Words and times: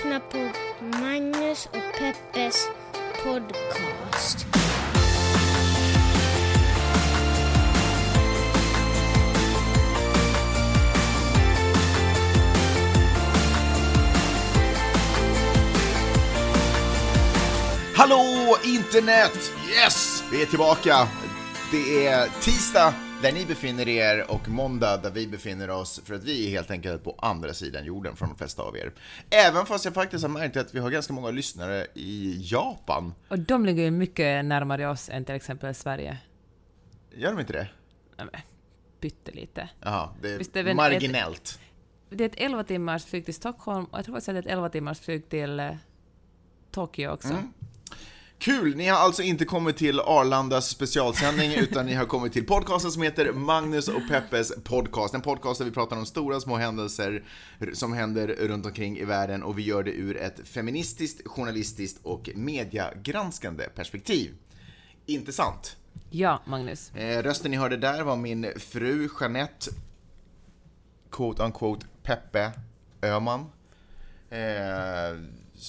lyssnar 0.00 0.20
på 0.20 0.38
Magnus 0.98 1.66
och 1.66 1.98
Peppes 1.98 2.68
podcast. 3.24 4.46
Hallå 17.96 18.56
internet! 18.64 19.52
Yes! 19.70 20.24
Vi 20.32 20.42
är 20.42 20.46
tillbaka. 20.46 21.08
Det 21.70 22.06
är 22.06 22.28
tisdag 22.40 22.94
där 23.22 23.32
ni 23.32 23.46
befinner 23.46 23.88
er 23.88 24.30
och 24.30 24.48
måndag 24.48 24.96
där 24.96 25.10
vi 25.10 25.26
befinner 25.26 25.70
oss 25.70 26.00
för 26.04 26.14
att 26.14 26.24
vi 26.24 26.46
är 26.46 26.50
helt 26.50 26.70
enkelt 26.70 27.04
på 27.04 27.14
andra 27.18 27.54
sidan 27.54 27.84
jorden 27.84 28.16
från 28.16 28.28
de 28.28 28.38
flesta 28.38 28.62
av 28.62 28.76
er. 28.76 28.92
Även 29.30 29.66
fast 29.66 29.84
jag 29.84 29.94
faktiskt 29.94 30.24
har 30.24 30.28
märkt 30.28 30.56
att 30.56 30.74
vi 30.74 30.78
har 30.78 30.90
ganska 30.90 31.12
många 31.12 31.30
lyssnare 31.30 31.86
i 31.94 32.40
Japan. 32.44 33.14
Och 33.28 33.38
de 33.38 33.66
ligger 33.66 33.82
ju 33.82 33.90
mycket 33.90 34.44
närmare 34.44 34.88
oss 34.88 35.08
än 35.08 35.24
till 35.24 35.34
exempel 35.34 35.74
Sverige. 35.74 36.18
Gör 37.14 37.30
de 37.30 37.40
inte 37.40 37.52
det? 37.52 37.68
Nej, 38.16 38.26
men, 38.32 38.40
Pyttelite. 39.00 39.68
Jaha, 39.80 40.08
det 40.22 40.38
Visst 40.38 40.56
är 40.56 40.60
är 40.60 40.64
väl 40.64 40.76
marginellt. 40.76 41.60
Det 42.10 42.24
är 42.24 42.28
ett 42.28 42.34
11 42.36 42.64
timmars 42.64 43.04
flyg 43.04 43.24
till 43.24 43.34
Stockholm 43.34 43.84
och 43.84 43.98
jag 43.98 44.04
tror 44.04 44.16
att 44.16 44.26
det 44.26 44.32
är 44.32 44.34
ett 44.34 44.46
11 44.46 44.68
timmars 44.68 45.00
flyg 45.00 45.28
till 45.28 45.60
eh, 45.60 45.70
Tokyo 46.70 47.10
också. 47.10 47.32
Mm. 47.32 47.52
Kul! 48.40 48.76
Ni 48.76 48.88
har 48.88 48.98
alltså 48.98 49.22
inte 49.22 49.44
kommit 49.44 49.76
till 49.76 50.00
Arlandas 50.00 50.68
specialsändning 50.68 51.52
utan 51.56 51.86
ni 51.86 51.94
har 51.94 52.06
kommit 52.06 52.32
till 52.32 52.46
podcasten 52.46 52.90
som 52.90 53.02
heter 53.02 53.32
Magnus 53.32 53.88
och 53.88 54.08
Peppes 54.08 54.52
podcast. 54.64 55.14
En 55.14 55.20
podcast 55.20 55.58
där 55.58 55.64
vi 55.64 55.70
pratar 55.70 55.96
om 55.96 56.06
stora 56.06 56.40
små 56.40 56.56
händelser 56.56 57.24
som 57.72 57.92
händer 57.92 58.28
runt 58.28 58.66
omkring 58.66 58.98
i 58.98 59.04
världen 59.04 59.42
och 59.42 59.58
vi 59.58 59.62
gör 59.62 59.82
det 59.82 59.90
ur 59.90 60.16
ett 60.16 60.48
feministiskt, 60.48 61.28
journalistiskt 61.28 62.00
och 62.02 62.30
mediagranskande 62.34 63.64
perspektiv. 63.64 64.34
Inte 65.06 65.32
sant? 65.32 65.76
Ja, 66.10 66.42
Magnus. 66.46 66.94
Eh, 66.94 67.22
rösten 67.22 67.50
ni 67.50 67.56
hörde 67.56 67.76
där 67.76 68.02
var 68.02 68.16
min 68.16 68.52
fru 68.56 69.08
Jeanette, 69.20 69.70
quote 71.10 71.42
unquote 71.42 71.86
Peppe 72.02 72.52
Öman. 73.02 73.40
Eh, 74.30 75.18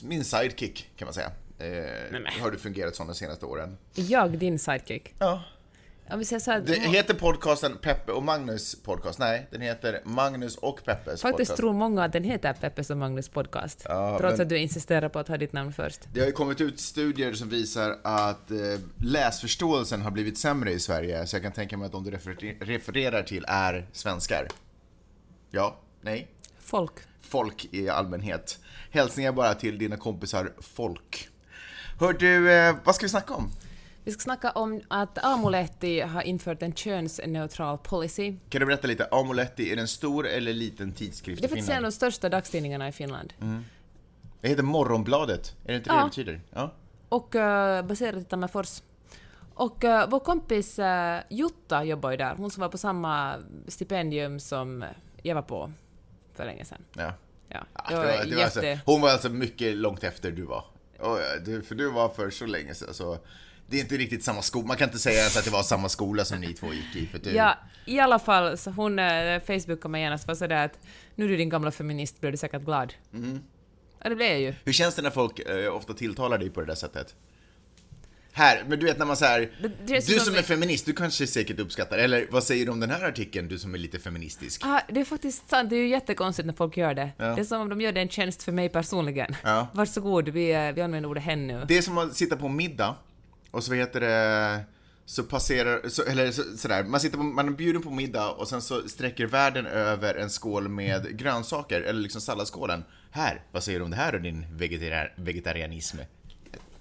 min 0.03 0.23
sidekick 0.23 0.89
kan 0.95 1.05
man 1.05 1.13
säga. 1.13 1.31
Eh, 1.61 2.41
har 2.41 2.51
du 2.51 2.57
fungerat 2.57 2.95
som 2.95 3.07
de 3.07 3.15
senaste 3.15 3.45
åren. 3.45 3.77
Jag, 3.93 4.37
din 4.37 4.59
sidekick. 4.59 5.13
Ja. 5.19 5.43
Om 6.09 6.19
vi 6.19 6.25
säger 6.25 6.39
så 6.39 6.51
här, 6.51 6.59
Det 6.59 6.73
heter 6.79 7.13
podcasten 7.13 7.77
Peppe 7.81 8.11
och 8.11 8.23
Magnus 8.23 8.75
podcast? 8.83 9.19
Nej, 9.19 9.47
den 9.51 9.61
heter 9.61 10.01
Magnus 10.05 10.55
och 10.57 10.83
Peppes 10.85 11.21
Faktiskt 11.21 11.37
podcast. 11.49 11.57
tror 11.57 11.73
många 11.73 12.03
att 12.03 12.13
den 12.13 12.23
heter 12.23 12.53
Peppes 12.53 12.89
och 12.89 12.97
Magnus 12.97 13.29
podcast. 13.29 13.81
Ja, 13.85 14.17
trots 14.19 14.37
men- 14.37 14.41
att 14.45 14.49
du 14.49 14.57
insisterar 14.57 15.09
på 15.09 15.19
att 15.19 15.27
ha 15.27 15.37
ditt 15.37 15.53
namn 15.53 15.73
först. 15.73 16.01
Det 16.13 16.19
har 16.19 16.27
ju 16.27 16.33
kommit 16.33 16.61
ut 16.61 16.79
studier 16.79 17.33
som 17.33 17.49
visar 17.49 17.97
att 18.03 18.51
eh, 18.51 18.57
läsförståelsen 18.97 20.01
har 20.01 20.11
blivit 20.11 20.37
sämre 20.37 20.71
i 20.71 20.79
Sverige, 20.79 21.27
så 21.27 21.35
jag 21.35 21.43
kan 21.43 21.51
tänka 21.51 21.77
mig 21.77 21.85
att 21.85 21.91
de 21.91 22.03
du 22.03 22.11
refer- 22.11 22.65
refererar 22.65 23.23
till 23.23 23.45
är 23.47 23.87
svenskar. 23.91 24.47
Ja? 25.51 25.77
Nej? 26.01 26.27
Folk. 26.59 26.93
folk 27.21 27.67
i 27.71 27.89
allmänhet. 27.89 28.59
Hälsningar 28.91 29.31
bara 29.31 29.53
till 29.53 29.77
dina 29.77 29.97
kompisar 29.97 30.51
folk. 30.59 31.27
Hör 32.01 32.13
du, 32.13 32.51
eh, 32.53 32.75
vad 32.83 32.95
ska 32.95 33.05
vi 33.05 33.09
snacka 33.09 33.33
om? 33.33 33.51
Vi 34.03 34.11
ska 34.11 34.19
snacka 34.21 34.51
om 34.51 34.81
att 34.87 35.23
Amulehti 35.25 35.99
har 36.01 36.21
infört 36.21 36.61
en 36.61 36.73
könsneutral 36.73 37.77
policy. 37.77 38.35
Kan 38.49 38.59
du 38.59 38.65
berätta 38.65 38.87
lite? 38.87 39.07
Amuletti, 39.11 39.71
är 39.71 39.75
det 39.75 39.81
en 39.81 39.87
stor 39.87 40.27
eller 40.27 40.53
liten 40.53 40.91
tidskrift 40.91 41.41
Det 41.41 41.45
är 41.45 41.47
i 41.47 41.49
faktiskt 41.49 41.69
en 41.69 41.73
av 41.73 41.77
Finland? 41.77 41.93
de 41.93 41.95
största 41.95 42.29
dagstidningarna 42.29 42.87
i 42.87 42.91
Finland. 42.91 43.33
Det 44.41 44.47
heter 44.49 44.63
Morgonbladet, 44.63 45.55
är 45.65 45.67
det 45.67 45.75
inte 45.75 45.89
det 45.89 45.95
Ja. 45.95 46.01
det 46.03 46.09
betyder? 46.09 46.41
Ja. 46.53 46.73
Och 47.09 47.35
uh, 47.35 47.81
baserat 47.81 48.21
i 48.21 48.23
Tammerfors. 48.23 48.81
Och 49.53 49.83
eh, 49.83 50.09
vår 50.09 50.19
kompis 50.19 50.79
eh, 50.79 51.21
Jutta 51.29 51.83
jobbar 51.83 52.11
ju 52.11 52.17
där, 52.17 52.35
hon 52.37 52.51
som 52.51 52.61
var 52.61 52.69
på 52.69 52.77
samma 52.77 53.35
stipendium 53.67 54.39
som 54.39 54.85
jag 55.21 55.35
var 55.35 55.41
på 55.41 55.71
för 56.33 56.45
länge 56.45 56.65
sedan. 56.65 56.81
ja. 56.93 57.13
Ja, 57.47 57.63
Ja, 57.73 57.83
det 57.89 57.95
var, 57.95 58.03
det 58.03 58.35
var 58.35 58.43
alltså, 58.43 58.63
jätte... 58.63 58.81
hon 58.85 59.01
var 59.01 59.09
alltså 59.09 59.29
mycket 59.29 59.75
långt 59.75 60.03
efter 60.03 60.31
du 60.31 60.41
var. 60.41 60.63
Oh, 61.01 61.19
ja, 61.19 61.61
för 61.61 61.75
du 61.75 61.91
var 61.91 62.09
för 62.09 62.29
så 62.29 62.45
länge 62.45 62.75
sedan, 62.75 62.93
så 62.93 63.17
det 63.67 63.77
är 63.77 63.81
inte 63.81 63.97
riktigt 63.97 64.23
samma 64.23 64.41
skola. 64.41 64.67
Man 64.67 64.77
kan 64.77 64.87
inte 64.87 64.99
säga 64.99 65.19
ens 65.19 65.37
att 65.37 65.45
det 65.45 65.51
var 65.51 65.63
samma 65.63 65.89
skola 65.89 66.25
som 66.25 66.39
ni 66.39 66.53
två 66.53 66.73
gick 66.73 66.95
i. 66.95 67.07
För 67.07 67.19
du, 67.19 67.29
Ja, 67.29 67.57
i 67.85 67.99
alla 67.99 68.19
fall, 68.19 68.57
så 68.57 68.71
hon 68.71 68.99
uh, 68.99 69.39
facebookade 69.39 69.89
mig 69.89 70.01
genast 70.01 70.27
var 70.27 70.35
sådär 70.35 70.65
att 70.65 70.79
nu 71.15 71.25
är 71.25 71.29
du 71.29 71.37
din 71.37 71.49
gamla 71.49 71.71
feminist, 71.71 72.21
blir 72.21 72.31
du 72.31 72.37
säkert 72.37 72.61
glad. 72.61 72.93
Mm. 73.13 73.39
Ja, 74.03 74.09
det 74.09 74.15
blev 74.15 74.31
jag 74.31 74.41
ju. 74.41 74.53
Hur 74.63 74.73
känns 74.73 74.95
det 74.95 75.01
när 75.01 75.09
folk 75.09 75.39
eh, 75.39 75.75
ofta 75.75 75.93
tilltalar 75.93 76.37
dig 76.37 76.49
på 76.49 76.61
det 76.61 76.67
där 76.67 76.75
sättet? 76.75 77.15
Här, 78.33 78.63
men 78.67 78.79
du 78.79 78.85
vet 78.85 78.97
när 78.97 79.05
man 79.05 79.17
säger 79.17 79.51
du 79.85 80.01
som 80.01 80.35
är 80.35 80.41
feminist, 80.41 80.85
du 80.85 80.93
kanske 80.93 81.27
säkert 81.27 81.59
uppskattar, 81.59 81.97
eller 81.97 82.27
vad 82.31 82.43
säger 82.43 82.65
du 82.65 82.71
om 82.71 82.79
den 82.79 82.89
här 82.89 83.03
artikeln, 83.07 83.47
du 83.47 83.59
som 83.59 83.73
är 83.73 83.77
lite 83.77 83.99
feministisk? 83.99 84.61
Ah, 84.65 84.81
det 84.89 84.99
är 84.99 85.05
faktiskt 85.05 85.49
sant, 85.49 85.69
det 85.69 85.75
är 85.75 85.79
ju 85.79 85.87
jättekonstigt 85.87 86.45
när 86.45 86.53
folk 86.53 86.77
gör 86.77 86.93
det. 86.93 87.11
Ja. 87.17 87.25
Det 87.25 87.41
är 87.41 87.45
som 87.45 87.61
om 87.61 87.69
de 87.69 87.81
gör 87.81 87.91
det 87.91 88.01
en 88.01 88.09
tjänst 88.09 88.43
för 88.43 88.51
mig 88.51 88.69
personligen. 88.69 89.35
Ja. 89.43 89.67
Varsågod, 89.73 90.29
vi, 90.29 90.51
eh, 90.51 90.71
vi 90.71 90.81
använder 90.81 91.09
ordet 91.09 91.23
hen 91.23 91.47
nu. 91.47 91.65
Det 91.67 91.77
är 91.77 91.81
som 91.81 91.97
att 91.97 92.15
sitta 92.15 92.35
på 92.35 92.47
middag, 92.47 92.95
och 93.51 93.63
så 93.63 93.73
heter 93.73 93.99
det, 93.99 94.59
så 95.05 95.23
passerar, 95.23 95.89
så, 95.89 96.03
eller 96.03 96.31
så, 96.31 96.43
sådär, 96.57 96.83
man 96.83 96.99
sitter 96.99 97.17
på, 97.17 97.23
man 97.23 97.47
är 97.47 97.51
bjuden 97.51 97.81
på 97.81 97.91
middag 97.91 98.29
och 98.31 98.47
sen 98.47 98.61
så 98.61 98.89
sträcker 98.89 99.25
världen 99.25 99.65
över 99.65 100.15
en 100.15 100.29
skål 100.29 100.67
med 100.69 101.17
grönsaker, 101.17 101.81
eller 101.81 102.01
liksom 102.01 102.21
salladsskålen. 102.21 102.83
Här, 103.11 103.41
vad 103.51 103.63
säger 103.63 103.79
du 103.79 103.85
om 103.85 103.91
det 103.91 103.97
här 103.97 104.15
och 104.15 104.21
din 104.21 104.57
vegetarian, 104.57 105.07
vegetarianism? 105.15 105.97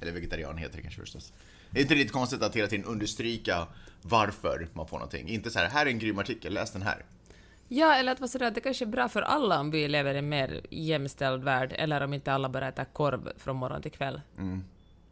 Eller 0.01 0.13
vegetarian 0.13 0.59
heter 0.59 0.77
det 0.77 0.83
kanske 0.83 1.01
förstås. 1.01 1.33
Det 1.71 1.79
är 1.79 1.83
inte 1.83 1.95
lite 1.95 2.13
konstigt 2.13 2.43
att 2.43 2.57
hela 2.57 2.69
tiden 2.69 2.85
understryka 2.85 3.67
varför 4.03 4.69
man 4.73 4.89
får 4.89 4.97
någonting. 4.97 5.29
Inte 5.29 5.51
så 5.51 5.59
här, 5.59 5.69
här 5.69 5.87
är 5.87 5.91
en 5.91 5.99
grym 5.99 6.19
artikel, 6.19 6.55
läs 6.55 6.73
den 6.73 6.83
här. 6.83 7.05
Ja, 7.69 7.95
eller 7.95 8.13
att 8.13 8.21
vara 8.21 8.29
sådär 8.29 8.51
det 8.51 8.61
kanske 8.61 8.85
är 8.85 8.87
bra 8.87 9.09
för 9.09 9.23
alla 9.23 9.61
om 9.61 9.71
vi 9.71 9.89
lever 9.89 10.15
i 10.15 10.19
en 10.19 10.29
mer 10.29 10.61
jämställd 10.71 11.45
värld, 11.45 11.75
eller 11.79 12.01
om 12.01 12.15
inte 12.15 12.33
alla 12.33 12.49
bara 12.49 12.69
äter 12.69 12.85
korv 12.85 13.33
från 13.39 13.57
morgon 13.57 13.83
till 13.83 13.91
kväll. 13.91 14.21
Mm. 14.39 14.65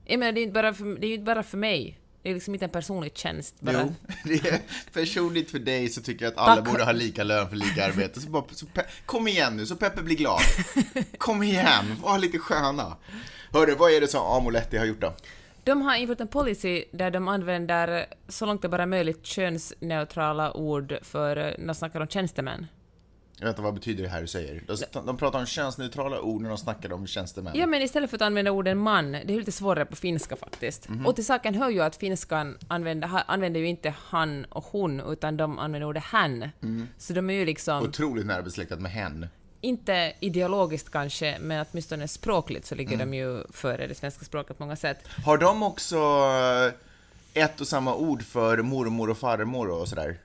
Jag 0.04 0.18
menar, 0.18 0.32
det 0.32 0.38
är 0.38 0.40
ju 0.40 0.46
inte 0.46 0.54
bara 0.54 0.74
för, 0.74 1.00
det 1.00 1.06
är 1.06 1.14
inte 1.14 1.24
bara 1.24 1.42
för 1.42 1.58
mig. 1.58 1.98
Det 2.22 2.30
är 2.30 2.34
liksom 2.34 2.54
inte 2.54 2.64
en 2.64 2.70
personlig 2.70 3.16
tjänst. 3.16 3.60
Bara. 3.60 3.80
Jo, 3.80 3.94
det 4.24 4.48
är 4.48 4.60
personligt 4.92 5.50
för 5.50 5.58
dig 5.58 5.88
så 5.88 6.02
tycker 6.02 6.24
jag 6.24 6.32
att 6.32 6.38
alla 6.38 6.56
Tack. 6.56 6.70
borde 6.70 6.84
ha 6.84 6.92
lika 6.92 7.24
lön 7.24 7.48
för 7.48 7.56
lika 7.56 7.86
arbete. 7.86 8.20
Så 8.20 8.28
bara, 8.28 8.44
så 8.50 8.66
kom 9.06 9.28
igen 9.28 9.56
nu, 9.56 9.66
så 9.66 9.76
Peppe 9.76 10.02
blir 10.02 10.16
glad. 10.16 10.40
Kom 11.18 11.42
igen, 11.42 11.96
var 12.02 12.18
lite 12.18 12.38
sköna. 12.38 12.96
Hörru, 13.52 13.74
vad 13.74 13.92
är 13.92 14.00
det 14.00 14.08
som 14.08 14.26
Amoletti 14.26 14.76
har 14.76 14.84
gjort 14.84 15.00
då? 15.00 15.12
De 15.64 15.82
har 15.82 15.96
infört 15.96 16.20
en 16.20 16.28
policy 16.28 16.84
där 16.90 17.10
de 17.10 17.28
använder, 17.28 18.06
så 18.28 18.46
långt 18.46 18.62
det 18.62 18.68
bara 18.68 18.82
är 18.82 18.86
möjligt, 18.86 19.26
könsneutrala 19.26 20.52
ord 20.52 20.98
för 21.02 21.36
eh, 21.36 21.44
när 21.58 21.66
de 21.66 21.74
snackar 21.74 22.00
om 22.00 22.08
tjänstemän. 22.08 22.66
Inte 23.42 23.62
vad 23.62 23.74
betyder 23.74 24.02
det 24.02 24.08
här 24.08 24.20
du 24.20 24.26
säger. 24.26 24.62
De, 24.92 25.06
de 25.06 25.16
pratar 25.16 25.38
om 25.38 25.46
könsneutrala 25.46 26.20
ord 26.20 26.42
när 26.42 26.48
de 26.48 26.58
snackar 26.58 26.92
om 26.92 27.06
tjänstemän. 27.06 27.52
Ja, 27.56 27.66
men 27.66 27.82
istället 27.82 28.10
för 28.10 28.16
att 28.16 28.22
använda 28.22 28.50
orden 28.50 28.78
man, 28.78 29.12
det 29.12 29.30
är 29.34 29.38
lite 29.38 29.52
svårare 29.52 29.84
på 29.84 29.96
finska 29.96 30.36
faktiskt. 30.36 30.88
Mhm. 30.88 31.06
Och 31.06 31.14
till 31.14 31.26
saken 31.26 31.54
hör 31.54 31.70
ju 31.70 31.80
att 31.80 31.96
finskan 31.96 32.58
använder, 32.68 33.22
använder 33.26 33.60
ju 33.60 33.66
inte 33.66 33.94
han 33.98 34.44
och 34.44 34.64
hon, 34.64 35.00
utan 35.00 35.36
de 35.36 35.58
använder 35.58 35.88
ordet 35.88 36.02
han. 36.02 36.50
Mm. 36.62 36.88
Så 36.98 37.12
de 37.12 37.30
är 37.30 37.34
ju 37.34 37.44
liksom, 37.44 37.82
Otroligt 37.82 38.26
nära 38.26 38.42
besläktat 38.42 38.80
med 38.80 38.90
hen. 38.90 39.26
Inte 39.60 40.12
ideologiskt 40.20 40.90
kanske, 40.90 41.38
men 41.40 41.66
åtminstone 41.70 42.08
språkligt 42.08 42.66
så 42.66 42.74
ligger 42.74 42.94
Mm. 42.94 43.10
de 43.10 43.16
ju 43.16 43.44
före 43.52 43.86
det 43.86 43.94
svenska 43.94 44.24
språket 44.24 44.58
på 44.58 44.62
många 44.64 44.76
sätt. 44.76 44.98
Har 45.24 45.38
de 45.38 45.62
också 45.62 45.96
eh, 47.34 47.42
ett 47.44 47.60
och 47.60 47.68
samma 47.68 47.94
ord 47.94 48.22
för 48.22 48.58
mormor 48.62 49.10
och 49.10 49.18
farmor 49.18 49.68
och 49.70 49.88
sådär? 49.88 50.18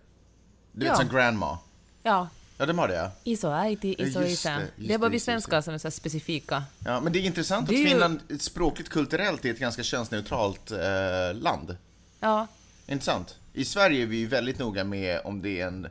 Du 0.72 0.80
vet 0.80 0.88
Ja. 0.90 0.96
som 0.96 1.08
grandma? 1.16 1.58
Ja, 2.04 2.28
Ja, 2.58 2.66
de 2.66 2.80
har 2.80 2.88
det 2.88 2.94
ja. 2.96 3.12
iso 3.24 3.48
äiti, 3.52 3.96
Ja, 4.00 4.06
iso 4.06 4.20
just 4.20 4.32
isä. 4.34 4.50
det, 4.76 4.88
Det, 4.88 4.94
är 4.94 4.98
bara 4.98 5.10
vi 5.10 5.20
svenskar 5.20 5.62
som 5.62 5.74
är 5.74 5.78
så 5.78 5.92
specifika. 5.92 6.64
Ja, 6.86 7.00
men 7.00 7.14
det 7.14 7.20
är 7.20 7.22
intressant 7.24 7.68
Det 7.70 7.74
är 7.74 7.76
att 7.76 7.82
ju- 7.82 7.88
Finland 7.88 8.20
språkligt 8.40 8.90
kulturellt 8.90 9.46
är 9.46 9.50
ett 9.52 9.60
ganska 9.60 9.84
könsneutralt 9.84 10.72
eh, 10.72 11.34
land. 11.34 11.78
Ja, 12.20 12.48
Intressant. 12.88 13.36
I 13.54 13.66
Sverige 13.66 14.04
är 14.04 14.08
vi 14.08 14.18
ju 14.18 14.28
väldigt 14.28 14.60
noga 14.60 14.84
med 14.84 15.22
om 15.24 15.42
det 15.42 15.62
är 15.62 15.68
en, 15.68 15.88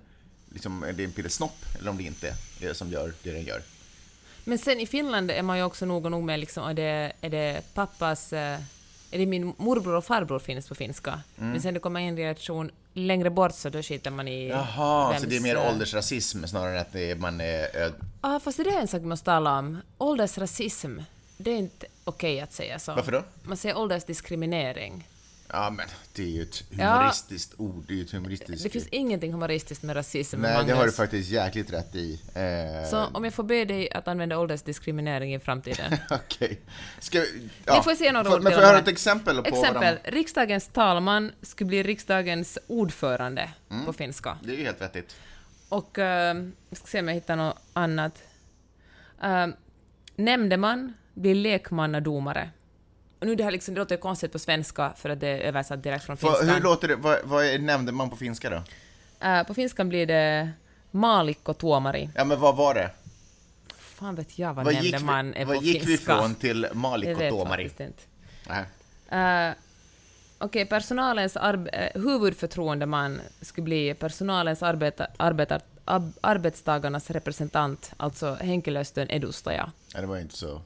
liksom, 0.52 0.82
är 0.82 0.92
det 0.92 1.04
en 1.04 1.12
pillesnopp 1.12 1.56
eller 1.78 1.90
om 1.90 1.96
det 1.96 2.02
inte 2.04 2.28
är 2.60 2.68
det 2.68 2.74
som 2.74 2.90
gör 2.90 3.12
det 3.22 3.32
den 3.32 3.44
gör. 3.44 3.62
Men 4.44 4.58
sen 4.58 4.80
i 4.80 4.86
Finland 4.86 5.30
är 5.30 5.42
man 5.42 5.58
ju 5.58 5.64
också 5.64 5.86
nog 5.86 6.04
och 6.04 6.10
nog 6.10 6.22
med 6.22 6.40
liksom, 6.40 6.64
är 6.68 6.74
det, 6.74 7.12
är 7.20 7.30
det 7.30 7.62
pappas... 7.74 8.32
eh, 8.32 8.60
Är 9.14 9.18
det 9.18 9.26
min 9.26 9.54
morbror 9.56 9.94
och 9.94 10.04
farbror 10.04 10.38
finns 10.38 10.68
på 10.68 10.74
finska. 10.74 11.20
Mm. 11.38 11.50
Men 11.50 11.62
sen 11.62 11.74
det 11.74 11.80
kommer 11.80 12.00
en 12.00 12.16
reaktion 12.16 12.70
längre 12.94 13.30
bort 13.30 13.54
så 13.54 13.68
då 13.68 13.82
skiter 13.82 14.10
man 14.10 14.28
i... 14.28 14.48
Jaha, 14.48 15.06
så 15.06 15.12
vems, 15.12 15.24
det 15.30 15.36
är 15.36 15.40
mer 15.40 15.56
eh, 15.56 15.68
åldersrasism 15.68 16.44
snarare 16.46 16.74
än 16.74 16.80
att 16.80 16.92
det 16.92 17.10
är, 17.10 17.16
man 17.16 17.40
är... 17.40 17.92
Ja, 18.22 18.40
fast 18.44 18.58
det 18.58 18.70
är 18.70 18.80
en 18.80 18.88
sak 18.88 19.02
vi 19.02 19.06
måste 19.06 19.24
tala 19.24 19.58
om. 19.58 19.78
Åldersrasism. 19.98 20.98
Det 21.36 21.50
är 21.50 21.56
inte 21.58 21.86
okej 22.04 22.40
att 22.40 22.52
säga 22.52 22.78
så. 22.78 22.94
Varför 22.94 23.12
då? 23.12 23.22
Man 23.42 23.56
säger 23.56 23.76
åldersdiskriminering. 23.78 25.08
Ja, 25.52 25.70
men 25.70 25.86
det 26.12 26.22
är 26.22 26.26
ju 26.26 26.42
ett 26.42 26.64
humoristiskt 26.70 27.54
ord. 27.56 27.84
Det 27.88 28.00
är 28.00 28.04
ett 28.04 28.10
humoristiskt... 28.10 28.62
Det 28.62 28.70
finns 28.70 28.88
ingenting 28.88 29.32
humoristiskt 29.32 29.82
med 29.82 29.96
rasism, 29.96 30.40
Nej, 30.40 30.52
Magnus. 30.54 30.66
det 30.70 30.74
har 30.76 30.86
du 30.86 30.92
faktiskt 30.92 31.30
jäkligt 31.30 31.72
rätt 31.72 31.94
i. 31.94 32.20
Eh, 32.34 32.90
Så 32.90 33.04
om 33.06 33.24
jag 33.24 33.34
får 33.34 33.42
be 33.44 33.64
dig 33.64 33.92
att 33.92 34.08
använda 34.08 34.38
åldersdiskriminering 34.38 35.34
i 35.34 35.38
framtiden. 35.38 35.92
Okej. 36.10 36.60
Ska 36.98 37.20
vi... 37.20 37.48
Vi 37.66 37.82
får 37.84 37.94
se 37.94 38.12
några 38.12 38.24
får, 38.24 38.36
ord 38.36 38.42
Men 38.42 38.52
får 38.52 38.62
jag 38.62 38.68
höra 38.68 38.78
ett 38.78 38.88
exempel 38.88 39.36
på 39.42 39.48
Exempel, 39.48 39.98
vad 40.04 40.14
riksdagens 40.14 40.68
talman 40.68 41.32
skulle 41.42 41.68
bli 41.68 41.82
riksdagens 41.82 42.58
ordförande 42.66 43.50
Mm. 43.70 43.86
på 43.86 43.92
finska. 43.92 44.38
de... 44.42 44.46
Det 44.46 44.54
är 44.54 44.58
ju 44.58 44.64
helt 44.64 44.80
vettigt. 44.80 45.16
Och 45.68 45.98
jag 45.98 46.52
ska 46.72 46.86
se 46.86 47.00
om 47.00 47.08
jag 47.08 47.14
hittar 47.14 47.36
något 47.36 47.58
annat. 47.72 48.22
Uh, 49.24 49.46
nämndeman 50.16 50.94
blir 51.14 51.34
lekmannadomare. 51.34 52.50
Och 53.22 53.28
nu 53.28 53.34
det 53.34 53.44
här 53.44 53.50
liksom, 53.50 53.74
det 53.74 53.78
låter 53.80 53.96
konstigt 53.96 54.32
på 54.32 54.38
svenska 54.38 54.92
för 54.96 55.10
att 55.10 55.20
det 55.20 55.28
är 55.28 55.38
översatt 55.38 55.82
direkt 55.82 56.04
från 56.04 56.16
finskan. 56.16 56.48
hur 56.48 56.60
låter 56.60 56.88
det? 56.88 56.96
Vad, 56.96 57.18
vad 57.24 57.44
är 57.44 57.58
nämndeman 57.58 58.10
på 58.10 58.16
finska 58.16 58.50
då? 58.50 58.62
Eh, 59.26 59.42
på 59.46 59.54
finskan 59.54 59.88
blir 59.88 60.06
det 60.06 60.50
maalikko 60.90 61.54
tuomari. 61.54 62.10
Ja, 62.14 62.24
men 62.24 62.40
vad 62.40 62.56
var 62.56 62.74
det? 62.74 62.90
Fan 63.78 64.14
vet 64.14 64.38
jag 64.38 64.54
vad, 64.54 64.64
Vad 64.64 64.74
nämndeman 64.74 65.34
är 65.34 65.44
på 65.46 65.52
vad 65.52 65.62
gick 65.62 65.82
vi 65.82 65.86
finska. 65.86 66.16
från 66.16 66.34
till 66.34 66.62
Jag 66.62 66.76
Malik 66.76 67.08
vet 67.08 67.32
och 67.32 67.38
Tomari? 67.38 67.68
faktiskt 67.68 67.80
inte. 67.80 69.16
Uh, 69.16 69.54
Okej, 70.38 70.66
personalens 70.66 71.36
eh, 71.36 71.54
huvudförtroendeman 71.94 73.20
skulle 73.40 73.64
bli 73.64 73.94
personalens 73.94 74.62
arbeta- 74.62 75.06
arbetar- 75.16 75.60
ab- 75.84 76.12
arbetstagarnas 76.20 77.10
representant, 77.10 77.92
alltså 77.96 78.34
henkilöstön 78.34 79.10
edustaja. 79.10 79.72
Ja, 79.94 80.00
det 80.00 80.06
var 80.06 80.18
inte 80.18 80.36
så... 80.36 80.62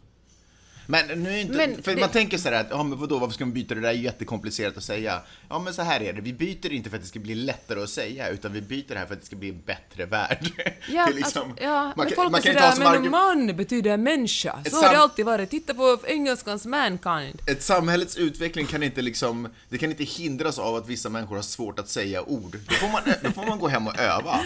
Men 0.87 1.07
nu 1.23 1.31
är 1.31 1.37
inte... 1.41 1.57
Men 1.57 1.83
för 1.83 1.95
det- 1.95 2.01
man 2.01 2.09
tänker 2.11 2.39
så 2.39 2.49
här 2.49 2.61
att, 2.61 2.67
ja 2.71 2.83
men 2.83 2.99
vadå, 2.99 3.19
varför 3.19 3.35
ska 3.35 3.45
man 3.45 3.53
byta? 3.55 3.75
Det 3.75 3.81
där 3.81 3.89
är 3.89 3.93
jättekomplicerat 3.93 4.77
att 4.77 4.85
säga. 4.85 5.21
Ja 5.49 5.59
men 5.59 5.75
så 5.75 5.83
här 5.83 6.01
är 6.03 6.13
det, 6.13 6.21
vi 6.21 6.33
byter 6.33 6.73
inte 6.73 6.91
för 6.91 6.97
att 6.97 7.03
det 7.03 7.09
ska 7.09 7.19
bli 7.19 7.35
lättare 7.35 7.83
att 7.83 7.91
säga, 7.91 8.29
utan 8.29 8.53
vi 8.53 8.61
byter 8.61 8.85
det 8.89 8.99
här 8.99 9.07
för 9.07 9.15
att 9.15 9.21
det 9.21 9.27
ska 9.27 9.37
bli 9.37 9.49
en 9.49 9.61
bättre 9.67 10.07
värld. 10.07 10.53
Ja, 10.89 11.09
är 11.09 11.13
liksom- 11.13 11.43
alltså, 11.51 11.65
ja 11.65 11.83
man 11.83 11.93
men 11.97 12.07
kan- 12.07 12.17
folk 12.17 12.31
man 12.33 12.43
kan 12.43 12.55
sådär, 12.55 13.01
men 13.01 13.11
man 13.11 13.57
betyder 13.57 13.97
människa. 13.97 14.59
Så 14.71 14.77
har 14.77 14.91
det 14.93 14.99
alltid 14.99 15.25
varit. 15.27 15.51
Titta 15.51 15.75
på 15.75 15.99
engelskans 16.07 16.67
mankind. 16.67 17.43
Ett 17.47 17.63
samhällets 17.63 18.17
utveckling 18.17 18.67
kan 18.67 18.83
inte 18.83 19.03
liksom, 19.03 19.49
det 19.69 19.79
kan 19.79 19.91
inte 19.91 20.05
hindras 20.05 20.59
av 20.59 20.75
att 20.77 20.89
vissa 20.89 21.09
människor 21.09 21.37
har 21.37 21.43
svårt 21.43 21.79
att 21.79 21.89
säga 21.89 22.23
ord. 22.23 22.59
Då 22.69 22.75
får 22.75 22.89
man, 22.89 23.01
då 23.23 23.31
får 23.33 23.47
man 23.47 23.59
gå 23.59 23.69
hem 23.69 23.87
och 23.87 23.99
öva. 23.99 24.41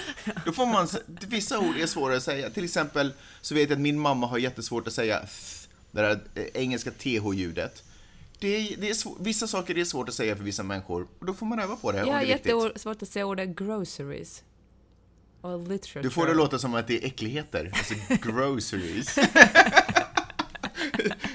Då 0.44 0.52
får 0.52 0.66
man, 0.66 0.88
vissa 1.06 1.58
ord 1.58 1.76
är 1.78 1.86
svåra 1.86 2.16
att 2.16 2.22
säga. 2.22 2.50
Till 2.50 2.64
exempel 2.64 3.12
så 3.40 3.54
vet 3.54 3.68
jag 3.68 3.76
att 3.76 3.80
min 3.80 3.98
mamma 3.98 4.26
har 4.26 4.38
jättesvårt 4.38 4.86
att 4.86 4.92
säga 4.94 5.20
det 5.92 6.00
där 6.00 6.20
eh, 6.34 6.44
engelska 6.54 6.90
th-ljudet. 6.90 7.82
Det 8.38 8.48
är, 8.48 8.76
det 8.76 8.90
är 8.90 8.94
svår, 8.94 9.16
vissa 9.20 9.46
saker 9.46 9.78
är 9.78 9.84
svårt 9.84 10.08
att 10.08 10.14
säga 10.14 10.36
för 10.36 10.44
vissa 10.44 10.62
människor 10.62 11.06
och 11.18 11.26
då 11.26 11.34
får 11.34 11.46
man 11.46 11.58
öva 11.60 11.76
på 11.76 11.92
det. 11.92 11.98
Jag 11.98 12.06
har 12.12 12.22
jättesvårt 12.22 13.02
att 13.02 13.08
säga 13.08 13.26
ordet 13.26 13.56
groceries. 13.56 14.42
Och 15.40 15.58
literature. 15.68 16.02
Du 16.02 16.10
får 16.10 16.26
det 16.26 16.34
låta 16.34 16.58
som 16.58 16.74
att 16.74 16.86
det 16.86 17.02
är 17.04 17.06
äckligheter, 17.06 17.70
alltså 17.74 17.94
groceries. 18.30 19.18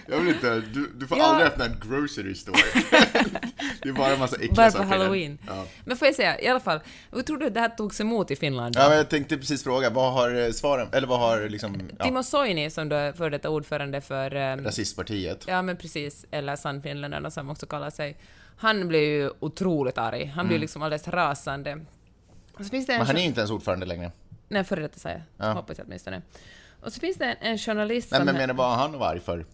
Jag 0.07 0.19
vill 0.19 0.35
inte, 0.35 0.59
du, 0.73 0.91
du 0.95 1.07
får 1.07 1.17
Ja. 1.17 1.25
aldrig 1.25 1.47
öppna 1.47 1.65
en 1.65 1.79
grocery 1.89 2.35
store. 2.35 2.57
det 3.81 3.89
är 3.89 3.93
bara 3.93 4.13
en 4.13 4.19
massa 4.19 4.35
äckliga 4.35 4.53
Bara 4.53 4.65
på 4.65 4.71
saker 4.71 4.87
halloween. 4.87 5.37
Ja. 5.47 5.65
Men 5.85 5.97
får 5.97 6.05
jag 6.05 6.15
säga, 6.15 6.41
i 6.41 6.47
alla 6.47 6.59
fall, 6.59 6.79
hur 7.11 7.21
tror 7.21 7.37
du 7.37 7.45
att 7.45 7.53
det 7.53 7.59
här 7.59 7.69
togs 7.69 8.01
emot 8.01 8.31
i 8.31 8.35
Finland? 8.35 8.75
ja, 8.77 8.89
men 8.89 8.97
jag 8.97 9.09
tänkte 9.09 9.37
precis 9.37 9.63
fråga, 9.63 9.89
vad 9.89 10.13
har 10.13 10.45
eh, 10.45 10.51
svaren, 10.51 10.87
eller 10.91 11.07
vad 11.07 11.19
har 11.19 11.49
liksom, 11.49 11.89
ja, 11.99 12.05
Timo 12.05 12.23
Soini, 12.23 12.69
som 12.69 12.89
då 12.89 12.95
är 12.95 13.13
före 13.13 13.29
detta 13.29 13.49
ordförande 13.49 14.01
för... 14.01 14.35
ehm, 14.35 14.63
rasistpartiet? 14.63 15.45
Ja, 15.47 15.61
men 15.61 15.77
precis. 15.77 16.25
Eller 16.31 16.55
Sannfinländarna 16.55 17.31
som 17.31 17.49
också 17.49 17.65
kallar 17.65 17.89
sig. 17.89 18.17
Han 18.57 18.87
blev 18.87 19.01
ju 19.01 19.31
otroligt 19.39 19.97
arg. 19.97 20.25
Han 20.25 20.47
blev 20.47 20.59
liksom 20.59 20.81
alldeles 20.81 21.07
rasande. 21.07 21.71
Mm. 21.71 21.85
Men 22.87 23.01
han 23.01 23.17
är 23.17 23.23
inte 23.23 23.39
ens 23.39 23.51
ordförande 23.51 23.85
längre. 23.85 24.11
Nej, 24.47 24.63
före 24.63 24.81
detta 24.81 24.99
säger 24.99 25.23
jag. 25.37 25.47
Ja. 25.47 25.53
Hoppas 25.53 25.77
jag 25.77 25.87
åtminstone. 25.87 26.21
Och 26.81 26.93
så 26.93 26.99
finns 26.99 27.17
det 27.17 27.25
en, 27.25 27.51
en 27.51 27.57
journalist 27.57 28.11
Nej, 28.11 28.19
som... 28.19 28.25
men 28.25 28.35
menar 28.35 28.53
vad 28.53 28.77
han 28.77 28.99
var 28.99 29.07
arg 29.07 29.19
för? 29.19 29.45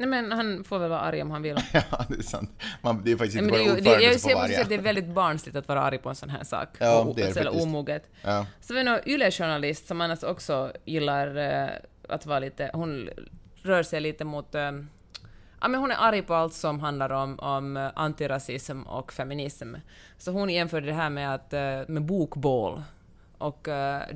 Nej, 0.00 0.08
men 0.08 0.32
han 0.32 0.64
får 0.64 0.78
väl 0.78 0.90
vara 0.90 1.00
arg 1.00 1.22
om 1.22 1.30
han 1.30 1.42
vill. 1.42 1.56
Ja, 1.72 2.04
det 2.08 2.18
är 2.18 2.22
sant. 2.22 2.50
Man, 2.82 3.02
det 3.04 3.12
är 3.12 3.16
faktiskt 3.16 3.38
inte 3.38 3.50
bara 3.50 3.58
det, 3.58 3.64
ju- 3.64 3.70
det, 3.70 3.78
ordförande 3.78 4.04
jag 4.04 4.20
som 4.20 4.30
får 4.30 4.38
vara 4.38 4.60
att 4.60 4.68
det 4.68 4.74
är 4.74 4.82
väldigt 4.82 5.06
barnsligt 5.06 5.56
att 5.56 5.68
vara 5.68 5.82
arg 5.82 5.98
på 5.98 6.08
en 6.08 6.14
sån 6.14 6.28
här 6.30 6.44
sak. 6.44 6.68
Ja, 6.78 7.00
och, 7.00 7.16
det 7.16 7.22
är 7.22 7.26
det 7.26 7.32
så 7.32 7.38
jävla 7.38 7.50
faktiskt. 7.50 7.66
omoget. 7.66 8.10
Ja. 8.22 8.46
Så 8.60 8.74
vi 8.74 8.86
har 8.86 8.98
en 8.98 9.08
Yle-journalist 9.08 9.86
som 9.86 10.00
annars 10.00 10.22
också 10.22 10.72
gillar 10.84 11.36
eh, 11.36 11.68
att 12.08 12.26
vara 12.26 12.38
lite... 12.38 12.70
Hon 12.72 13.10
rör 13.62 13.82
sig 13.82 14.00
lite 14.00 14.24
mot... 14.24 14.54
Eh, 14.54 14.60
ja, 15.60 15.68
men 15.68 15.74
hon 15.74 15.90
är 15.90 15.96
arg 15.98 16.22
på 16.22 16.34
allt 16.34 16.54
som 16.54 16.80
handlar 16.80 17.10
om, 17.10 17.38
om 17.38 17.76
eh, 17.76 17.88
antirasism 17.94 18.82
och 18.82 19.12
feminism. 19.12 19.74
Så 20.18 20.32
hon 20.32 20.50
jämförde 20.50 20.86
det 20.86 20.92
här 20.92 21.10
med, 21.10 21.34
att, 21.34 21.52
med 21.88 22.02
bokbål 22.02 22.82
och 23.38 23.68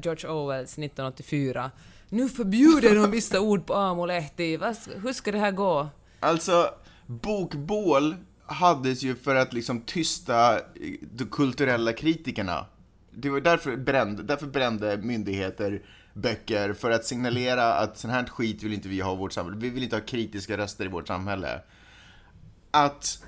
George 0.02 0.28
Orwells 0.30 0.72
1984. 0.72 1.70
Nu 2.14 2.28
förbjuder 2.28 2.94
de 2.94 3.10
vissa 3.10 3.40
ord 3.40 3.66
på 3.66 3.74
Amolehti. 3.74 4.58
Hur 5.02 5.12
ska 5.12 5.32
det 5.32 5.38
här 5.38 5.50
gå? 5.50 5.88
Alltså, 6.20 6.70
bokbål 7.06 8.16
hades 8.46 9.02
ju 9.02 9.14
för 9.14 9.34
att 9.34 9.52
liksom 9.52 9.80
tysta 9.80 10.56
eh, 10.56 10.60
de 11.00 11.24
kulturella 11.24 11.92
kritikerna. 11.92 12.66
Det 13.10 13.30
var 13.30 13.40
därför 13.40 13.76
brände, 13.76 14.22
därför 14.22 14.46
brände 14.46 14.96
myndigheter 14.96 15.82
böcker, 16.12 16.72
för 16.72 16.90
att 16.90 17.04
signalera 17.04 17.74
att 17.74 17.98
sån 17.98 18.10
här 18.10 18.24
skit 18.24 18.62
vill 18.62 18.72
inte 18.72 18.88
vi 18.88 19.00
ha 19.00 19.14
i 19.14 19.16
vårt 19.16 19.32
samhälle. 19.32 19.56
Vi 19.58 19.70
vill 19.70 19.82
inte 19.82 19.96
ha 19.96 20.00
kritiska 20.00 20.56
röster 20.56 20.84
i 20.84 20.88
vårt 20.88 21.08
samhälle. 21.08 21.60
Att 22.70 23.24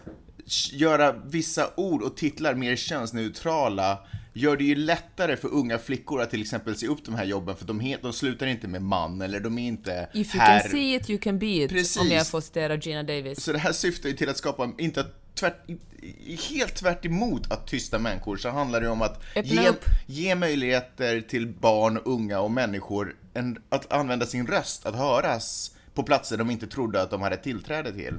göra 0.72 1.12
vissa 1.12 1.70
ord 1.76 2.02
och 2.02 2.16
titlar 2.16 2.54
mer 2.54 2.76
könsneutrala 2.76 3.98
gör 4.32 4.56
det 4.56 4.64
ju 4.64 4.74
lättare 4.74 5.36
för 5.36 5.48
unga 5.48 5.78
flickor 5.78 6.20
att 6.20 6.30
till 6.30 6.40
exempel 6.42 6.76
se 6.76 6.86
upp 6.86 7.04
de 7.04 7.14
här 7.14 7.24
jobben, 7.24 7.56
för 7.56 7.64
de, 7.64 7.80
he- 7.80 7.98
de 8.02 8.12
slutar 8.12 8.46
inte 8.46 8.68
med 8.68 8.82
man, 8.82 9.22
eller 9.22 9.40
de 9.40 9.58
är 9.58 9.66
inte 9.68 10.08
If 10.14 10.34
you 10.34 10.42
herr. 10.44 10.60
can 10.60 10.70
see 10.70 10.94
it, 10.94 11.10
you 11.10 11.18
can 11.18 11.38
be 11.38 11.46
it. 11.46 11.70
Precis. 11.70 11.96
Om 11.96 12.08
jag 12.08 12.26
får 12.26 12.40
citera 12.40 12.76
Gina 12.76 13.02
Davis. 13.02 13.42
Så 13.44 13.52
det 13.52 13.58
här 13.58 13.72
syftar 13.72 14.08
ju 14.08 14.16
till 14.16 14.28
att 14.28 14.36
skapa, 14.36 14.72
inte 14.78 15.00
att 15.00 15.34
tvärt, 15.34 15.66
helt 16.50 16.74
tvärt 16.74 17.04
emot 17.04 17.52
att 17.52 17.66
tysta 17.66 17.98
människor, 17.98 18.36
så 18.36 18.48
handlar 18.48 18.80
det 18.80 18.88
om 18.88 19.02
att 19.02 19.22
ge, 19.44 19.70
ge 20.06 20.34
möjligheter 20.34 21.20
till 21.20 21.46
barn, 21.48 21.98
unga 22.04 22.40
och 22.40 22.50
människor 22.50 23.16
en, 23.34 23.58
att 23.68 23.92
använda 23.92 24.26
sin 24.26 24.46
röst, 24.46 24.86
att 24.86 24.96
höras 24.96 25.70
på 25.94 26.02
platser 26.02 26.36
de 26.36 26.50
inte 26.50 26.66
trodde 26.66 27.02
att 27.02 27.10
de 27.10 27.22
hade 27.22 27.36
tillträde 27.36 27.92
till. 27.92 28.14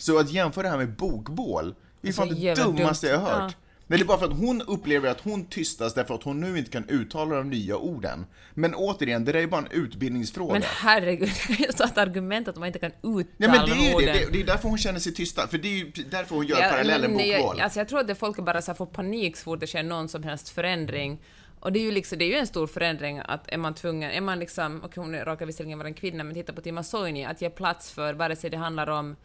Så 0.00 0.18
att 0.18 0.30
jämföra 0.30 0.62
det 0.62 0.68
här 0.68 0.78
med 0.78 0.96
bokbål, 0.96 1.74
det 2.00 2.08
är 2.08 2.12
fan 2.12 2.28
det 2.28 2.34
jävla 2.34 2.64
dummaste 2.64 3.06
dumt. 3.06 3.12
jag 3.12 3.20
har 3.20 3.40
hört. 3.40 3.52
Ja. 3.52 3.66
Men 3.86 3.98
det 3.98 4.04
är 4.04 4.06
bara 4.06 4.18
för 4.18 4.26
att 4.26 4.38
hon 4.38 4.62
upplever 4.62 5.08
att 5.08 5.20
hon 5.20 5.44
tystas 5.44 5.94
därför 5.94 6.14
att 6.14 6.22
hon 6.22 6.40
nu 6.40 6.58
inte 6.58 6.70
kan 6.70 6.88
uttala 6.88 7.36
de 7.36 7.50
nya 7.50 7.76
orden. 7.76 8.26
Men 8.54 8.74
återigen, 8.74 9.24
det 9.24 9.32
där 9.32 9.40
är 9.40 9.46
bara 9.46 9.60
en 9.60 9.70
utbildningsfråga. 9.70 10.52
Men 10.52 10.62
herregud, 10.62 11.28
det 11.48 11.54
är 11.54 11.58
ju 11.58 11.64
ett 11.64 11.98
argument 11.98 12.48
att 12.48 12.56
man 12.56 12.66
inte 12.66 12.78
kan 12.78 12.90
uttala 12.90 13.24
Ja 13.36 13.48
men 13.48 13.66
det 13.66 13.72
är 13.72 13.88
ju 13.88 13.94
orden. 13.94 14.06
det, 14.06 14.12
det, 14.12 14.32
det 14.32 14.40
är 14.40 14.46
därför 14.46 14.68
hon 14.68 14.78
känner 14.78 15.00
sig 15.00 15.14
tystad, 15.14 15.46
för 15.48 15.58
det 15.58 15.68
är 15.68 15.78
ju 15.78 15.92
därför 16.10 16.34
hon 16.34 16.46
gör 16.46 16.60
Ja, 16.62 16.68
parallellen 16.70 17.12
bokval. 17.12 17.60
Alltså 17.60 17.78
jag 17.80 17.88
tror 17.88 18.00
att 18.00 18.06
det 18.06 18.14
folk 18.14 18.36
bara 18.36 18.62
så 18.62 18.74
får 18.74 18.86
panik 18.86 19.36
så 19.36 19.44
fort 19.44 19.60
det 19.60 19.66
sker 19.66 19.82
någon 19.82 20.08
som 20.08 20.22
helst 20.22 20.48
förändring. 20.48 21.20
Och 21.60 21.72
det 21.72 21.78
är 21.78 21.84
ju 21.84 21.90
liksom, 21.90 22.18
det 22.18 22.24
är 22.24 22.28
ju 22.28 22.36
en 22.36 22.46
stor 22.46 22.66
förändring 22.66 23.18
att 23.18 23.48
är 23.48 23.58
man 23.58 23.74
tvungen, 23.74 24.10
är 24.10 24.20
man 24.20 24.38
liksom, 24.38 24.80
okej 24.84 25.02
hon 25.02 25.16
råkar 25.16 25.46
visserligen 25.46 25.78
vara 25.78 25.88
en 25.88 25.94
kvinna, 25.94 26.24
men 26.24 26.34
titta 26.34 26.52
på 26.52 26.60
Timo 26.60 26.82
Soini, 26.82 27.24
att 27.24 27.42
ge 27.42 27.50
plats 27.50 27.92
för, 27.92 28.14
vare 28.14 28.36
sig 28.36 28.50
det 28.50 28.56
handlar 28.56 28.86
om 28.86 29.16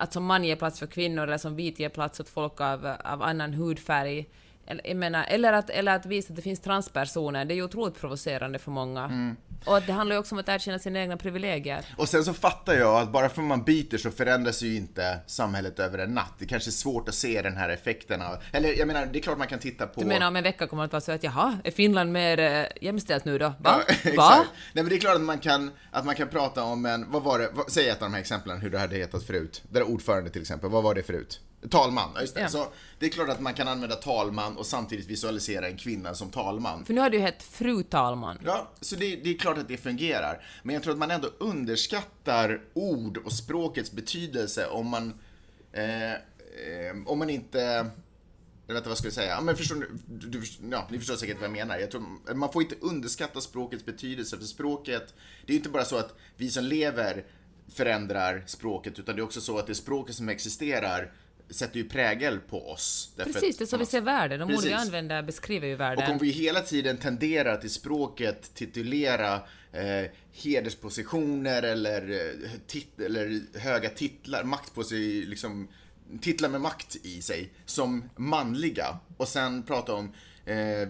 att 0.00 0.12
som 0.12 0.24
man 0.24 0.44
ger 0.44 0.56
plats 0.56 0.78
för 0.78 0.86
kvinnor 0.86 1.22
eller 1.22 1.38
som 1.38 1.56
vit 1.56 1.78
ger 1.78 1.88
plats 1.88 2.20
åt 2.20 2.28
folk 2.28 2.60
av, 2.60 2.96
av 3.04 3.22
annan 3.22 3.54
hudfärg. 3.54 4.26
Eller, 4.70 4.94
menar, 4.94 5.24
eller, 5.28 5.52
att, 5.52 5.70
eller 5.70 5.96
att 5.96 6.06
visa 6.06 6.32
att 6.32 6.36
det 6.36 6.42
finns 6.42 6.60
transpersoner, 6.60 7.44
det 7.44 7.54
är 7.54 7.56
ju 7.56 7.64
otroligt 7.64 8.00
provocerande 8.00 8.58
för 8.58 8.70
många. 8.70 9.04
Mm. 9.04 9.36
Och 9.64 9.76
att 9.76 9.86
det 9.86 9.92
handlar 9.92 10.16
ju 10.16 10.20
också 10.20 10.34
om 10.34 10.38
att 10.38 10.48
erkänna 10.48 10.78
sina 10.78 11.00
egna 11.00 11.16
privilegier. 11.16 11.84
Och 11.96 12.08
sen 12.08 12.24
så 12.24 12.32
fattar 12.32 12.74
jag 12.74 13.02
att 13.02 13.12
bara 13.12 13.28
för 13.28 13.42
att 13.42 13.48
man 13.48 13.62
byter 13.62 13.96
så 13.96 14.10
förändras 14.10 14.62
ju 14.62 14.76
inte 14.76 15.18
samhället 15.26 15.78
över 15.78 15.98
en 15.98 16.14
natt. 16.14 16.32
Det 16.38 16.46
kanske 16.46 16.70
är 16.70 16.72
svårt 16.72 17.08
att 17.08 17.14
se 17.14 17.42
den 17.42 17.56
här 17.56 17.68
effekten 17.68 18.22
av, 18.22 18.36
eller 18.52 18.78
jag 18.78 18.86
menar, 18.86 19.06
det 19.06 19.18
är 19.18 19.22
klart 19.22 19.38
man 19.38 19.46
kan 19.46 19.58
titta 19.58 19.86
på... 19.86 20.00
Du 20.00 20.06
menar 20.06 20.28
om 20.28 20.36
en 20.36 20.42
vecka 20.42 20.66
kommer 20.66 20.82
det 20.82 20.86
att 20.86 20.92
vara 20.92 21.00
så 21.00 21.12
att 21.12 21.22
jaha, 21.22 21.58
är 21.64 21.70
Finland 21.70 22.12
mer 22.12 22.38
äh, 22.38 22.66
jämställt 22.80 23.24
nu 23.24 23.38
då? 23.38 23.52
Va? 23.58 23.82
Ja, 24.04 24.12
Va? 24.16 24.44
Nej 24.72 24.84
men 24.84 24.88
det 24.88 24.94
är 24.94 25.00
klart 25.00 25.14
att 25.14 25.20
man 25.20 25.38
kan, 25.38 25.70
att 25.90 26.04
man 26.04 26.14
kan 26.14 26.28
prata 26.28 26.62
om 26.62 26.86
en, 26.86 27.10
vad 27.10 27.22
var 27.22 27.38
det, 27.38 27.50
vad, 27.52 27.72
säg 27.72 27.88
ett 27.88 28.02
av 28.02 28.08
de 28.08 28.14
här 28.14 28.20
exemplen 28.20 28.60
hur 28.60 28.70
det 28.70 28.78
hade 28.78 28.96
hetat 28.96 29.22
förut. 29.22 29.62
Det 29.68 29.78
där 29.78 29.86
ordförande 29.86 30.30
till 30.30 30.42
exempel, 30.42 30.70
vad 30.70 30.82
var 30.82 30.94
det 30.94 31.02
förut? 31.02 31.40
Talman, 31.68 32.10
ja, 32.14 32.20
just 32.20 32.34
det. 32.34 32.40
Ja. 32.40 32.48
Så 32.48 32.68
det 32.98 33.06
är 33.06 33.10
klart 33.10 33.28
att 33.28 33.40
man 33.40 33.54
kan 33.54 33.68
använda 33.68 33.96
talman 33.96 34.56
och 34.56 34.66
samtidigt 34.66 35.06
visualisera 35.06 35.68
en 35.68 35.76
kvinna 35.76 36.14
som 36.14 36.30
talman. 36.30 36.84
För 36.84 36.94
nu 36.94 37.00
har 37.00 37.10
det 37.10 37.16
ju 37.16 37.22
hett 37.22 37.42
fru 37.42 37.82
talman. 37.82 38.38
Ja, 38.44 38.70
så 38.80 38.96
det, 38.96 39.16
det 39.16 39.30
är 39.30 39.38
klart 39.38 39.58
att 39.58 39.68
det 39.68 39.76
fungerar. 39.76 40.44
Men 40.62 40.74
jag 40.74 40.82
tror 40.82 40.92
att 40.92 40.98
man 40.98 41.10
ändå 41.10 41.28
underskattar 41.38 42.60
ord 42.74 43.16
och 43.16 43.32
språkets 43.32 43.92
betydelse 43.92 44.66
om 44.66 44.86
man, 44.86 45.14
eh, 45.72 46.12
eh, 46.12 46.18
om 47.06 47.18
man 47.18 47.30
inte 47.30 47.90
jag 48.66 48.74
vet 48.74 48.80
inte 48.80 48.88
vad 48.88 48.90
jag 48.90 48.98
skulle 48.98 49.12
säga. 49.12 49.30
Ja, 49.30 49.40
men 49.40 49.56
förstår 49.56 49.76
ni, 49.76 49.86
du, 50.06 50.28
du, 50.28 50.42
ja, 50.70 50.88
ni 50.90 50.98
förstår 50.98 51.14
säkert 51.14 51.36
vad 51.36 51.44
jag 51.44 51.52
menar. 51.52 51.78
Jag 51.78 51.90
tror, 51.90 52.34
man 52.34 52.52
får 52.52 52.62
inte 52.62 52.74
underskatta 52.80 53.40
språkets 53.40 53.84
betydelse, 53.84 54.38
för 54.38 54.44
språket, 54.44 55.14
det 55.46 55.52
är 55.52 55.54
ju 55.54 55.58
inte 55.58 55.70
bara 55.70 55.84
så 55.84 55.96
att 55.96 56.14
vi 56.36 56.50
som 56.50 56.64
lever 56.64 57.24
förändrar 57.68 58.42
språket, 58.46 58.98
utan 58.98 59.16
det 59.16 59.20
är 59.20 59.24
också 59.24 59.40
så 59.40 59.58
att 59.58 59.66
det 59.66 59.74
språket 59.74 60.14
som 60.14 60.28
existerar 60.28 61.12
sätter 61.50 61.76
ju 61.76 61.88
prägel 61.88 62.38
på 62.38 62.70
oss. 62.70 63.12
Precis, 63.16 63.56
det 63.56 63.64
är 63.64 63.66
så 63.66 63.76
vi 63.76 63.86
ser 63.86 64.00
världen. 64.00 64.40
De 64.40 64.54
ord 64.54 64.62
vi 64.64 64.72
använder 64.72 65.22
beskriver 65.22 65.66
ju 65.66 65.74
Och 65.74 65.80
världen. 65.80 66.10
om 66.12 66.18
vi 66.18 66.30
hela 66.30 66.60
tiden 66.60 66.96
tenderar 66.96 67.64
i 67.64 67.68
språket 67.68 68.54
titulera 68.54 69.34
eh, 69.72 70.10
hederspositioner 70.32 71.62
eller, 71.62 72.10
eh, 72.10 72.50
tit- 72.66 73.00
eller 73.00 73.40
höga 73.58 73.88
titlar, 73.88 74.44
makt 74.44 74.74
sig, 74.82 75.22
liksom 75.22 75.68
titlar 76.20 76.48
med 76.48 76.60
makt 76.60 76.96
i 77.02 77.22
sig 77.22 77.50
som 77.66 78.04
manliga 78.16 78.98
och 79.16 79.28
sen 79.28 79.62
prata 79.62 79.94
om 79.94 80.12
eh, 80.44 80.88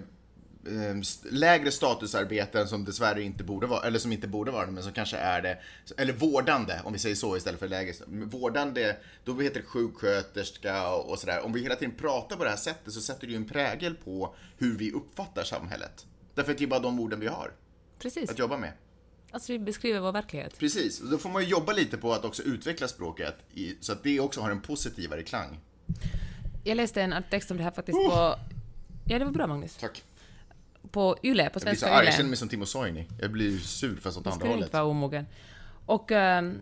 lägre 1.31 1.71
statusarbeten 1.71 2.69
som 2.69 2.85
dessvärre 2.85 3.23
inte 3.23 3.45
borde 3.45 3.67
vara, 3.67 3.87
eller 3.87 3.99
som 3.99 4.13
inte 4.13 4.29
borde 4.29 4.51
vara 4.51 4.67
det, 4.67 4.73
men 4.73 4.83
som 4.83 4.93
kanske 4.93 5.17
är 5.17 5.43
det. 5.43 5.59
Eller 5.97 6.13
vårdande, 6.13 6.81
om 6.85 6.93
vi 6.93 6.99
säger 6.99 7.17
så 7.17 7.37
istället 7.37 7.61
för 7.61 7.69
lägre. 7.69 7.93
Vårdande, 8.07 8.97
då 9.25 9.41
heter 9.41 9.61
det 9.61 9.67
sjuksköterska 9.67 10.89
och 10.89 11.11
och 11.11 11.19
sådär. 11.19 11.45
Om 11.45 11.53
vi 11.53 11.63
hela 11.63 11.77
tiden 11.77 11.95
pratar 11.95 12.37
på 12.37 12.45
det 12.45 12.51
här 12.51 12.57
sättet 12.57 12.93
så 12.93 13.01
sätter 13.01 13.27
det 13.27 13.31
ju 13.33 13.37
en 13.37 13.49
prägel 13.49 13.95
på 13.95 14.35
hur 14.59 14.77
vi 14.77 14.93
uppfattar 14.93 15.45
samhället. 15.45 16.07
Därför 16.35 16.53
att 16.53 16.59
det 16.59 16.65
är 16.65 16.69
bara 16.69 16.81
de 16.81 17.01
orden 17.01 17.21
vi 17.21 17.27
har 17.27 17.53
Precis. 17.99 18.31
att 18.31 18.39
jobba 18.39 18.57
med. 18.57 18.73
Alltså 19.31 19.53
vi 19.53 19.59
beskriver 19.59 20.01
vår 20.01 20.13
verklighet. 20.13 20.59
Precis, 20.59 21.01
och 21.01 21.09
då 21.11 21.19
får 21.19 21.31
man 21.31 21.43
ju 21.43 21.49
jobba 21.49 21.73
lite 21.73 21.97
på 21.97 22.13
att 22.13 22.25
också 22.25 22.43
utveckla 22.43 22.89
språket 22.89 23.35
i, 23.55 23.77
så 23.81 23.93
att 23.93 24.03
det 24.03 24.21
också 24.21 24.41
har 24.41 24.51
en 24.51 24.61
positivare 24.61 25.23
klang. 25.23 25.61
Jag 26.65 26.77
läste 26.77 27.03
en 27.03 27.23
text 27.31 27.51
om 27.51 27.57
det 27.57 27.63
här 27.63 27.71
faktiskt 27.71 27.99
på... 27.99 28.35
Ja, 29.05 29.19
det 29.19 29.25
var 29.25 29.33
bra 29.33 29.47
Magnus. 29.47 29.77
Tack. 29.77 30.03
På 30.91 31.17
YLE, 31.23 31.45
på 31.45 31.51
Jag 31.55 31.63
svenska 31.63 31.89
jag 31.89 32.03
YLE. 32.03 32.13
känner 32.13 32.29
mig 32.29 32.37
som 32.39 32.49
Timo 32.49 32.67
Soini. 32.67 33.07
Jag 33.21 33.31
blir 33.31 33.59
sur 33.59 33.97
fast 33.97 34.19
åt 34.19 34.27
andra 34.27 34.45
du 34.45 34.51
hållet. 34.51 34.65
inte 34.67 34.77
vara 34.77 34.87
omogen. 34.87 35.27
Och, 35.87 36.13
ehm, 36.13 36.61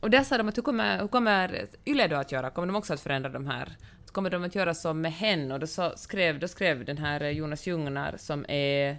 och 0.00 0.10
där 0.10 0.22
sa 0.24 0.38
de 0.38 0.48
att 0.48 0.56
hur 0.56 0.62
kommer, 0.62 1.00
hur 1.00 1.08
kommer 1.08 1.66
YLE 1.84 2.08
då 2.08 2.16
att 2.16 2.32
göra? 2.32 2.50
Kommer 2.50 2.66
de 2.66 2.76
också 2.76 2.94
att 2.94 3.00
förändra 3.00 3.28
de 3.30 3.46
här? 3.46 3.76
Kommer 4.06 4.30
de 4.30 4.44
att 4.44 4.54
göra 4.54 4.74
som 4.74 5.00
med 5.00 5.12
hen? 5.12 5.52
Och 5.52 5.60
då, 5.60 5.66
så 5.66 5.92
skrev, 5.96 6.38
då 6.38 6.48
skrev 6.48 6.84
den 6.84 6.98
här 6.98 7.20
Jonas 7.30 7.66
Ljungnar 7.66 8.14
som 8.18 8.46
är 8.48 8.98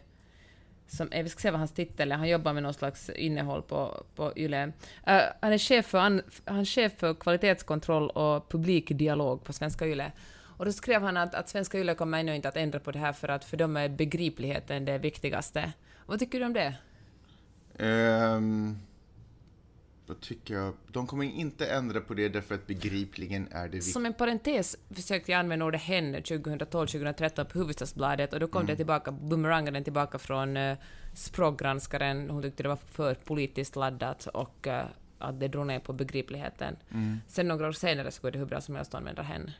som 0.87 1.07
är, 1.11 1.23
vi 1.23 1.29
ska 1.29 1.39
se 1.41 1.51
vad 1.51 1.59
hans 1.59 1.71
titel 1.73 2.11
är, 2.11 2.15
han 2.15 2.29
jobbar 2.29 2.53
med 2.53 2.63
någon 2.63 2.73
slags 2.73 3.09
innehåll 3.09 3.61
på, 3.61 4.03
på 4.15 4.33
YLE. 4.35 4.71
Eh, 5.07 5.21
han, 5.41 5.53
är 5.53 5.57
chef 5.57 5.85
för, 5.85 5.99
han, 5.99 6.21
han 6.45 6.59
är 6.59 6.65
chef 6.65 6.91
för 6.97 7.13
kvalitetskontroll 7.13 8.09
och 8.09 8.49
publikdialog 8.49 9.43
på 9.43 9.53
Svenska 9.53 9.87
YLE. 9.87 10.11
Och 10.57 10.65
då 10.65 10.71
skrev 10.71 11.01
han 11.01 11.17
att, 11.17 11.35
att 11.35 11.49
Svenska 11.49 11.79
YLE 11.79 11.95
kommer 11.95 12.19
ännu 12.19 12.35
inte 12.35 12.49
att 12.49 12.57
ändra 12.57 12.79
på 12.79 12.91
det 12.91 12.99
här 12.99 13.13
för 13.13 13.27
att 13.27 13.45
för 13.45 13.57
dem 13.57 13.77
är 13.77 13.89
begripligheten 13.89 14.85
det 14.85 14.97
viktigaste. 14.97 15.73
Vad 16.05 16.19
tycker 16.19 16.39
du 16.39 16.45
om 16.45 16.53
det? 16.53 16.75
Ehm, 17.79 18.77
vad 20.07 20.19
tycker 20.19 20.53
jag? 20.53 20.73
De 20.87 21.07
kommer 21.07 21.25
inte 21.25 21.65
ändra 21.67 22.01
på 22.01 22.13
det 22.13 22.29
därför 22.29 22.55
att 22.55 22.67
begripligen 22.67 23.47
är 23.51 23.63
det 23.63 23.69
viktigt. 23.69 23.93
Som 23.93 24.05
en 24.05 24.13
parentes 24.13 24.77
försökte 24.89 25.31
jag 25.31 25.39
använda 25.39 25.65
ordet 25.65 25.81
hen 25.81 26.15
2012-2013 26.15 27.43
på 27.43 27.59
Hufvudstadsbladet 27.59 28.33
och 28.33 28.39
då 28.39 28.47
kom 28.47 28.59
Mm. 28.59 28.67
det 28.67 28.75
tillbaka, 28.75 29.11
boomerangade 29.11 29.75
den 29.75 29.83
tillbaka 29.83 30.17
från 30.19 30.57
uh, 30.57 30.77
språkgranskaren. 31.13 32.29
Hon 32.29 32.41
tyckte 32.41 32.63
det 32.63 32.69
var 32.69 32.75
för 32.91 33.15
politiskt 33.15 33.75
laddat 33.75 34.27
och 34.27 34.67
eh, 34.67 34.85
att 35.19 35.39
det 35.39 35.47
drog 35.47 35.67
ner 35.67 35.79
på 35.79 35.93
begripligheten. 35.93 36.75
Mm. 36.91 37.19
Sen 37.27 37.47
några 37.47 37.67
år 37.67 37.71
senare 37.71 38.11
så 38.11 38.21
går 38.21 38.31
det 38.31 38.39
hur 38.39 38.45
bra 38.45 38.61
som 38.61 38.75
helst 38.75 38.93
att 38.93 38.99
använda 38.99 39.21
hen. 39.21 39.51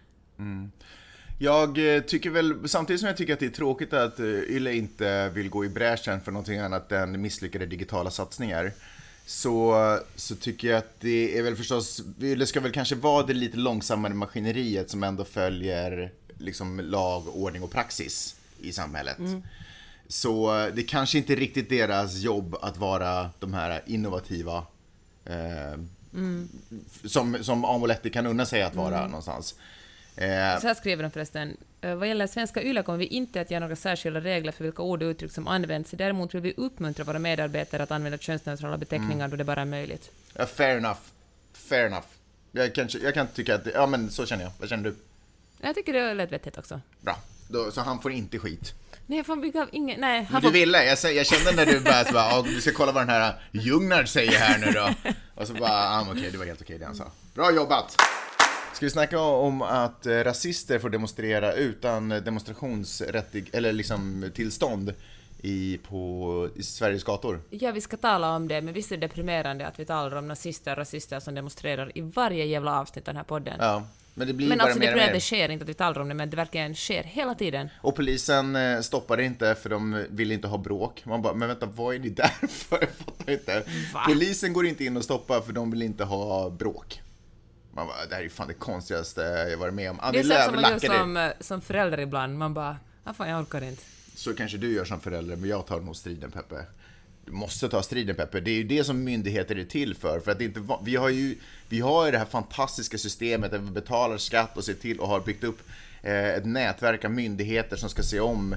Jag 1.39 1.95
eh, 1.95 2.01
tycker 2.01 2.29
väl, 2.29 2.69
samtidigt 2.69 2.99
som 2.99 3.07
jag 3.07 3.17
tycker 3.17 3.33
att 3.33 3.39
det 3.39 3.45
är 3.45 3.49
tråkigt 3.49 3.93
att 3.93 4.19
eh, 4.19 4.25
Yle 4.25 4.73
inte 4.73 5.29
vill 5.29 5.49
gå 5.49 5.65
i 5.65 5.69
bräschen 5.69 6.21
för 6.21 6.31
någonting 6.31 6.59
annat 6.59 6.91
än 6.91 7.21
misslyckade 7.21 7.65
digitala 7.65 8.11
satsningar. 8.11 8.71
Så, 9.25 9.75
så 10.15 10.35
tycker 10.35 10.67
jag 10.67 10.77
att 10.77 10.99
det 10.99 11.37
är 11.37 11.43
väl 11.43 11.55
förstås, 11.55 12.01
Yle 12.21 12.45
ska 12.45 12.59
väl 12.59 12.71
kanske 12.71 12.95
vara 12.95 13.25
det 13.25 13.33
lite 13.33 13.57
långsammare 13.57 14.13
maskineriet 14.13 14.89
som 14.89 15.03
ändå 15.03 15.23
följer 15.23 16.11
liksom 16.37 16.79
lag, 16.79 17.27
ordning 17.27 17.63
och 17.63 17.71
praxis 17.71 18.35
i 18.61 18.71
samhället. 18.71 19.17
Så 20.07 20.59
eh, 20.59 20.73
det 20.73 20.83
kanske 20.83 21.17
inte 21.17 21.33
är 21.33 21.37
riktigt 21.37 21.69
deras 21.69 22.17
jobb 22.17 22.55
att 22.61 22.77
vara 22.77 23.29
de 23.39 23.53
här 23.53 23.81
innovativa 23.85 24.65
eh, 25.25 25.79
som, 27.05 27.37
som 27.41 27.65
Amoletti 27.65 28.09
kan 28.09 28.25
unna 28.25 28.45
sig 28.45 28.61
att 28.61 28.75
vara 28.75 29.07
någonstans. 29.07 29.55
Eh, 30.15 30.59
Så 30.61 30.67
här 30.67 30.73
skriver 30.73 31.03
de 31.03 31.11
förresten. 31.11 31.57
"Eh, 31.81 31.95
Vad 31.95 32.07
gäller 32.07 32.27
svenska 32.27 32.63
YLE 32.63 32.83
kommer 32.83 32.97
vi 32.99 33.05
inte 33.05 33.41
att 33.41 33.51
göra 33.51 33.59
några 33.59 33.75
särskilda 33.75 34.19
regler 34.21 34.51
för 34.51 34.63
vilka 34.63 34.81
ord 34.81 35.03
och 35.03 35.07
uttryck 35.07 35.31
som 35.31 35.47
används. 35.47 35.91
Däremot 35.91 36.33
vill 36.33 36.41
vi 36.41 36.53
uppmuntra 36.57 37.03
våra 37.03 37.19
medarbetare 37.19 37.83
att 37.83 37.91
använda 37.91 38.17
könsneutrala 38.17 38.77
beteckningar 38.77 39.27
då 39.27 39.35
det 39.35 39.43
bara 39.43 39.61
är 39.61 39.65
möjligt. 39.65 40.11
Ja, 40.33 40.45
fair 40.45 40.77
enough. 40.77 40.99
Fair 41.53 41.85
enough. 41.85 42.05
Jag 42.51 42.75
kan, 42.75 42.89
jag 43.03 43.13
kan 43.13 43.27
tycka 43.27 43.55
att, 43.55 43.65
ja 43.73 43.85
men 43.87 44.11
så 44.11 44.25
känner 44.25 44.43
jag. 44.43 44.51
Vad 44.59 44.69
känner 44.69 44.83
du? 44.83 44.95
Jag 45.61 45.75
tycker 45.75 45.93
det 45.93 46.13
lät 46.13 46.31
vettigt 46.31 46.57
också. 46.57 46.81
Bra. 47.01 47.17
Då, 47.47 47.71
så 47.71 47.81
han 47.81 48.01
får 48.01 48.11
inte 48.11 48.39
skit. 48.39 48.73
Nej, 49.07 49.23
fan, 49.23 49.41
vi 49.41 49.49
gav 49.49 49.69
ingen... 49.71 49.99
Nej, 50.01 50.23
han 50.23 50.27
Men 50.33 50.41
du 50.41 50.47
får 50.47 50.53
ville, 50.53 50.83
jag, 50.85 51.13
jag 51.13 51.25
kände 51.25 51.51
när 51.51 51.65
du 51.65 51.79
började 51.79 52.05
så 52.05 52.13
bara, 52.13 52.29
"Ja, 52.29 52.41
du 52.47 52.61
ska 52.61 52.71
kolla 52.71 52.91
vad 52.91 53.01
den 53.01 53.09
här 53.09 53.35
Ljungnar 53.51 54.05
säger 54.05 54.31
här 54.39 54.59
nu 54.59 54.71
då. 54.71 54.93
Och 55.35 55.47
så 55.47 55.53
bara, 55.53 55.71
ah, 55.71 56.07
okej, 56.11 56.29
det 56.31 56.37
var 56.37 56.45
helt 56.45 56.61
okej 56.61 56.77
det 56.79 56.85
han 56.85 56.95
sa. 56.95 57.11
Bra 57.33 57.51
jobbat! 57.51 57.95
Ska 58.73 58.85
vi 58.85 58.89
snacka 58.89 59.19
om 59.19 59.61
att 59.61 60.05
eh, 60.05 60.11
rasister 60.11 60.79
får 60.79 60.89
demonstrera 60.89 61.53
utan 61.53 62.09
demonstrationsrätt, 62.09 63.35
eller 63.53 63.73
liksom 63.73 64.31
tillstånd 64.35 64.93
i, 65.41 65.79
på, 65.87 66.49
i 66.55 66.63
Sveriges 66.63 67.03
gator? 67.03 67.41
Ja, 67.49 67.71
vi 67.71 67.81
ska 67.81 67.97
tala 67.97 68.35
om 68.35 68.47
det, 68.47 68.61
men 68.61 68.73
visst 68.73 68.91
är 68.91 68.97
det 68.97 69.07
deprimerande 69.07 69.67
att 69.67 69.79
vi 69.79 69.85
talar 69.85 70.17
om 70.17 70.27
nazister 70.27 70.71
och 70.71 70.77
rasister 70.77 71.19
som 71.19 71.35
demonstrerar 71.35 71.97
i 71.97 72.01
varje 72.01 72.45
jävla 72.45 72.79
avsnitt 72.79 73.07
av 73.07 73.13
den 73.13 73.17
här 73.17 73.23
podden. 73.23 73.55
Ja, 73.59 73.83
men 74.13 74.27
det 74.27 74.33
blir 74.33 74.47
men 74.47 74.57
bara 74.57 74.63
alltså 74.63 74.79
mer 74.79 74.87
det 74.87 74.93
och 74.93 75.07
mer. 75.07 75.13
det 75.13 75.19
sker, 75.19 75.49
inte 75.49 75.63
att 75.63 75.69
vi 75.69 75.73
talar 75.73 76.01
om 76.01 76.09
det, 76.09 76.13
men 76.13 76.29
det 76.29 76.37
verkligen 76.37 76.75
sker 76.75 77.03
hela 77.03 77.35
tiden. 77.35 77.69
Och 77.81 77.95
polisen 77.95 78.55
eh, 78.55 78.81
stoppar 78.81 79.17
det 79.17 79.23
inte 79.23 79.55
för 79.55 79.69
de 79.69 80.05
vill 80.09 80.31
inte 80.31 80.47
ha 80.47 80.57
bråk. 80.57 81.05
Man 81.05 81.21
bara, 81.21 81.33
men 81.33 81.47
vänta, 81.47 81.65
vad 81.65 81.95
är 81.95 81.99
ni 81.99 82.09
där 82.09 82.47
för? 82.47 82.79
Jag 82.79 82.89
fattar 82.89 83.33
inte. 83.33 83.63
Va? 83.93 84.03
Polisen 84.07 84.53
går 84.53 84.65
inte 84.65 84.85
in 84.85 84.97
och 84.97 85.03
stoppar 85.03 85.41
för 85.41 85.53
de 85.53 85.71
vill 85.71 85.81
inte 85.81 86.03
ha 86.03 86.49
bråk. 86.49 87.02
Man 87.75 87.87
bara, 87.87 88.05
det 88.09 88.15
här 88.15 88.23
är 88.23 88.29
fan 88.29 88.47
det 88.47 88.53
konstigaste 88.53 89.21
jag 89.21 89.57
varit 89.57 89.73
med 89.73 89.91
om. 89.91 89.97
Det 89.97 90.03
Annie 90.03 90.19
är 90.19 90.23
Lööf 90.23 90.43
sånt 90.43 90.53
som 90.53 90.61
man 90.61 90.71
gör 90.71 90.79
lackade. 90.79 90.99
som, 90.99 91.17
eh, 91.17 91.31
som 91.39 91.61
förälder 91.61 91.99
ibland, 91.99 92.37
man 92.37 92.53
bara 92.53 92.77
ah, 93.03 93.13
fan 93.13 93.29
jag 93.29 93.41
orkar 93.41 93.63
inte. 93.63 93.83
Så 94.15 94.35
kanske 94.35 94.57
du 94.57 94.73
gör 94.73 94.85
som 94.85 94.99
förälder, 94.99 95.35
men 95.35 95.49
jag 95.49 95.67
tar 95.67 95.79
nog 95.79 95.95
striden 95.95 96.31
Peppe. 96.31 96.65
Du 97.25 97.31
måste 97.31 97.69
ta 97.69 97.83
striden 97.83 98.15
Peppe. 98.15 98.39
Det 98.39 98.51
är 98.51 98.55
ju 98.55 98.63
det 98.63 98.83
som 98.83 99.03
myndigheter 99.03 99.55
är 99.55 99.65
till 99.65 99.95
för. 99.95 100.19
För 100.19 100.31
att 100.31 100.37
det 100.37 100.45
inte, 100.45 100.61
vi 100.83 100.95
har 100.95 101.09
ju 101.09 101.35
vi 101.69 101.79
har 101.79 102.05
ju 102.05 102.11
det 102.11 102.17
här 102.17 102.25
fantastiska 102.25 102.97
systemet 102.97 103.51
där 103.51 103.59
vi 103.59 103.71
betalar 103.71 104.17
skatt 104.17 104.57
och 104.57 104.63
ser 104.63 104.73
till 104.73 104.99
och 104.99 105.07
har 105.07 105.19
byggt 105.19 105.43
upp 105.43 105.59
eh, 106.01 106.29
ett 106.29 106.45
nätverk 106.45 107.05
av 107.05 107.11
myndigheter 107.11 107.77
som 107.77 107.89
ska 107.89 108.03
se 108.03 108.19
om 108.19 108.55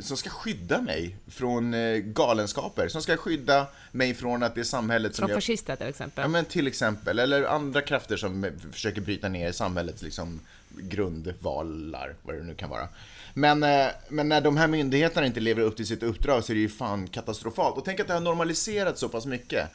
som 0.00 0.16
ska 0.16 0.30
skydda 0.30 0.80
mig 0.80 1.16
från 1.26 1.74
eh, 1.74 1.96
galenskaper, 1.96 2.88
som 2.88 3.02
ska 3.02 3.16
skydda 3.16 3.66
mig 3.92 4.14
från 4.14 4.42
att 4.42 4.54
det 4.54 4.60
är 4.60 4.64
samhället 4.64 5.14
som 5.14 5.22
Från 5.22 5.28
gör... 5.28 5.36
fascister 5.36 5.76
till 5.76 5.86
exempel. 5.86 6.22
Ja 6.22 6.28
men 6.28 6.44
till 6.44 6.66
exempel, 6.66 7.18
eller 7.18 7.44
andra 7.44 7.80
krafter 7.80 8.16
som 8.16 8.44
eh, 8.44 8.50
försöker 8.72 9.00
bryta 9.00 9.28
ner 9.28 9.52
samhällets 9.52 10.02
liksom 10.02 10.40
grundvalar, 10.76 12.14
vad 12.22 12.34
det 12.34 12.42
nu 12.42 12.54
kan 12.54 12.70
vara. 12.70 12.88
Men, 13.34 13.62
eh, 13.62 13.86
men 14.08 14.28
när 14.28 14.40
de 14.40 14.56
här 14.56 14.68
myndigheterna 14.68 15.26
inte 15.26 15.40
lever 15.40 15.62
upp 15.62 15.76
till 15.76 15.86
sitt 15.86 16.02
uppdrag 16.02 16.44
så 16.44 16.52
är 16.52 16.54
det 16.54 16.60
ju 16.60 16.68
fan 16.68 17.08
katastrofalt. 17.08 17.76
Och 17.76 17.84
tänk 17.84 18.00
att 18.00 18.06
det 18.06 18.14
har 18.14 18.20
normaliserats 18.20 19.00
så 19.00 19.08
pass 19.08 19.26
mycket 19.26 19.68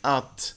att 0.00 0.54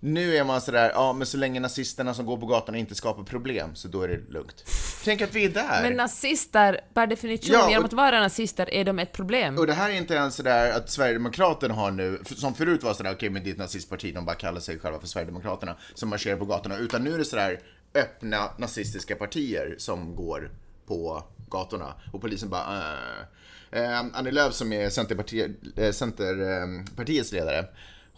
nu 0.00 0.36
är 0.36 0.44
man 0.44 0.60
sådär, 0.60 0.90
ja 0.94 1.12
men 1.12 1.26
så 1.26 1.36
länge 1.36 1.60
nazisterna 1.60 2.14
som 2.14 2.26
går 2.26 2.36
på 2.36 2.46
gatorna 2.46 2.78
inte 2.78 2.94
skapar 2.94 3.22
problem 3.22 3.74
så 3.74 3.88
då 3.88 4.02
är 4.02 4.08
det 4.08 4.32
lugnt. 4.32 4.64
Tänk 5.04 5.22
att 5.22 5.34
vi 5.34 5.44
är 5.44 5.48
där! 5.48 5.82
Men 5.82 5.92
nazister, 5.96 6.80
per 6.94 7.06
definition, 7.06 7.52
Ja, 7.52 7.64
och- 7.64 7.70
genom 7.70 7.84
att 7.84 7.92
vara 7.92 8.20
nazister 8.20 8.70
är 8.74 8.84
de 8.84 8.98
ett 8.98 9.12
problem. 9.12 9.58
Och 9.58 9.66
det 9.66 9.72
här 9.72 9.90
är 9.90 9.94
inte 9.94 10.14
ens 10.14 10.34
sådär 10.34 10.72
att 10.76 10.90
Sverigedemokraterna 10.90 11.74
har 11.74 11.90
nu, 11.90 12.18
som 12.24 12.54
förut 12.54 12.82
var 12.82 12.94
sådär, 12.94 13.12
okej 13.12 13.30
men 13.30 13.44
det 13.44 13.50
är 13.50 13.52
ett 13.52 13.58
nazistparti, 13.58 14.14
de 14.14 14.24
bara 14.24 14.36
kallar 14.36 14.60
sig 14.60 14.78
själva 14.78 15.00
för 15.00 15.06
Sverigedemokraterna, 15.06 15.76
som 15.94 16.08
marscherar 16.08 16.36
på 16.36 16.44
gatorna, 16.44 16.76
utan 16.76 17.04
nu 17.04 17.14
är 17.14 17.18
det 17.18 17.24
sådär 17.24 17.60
öppna 17.94 18.50
nazistiska 18.58 19.16
partier 19.16 19.74
som 19.78 20.16
går 20.16 20.50
på 20.86 21.24
gatorna. 21.50 21.94
Och 22.12 22.20
polisen 22.20 22.48
bara, 22.50 22.82
äh. 23.72 23.82
eh, 23.82 24.00
Annie 24.12 24.30
Lööf 24.30 24.54
som 24.54 24.72
är 24.72 24.90
Centerparti, 24.90 25.54
eh, 25.76 25.92
Centerpartiets 25.92 27.32
ledare, 27.32 27.64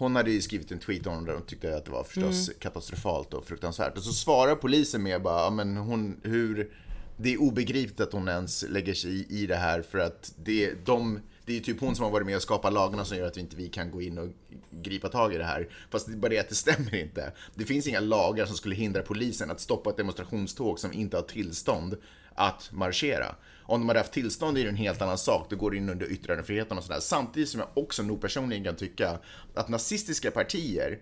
hon 0.02 0.16
hade 0.16 0.30
ju 0.30 0.42
skrivit 0.42 0.72
en 0.72 0.78
tweet 0.78 1.06
om 1.06 1.24
det 1.24 1.34
och 1.34 1.46
tyckte 1.46 1.76
att 1.76 1.84
det 1.84 1.90
var 1.90 2.04
förstås 2.04 2.50
katastrofalt 2.58 3.34
och 3.34 3.46
fruktansvärt. 3.46 3.96
Och 3.96 4.02
så 4.02 4.12
svarar 4.12 4.54
polisen 4.54 5.02
med 5.02 5.22
bara, 5.22 5.44
ja 5.44 5.50
men 5.50 5.76
hon, 5.76 6.20
hur, 6.22 6.70
det 7.16 7.32
är 7.32 7.40
obegripligt 7.40 8.00
att 8.00 8.12
hon 8.12 8.28
ens 8.28 8.64
lägger 8.68 8.94
sig 8.94 9.10
i, 9.10 9.42
i 9.42 9.46
det 9.46 9.56
här 9.56 9.82
för 9.82 9.98
att 9.98 10.34
det, 10.44 10.86
de, 10.86 11.20
det 11.46 11.56
är 11.56 11.60
typ 11.60 11.80
hon 11.80 11.96
som 11.96 12.04
har 12.04 12.10
varit 12.10 12.26
med 12.26 12.36
och 12.36 12.42
skapat 12.42 12.72
lagarna 12.72 13.04
som 13.04 13.16
gör 13.16 13.26
att 13.26 13.36
vi 13.36 13.40
inte 13.40 13.56
vi 13.56 13.68
kan 13.68 13.90
gå 13.90 14.02
in 14.02 14.18
och 14.18 14.28
gripa 14.70 15.08
tag 15.08 15.34
i 15.34 15.38
det 15.38 15.44
här. 15.44 15.68
Fast 15.90 16.06
det 16.06 16.12
är 16.12 16.16
bara 16.16 16.28
det 16.28 16.38
att 16.38 16.48
det 16.48 16.54
stämmer 16.54 16.94
inte. 16.94 17.32
Det 17.54 17.64
finns 17.64 17.86
inga 17.86 18.00
lagar 18.00 18.46
som 18.46 18.56
skulle 18.56 18.74
hindra 18.74 19.02
polisen 19.02 19.50
att 19.50 19.60
stoppa 19.60 19.90
ett 19.90 19.96
demonstrationståg 19.96 20.78
som 20.78 20.92
inte 20.92 21.16
har 21.16 21.24
tillstånd 21.24 21.96
att 22.34 22.70
marschera. 22.72 23.34
Om 23.62 23.80
de 23.80 23.88
hade 23.88 24.00
haft 24.00 24.12
tillstånd 24.12 24.58
är 24.58 24.62
det 24.62 24.68
en 24.68 24.76
helt 24.76 25.02
annan 25.02 25.18
sak, 25.18 25.46
då 25.50 25.56
går 25.56 25.70
det 25.70 25.76
in 25.76 25.88
under 25.88 26.12
yttrandefriheten 26.12 26.78
och 26.78 26.84
sådär. 26.84 27.00
Samtidigt 27.00 27.48
som 27.48 27.60
jag 27.60 27.68
också 27.74 28.02
nog 28.02 28.20
personligen 28.20 28.64
kan 28.64 28.76
tycka 28.76 29.18
att 29.54 29.68
nazistiska 29.68 30.30
partier 30.30 31.00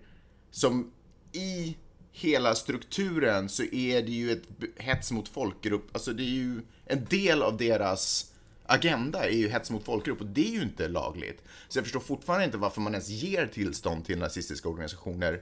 som 0.51 0.91
i 1.31 1.77
hela 2.11 2.55
strukturen 2.55 3.49
så 3.49 3.63
är 3.63 4.01
det 4.01 4.11
ju 4.11 4.31
ett 4.31 4.43
hets 4.77 5.11
mot 5.11 5.29
folkgrupp, 5.29 5.89
alltså 5.91 6.13
det 6.13 6.23
är 6.23 6.25
ju 6.25 6.61
en 6.85 7.05
del 7.05 7.41
av 7.43 7.57
deras 7.57 8.31
agenda 8.65 9.25
är 9.25 9.33
ju 9.33 9.49
hets 9.49 9.71
mot 9.71 9.83
folkgrupp 9.83 10.21
och 10.21 10.27
det 10.27 10.47
är 10.47 10.51
ju 10.51 10.61
inte 10.61 10.87
lagligt. 10.87 11.43
Så 11.67 11.77
jag 11.77 11.85
förstår 11.85 11.99
fortfarande 11.99 12.45
inte 12.45 12.57
varför 12.57 12.81
man 12.81 12.93
ens 12.93 13.09
ger 13.09 13.47
tillstånd 13.47 14.05
till 14.05 14.19
nazistiska 14.19 14.69
organisationer. 14.69 15.41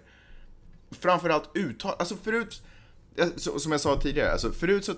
Framförallt 0.92 1.50
uttal, 1.54 1.96
alltså 2.00 2.16
förut, 2.16 2.62
som 3.38 3.72
jag 3.72 3.82
sa 3.82 4.02
tidigare, 4.02 4.32
alltså 4.32 4.52
förut 4.52 4.86
så 4.86 4.94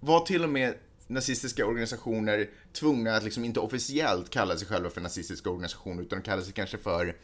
var 0.00 0.20
till 0.20 0.44
och 0.44 0.50
med 0.50 0.74
nazistiska 1.10 1.66
organisationer 1.66 2.50
tvungna 2.72 3.16
att 3.16 3.24
liksom 3.24 3.44
inte 3.44 3.60
officiellt 3.60 4.30
kalla 4.30 4.56
sig 4.56 4.68
själva 4.68 4.90
för 4.90 5.00
nazistiska 5.00 5.50
organisationer 5.50 6.02
utan 6.02 6.18
de 6.18 6.24
kallade 6.24 6.44
sig 6.44 6.52
kanske 6.52 6.78
för 6.78 7.16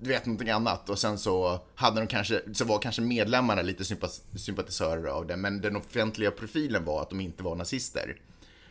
du 0.00 0.08
vet 0.08 0.26
någonting 0.26 0.50
annat 0.50 0.90
och 0.90 0.98
sen 0.98 1.18
så 1.18 1.60
hade 1.74 2.00
de 2.00 2.06
kanske, 2.06 2.42
så 2.54 2.64
var 2.64 2.78
kanske 2.78 3.02
medlemmarna 3.02 3.62
lite 3.62 3.84
sympatisörer 4.36 5.06
av 5.06 5.26
det 5.26 5.36
men 5.36 5.60
den 5.60 5.76
offentliga 5.76 6.30
profilen 6.30 6.84
var 6.84 7.02
att 7.02 7.10
de 7.10 7.20
inte 7.20 7.42
var 7.42 7.56
nazister. 7.56 8.16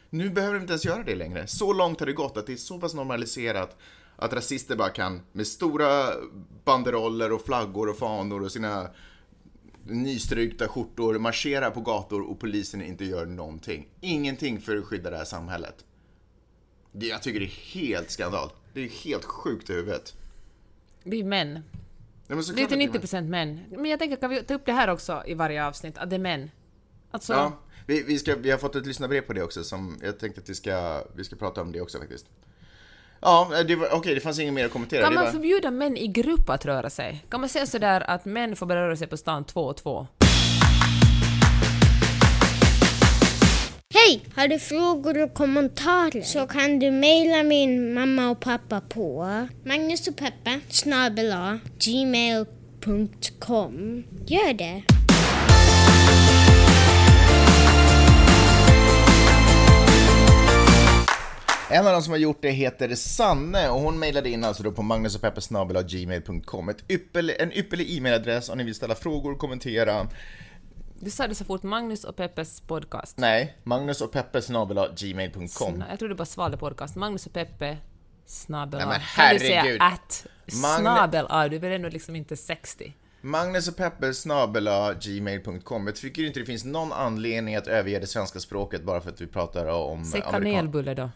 Nu 0.09 0.29
behöver 0.29 0.53
de 0.53 0.61
inte 0.61 0.73
ens 0.73 0.85
göra 0.85 1.03
det 1.03 1.15
längre. 1.15 1.47
Så 1.47 1.73
långt 1.73 1.99
har 1.99 2.07
det 2.07 2.13
gått 2.13 2.37
att 2.37 2.47
det 2.47 2.53
är 2.53 2.57
så 2.57 2.79
pass 2.79 2.93
normaliserat 2.93 3.77
att 4.15 4.33
rasister 4.33 4.75
bara 4.75 4.89
kan 4.89 5.21
med 5.31 5.47
stora 5.47 6.05
banderoller 6.63 7.31
och 7.31 7.45
flaggor 7.45 7.89
och 7.89 7.97
fanor 7.97 8.43
och 8.43 8.51
sina 8.51 8.89
nystrykta 9.89 10.67
skjortor 10.67 11.19
marschera 11.19 11.71
på 11.71 11.81
gator 11.81 12.21
och 12.21 12.39
polisen 12.39 12.81
inte 12.81 13.05
gör 13.05 13.25
någonting. 13.25 13.87
Ingenting 14.01 14.61
för 14.61 14.77
att 14.77 14.85
skydda 14.85 15.09
det 15.09 15.17
här 15.17 15.25
samhället. 15.25 15.85
Det, 16.91 17.07
jag 17.07 17.23
tycker 17.23 17.39
det 17.39 17.45
är 17.45 17.73
helt 17.73 18.11
skandal. 18.11 18.49
Det 18.73 18.81
är 18.81 18.89
helt 18.89 19.25
sjukt 19.25 19.69
i 19.69 19.73
huvudet. 19.73 20.15
Vi 21.03 21.19
är 21.19 21.23
män. 21.23 21.63
Men 22.27 22.37
Det 22.37 22.43
är 22.43 22.53
till 22.53 22.63
att 22.63 22.71
90 22.71 22.99
procent 22.99 23.29
män. 23.29 23.59
Men 23.69 23.85
jag 23.85 23.99
tänker, 23.99 24.15
kan 24.15 24.29
vi 24.29 24.43
ta 24.43 24.53
upp 24.53 24.65
det 24.65 24.73
här 24.73 24.87
också 24.87 25.23
i 25.27 25.33
varje 25.33 25.65
avsnitt, 25.65 25.97
att 25.97 26.09
det 26.09 26.15
är 26.15 26.19
män? 26.19 26.51
Alltså, 27.11 27.33
Ja, 27.33 27.59
vi, 27.85 28.03
vi, 28.03 28.19
ska, 28.19 28.35
vi 28.35 28.51
har 28.51 28.57
fått 28.57 28.75
ett 28.75 28.85
lyssnarbrev 28.85 29.21
på 29.21 29.33
det 29.33 29.43
också 29.43 29.63
som 29.63 29.97
jag 30.03 30.19
tänkte 30.19 30.41
att 30.41 30.49
vi 30.49 30.55
ska, 30.55 31.03
vi 31.15 31.23
ska 31.23 31.35
prata 31.35 31.61
om 31.61 31.71
det 31.71 31.81
också 31.81 31.99
faktiskt. 31.99 32.25
Ja, 33.21 33.51
det 33.67 33.75
var- 33.75 33.93
okej, 33.93 34.15
det 34.15 34.21
fanns 34.21 34.39
inget 34.39 34.53
mer 34.53 34.65
att 34.65 34.71
kommentera. 34.71 35.03
kan 35.03 35.13
man 35.13 35.23
var... 35.23 35.31
förbjuda 35.31 35.71
män 35.71 35.97
i 35.97 36.07
grupp 36.07 36.49
att 36.49 36.65
röra 36.65 36.89
sig? 36.89 37.25
Kan 37.29 37.39
man 37.39 37.49
säga 37.49 37.65
sådär 37.65 38.09
att 38.09 38.25
män 38.25 38.55
får 38.55 38.65
bara 38.65 38.87
röra 38.87 38.95
sig 38.95 39.07
på 39.07 39.17
stan 39.17 39.45
två 39.45 39.61
och 39.61 39.77
två? 39.77 40.07
Hej! 43.93 44.21
Har 44.35 44.47
du 44.47 44.59
frågor 44.59 45.23
och 45.23 45.33
kommentarer 45.33 46.21
så 46.21 46.47
kan 46.47 46.79
du 46.79 46.91
mejla 46.91 47.43
min 47.43 47.93
mamma 47.93 48.29
och 48.29 48.39
pappa 48.39 48.81
på 48.81 49.27
Magnus 49.65 50.07
och 50.07 50.15
Peppe 50.15 50.59
snabel 50.69 51.31
A, 51.31 51.59
gmail.com. 51.79 53.23
Gör 54.27 54.53
det! 54.53 54.83
En 61.69 61.87
av 61.87 61.93
de 61.93 62.01
som 62.01 62.11
har 62.11 62.17
gjort 62.17 62.41
det 62.41 62.49
heter 62.51 62.95
Sanne 62.95 63.69
och 63.69 63.79
hon 63.81 63.99
mejlade 63.99 64.29
in 64.29 64.43
alltså 64.43 64.63
då 64.63 64.71
på 64.71 64.81
magnusogpeppesnabel.gmail.com 64.81 66.69
Ett 66.69 66.91
ypperlig, 66.91 67.35
En 67.39 67.51
ypperlig 67.57 67.97
e-mailadress 67.97 68.49
om 68.49 68.57
ni 68.57 68.63
vill 68.63 68.75
ställa 68.75 68.95
frågor, 68.95 69.35
kommentera. 69.35 70.07
Du 70.99 71.09
sa 71.09 71.27
det 71.27 71.35
så 71.35 71.45
fort, 71.45 71.63
Magnus 71.63 72.03
och 72.03 72.15
Peppes 72.15 72.61
podcast. 72.61 73.17
Nej, 73.17 73.57
magnusogpeppesnabel.gmail.com 73.63 75.47
Sna- 75.47 75.83
Jag 75.89 75.99
trodde 75.99 76.15
bara 76.15 76.25
svalde 76.25 76.57
podcast. 76.57 76.95
Magnus 76.95 77.25
och 77.25 77.33
Peppe 77.33 77.77
snabel 78.25 78.77
Nej, 78.79 78.87
men 78.87 78.97
A. 78.97 79.01
Kan 79.15 79.33
du 79.33 79.39
säga 79.39 79.61
herregud. 79.61 79.81
att 79.81 80.25
Magne- 80.45 80.79
snabel 80.79 81.25
A? 81.29 81.47
Du 81.47 81.75
ändå 81.75 81.89
liksom 81.89 82.15
inte 82.15 82.37
60? 82.37 82.93
magnusogpeppesnabel.gmail.com 83.21 85.87
Jag 85.87 85.95
tycker 85.95 86.23
inte 86.25 86.39
det 86.39 86.45
finns 86.45 86.65
någon 86.65 86.93
anledning 86.93 87.55
att 87.55 87.67
överge 87.67 87.99
det 87.99 88.07
svenska 88.07 88.39
språket 88.39 88.83
bara 88.83 89.01
för 89.01 89.09
att 89.09 89.21
vi 89.21 89.27
pratar 89.27 89.65
om 89.65 90.05
Säg 90.05 90.21
kanelbulle 90.31 90.93
då. 90.93 91.09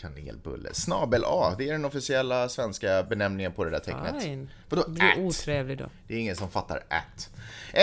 Kanelbulle. 0.00 0.74
Snabel 0.74 1.24
A, 1.26 1.54
det 1.58 1.68
är 1.68 1.72
den 1.72 1.84
officiella 1.84 2.48
svenska 2.48 3.02
benämningen 3.02 3.52
på 3.52 3.64
det 3.64 3.70
där 3.70 3.78
tecknet. 3.78 4.22
Fine. 4.22 4.50
Vadå 4.68 4.82
Du 4.86 4.92
blir 4.92 5.10
at? 5.10 5.18
otrevlig 5.18 5.78
då. 5.78 5.90
Det 6.08 6.14
är 6.14 6.18
ingen 6.18 6.36
som 6.36 6.50
fattar 6.50 6.82
at. 6.88 7.30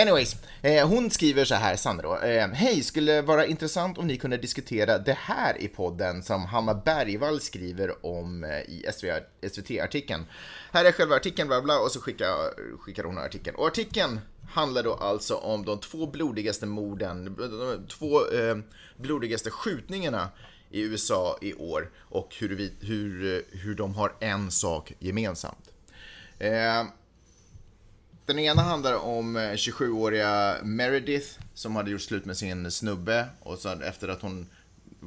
Anyways, 0.02 0.36
eh, 0.62 0.88
hon 0.88 1.10
skriver 1.10 1.44
så 1.44 1.54
här, 1.54 1.76
Sandro. 1.76 2.18
Eh, 2.22 2.48
Hej, 2.48 2.82
skulle 2.82 3.22
vara 3.22 3.46
intressant 3.46 3.98
om 3.98 4.06
ni 4.06 4.16
kunde 4.16 4.36
diskutera 4.36 4.98
det 4.98 5.16
här 5.20 5.62
i 5.62 5.68
podden 5.68 6.22
som 6.22 6.44
Hanna 6.44 6.74
Bergvall 6.74 7.40
skriver 7.40 8.06
om 8.06 8.44
eh, 8.44 8.50
i 8.60 8.84
SVT-artikeln. 9.48 10.26
Här 10.72 10.84
är 10.84 10.92
själva 10.92 11.16
artikeln, 11.16 11.48
bla 11.48 11.62
bla, 11.62 11.78
och 11.78 11.90
så 11.92 12.00
skickar, 12.00 12.34
skickar 12.78 13.04
hon 13.04 13.18
artikeln. 13.18 13.56
Och 13.56 13.66
artikeln 13.66 14.20
handlar 14.48 14.82
då 14.82 14.94
alltså 14.94 15.34
om 15.34 15.64
de 15.64 15.80
två 15.80 16.06
blodigaste 16.06 16.66
morden, 16.66 17.34
de 17.38 17.86
två 17.88 18.20
eh, 18.30 18.56
blodigaste 18.96 19.50
skjutningarna 19.50 20.28
i 20.70 20.80
USA 20.80 21.38
i 21.40 21.54
år 21.54 21.90
och 21.96 22.34
hur, 22.40 22.48
vi, 22.48 22.72
hur, 22.80 23.34
eh, 23.34 23.58
hur 23.60 23.74
de 23.74 23.94
har 23.94 24.12
en 24.20 24.50
sak 24.50 24.92
gemensamt. 24.98 25.72
Eh, 26.38 26.84
den 28.26 28.38
ena 28.38 28.62
handlar 28.62 28.94
om 28.94 29.36
eh, 29.36 29.40
27-åriga 29.40 30.56
Meredith 30.62 31.38
som 31.54 31.76
hade 31.76 31.90
gjort 31.90 32.00
slut 32.00 32.24
med 32.24 32.36
sin 32.36 32.70
snubbe 32.70 33.28
och 33.40 33.58
så 33.58 33.68
efter 33.68 34.08
att 34.08 34.22
hon 34.22 34.46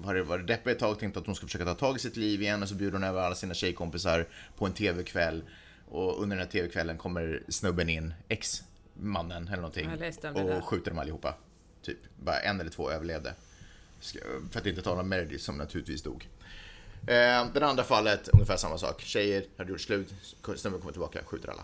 hade 0.06 0.24
varit 0.24 0.48
deppig 0.48 0.72
ett 0.72 0.80
tag 0.80 1.00
tänkte 1.00 1.20
att 1.20 1.26
hon 1.26 1.36
skulle 1.36 1.48
försöka 1.48 1.66
ta 1.66 1.76
tag 1.76 1.96
i 1.96 2.00
sitt 2.00 2.16
liv 2.16 2.42
igen 2.42 2.64
och 2.64 2.70
så 2.70 2.76
bjuder 2.76 2.94
hon 2.94 3.04
över 3.04 3.22
alla 3.22 3.36
sina 3.36 3.54
tjejkompisar 3.54 4.28
på 4.58 4.66
en 4.66 4.74
TV-kväll 4.74 5.44
och 5.90 6.24
under 6.24 6.38
den 6.38 6.46
här 6.46 6.52
TV-kvällen 6.52 6.98
kommer 6.98 7.44
snubben 7.50 7.90
in, 7.90 8.14
ex-mannen 8.28 9.48
eller 9.48 9.58
någonting 9.58 9.90
det 10.00 10.58
och 10.58 10.66
skjuter 10.66 10.92
dem 10.92 11.00
allihopa. 11.00 11.36
Typ, 11.82 11.98
bara 12.20 12.40
en 12.40 12.60
eller 12.60 12.72
två 12.72 12.92
överlevde. 12.92 13.34
För 14.52 14.60
att 14.60 14.66
inte 14.66 14.82
tala 14.82 15.02
om 15.02 15.10
Meredith 15.10 15.44
som 15.44 15.58
naturligtvis 15.58 16.02
dog. 16.02 16.28
Eh, 17.08 17.46
Det 17.54 17.66
andra 17.66 17.84
fallet, 17.84 18.28
ungefär 18.34 18.58
samma 18.58 18.78
sak. 18.78 19.02
Tjejer 19.02 19.44
hade 19.58 19.70
gjort 19.72 19.82
slut, 19.82 20.14
snubben 20.58 20.80
kommer 20.80 20.92
tillbaka, 20.92 21.20
skjuter 21.26 21.50
alla. 21.50 21.64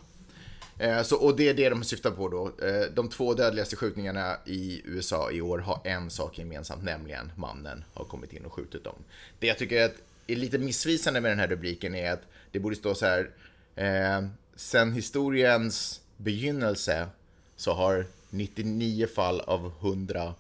Eh, 0.80 1.04
Så, 1.04 1.15
och 1.15 1.36
det 1.36 1.50
är 1.50 1.54
det 1.54 1.69
de 1.69 1.84
syftar 1.84 2.12
på 2.12 2.30
då. 2.30 2.65
Eh, 2.65 2.82
De 2.93 3.10
två 3.10 3.34
dödligaste 3.34 3.76
skjutningarna 3.76 4.38
i 4.45 4.82
USA 4.86 5.32
i 5.32 5.41
år 5.41 5.60
har 5.60 5.82
en 5.84 6.10
sak 6.10 6.38
gemensamt, 6.39 6.84
nämligen 6.84 7.32
mannen 7.36 7.84
har 7.93 8.06
kommit 8.06 8.34
in 8.34 8.45
och 8.45 8.54
skjutit 8.54 8.84
dem. 8.84 8.95
Det 9.39 9.48
jag 9.48 9.58
tycker 9.58 9.91
är 10.28 10.36
lite 10.36 10.58
missvisande 10.58 11.21
med 11.21 11.32
den 11.32 11.39
här 11.39 11.48
rubriken 11.48 11.95
är 11.95 12.12
att 12.12 12.21
det 12.52 12.60
borde 12.60 12.76
stå 12.76 12.95
så 12.95 13.06
här. 13.06 13.30
Eh, 13.76 14.28
sen 14.56 14.93
historiens 14.93 16.02
begynnelse 16.17 17.08
så 17.56 17.74
har 17.74 18.06
99 18.30 19.08
fall 19.08 19.41
av 19.41 19.71
100 19.80 20.34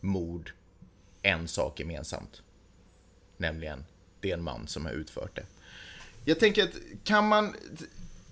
mord 0.00 0.50
en 1.26 1.48
sak 1.48 1.80
gemensamt. 1.80 2.42
Nämligen, 3.36 3.84
det 4.20 4.30
är 4.30 4.34
en 4.34 4.42
man 4.42 4.68
som 4.68 4.84
har 4.84 4.92
utfört 4.92 5.36
det. 5.36 5.46
Jag 6.24 6.40
tänker 6.40 6.64
att 6.64 6.74
kan 7.04 7.28
man... 7.28 7.54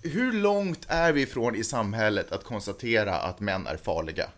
Hur 0.01 0.33
långt 0.33 0.85
är 0.87 1.13
vi 1.13 1.21
ifrån 1.21 1.55
i 1.55 1.63
samhället 1.63 2.31
att 2.31 2.43
konstatera 2.43 3.15
att 3.15 3.39
män 3.39 3.67
är 3.67 3.77
farliga? 3.77 4.29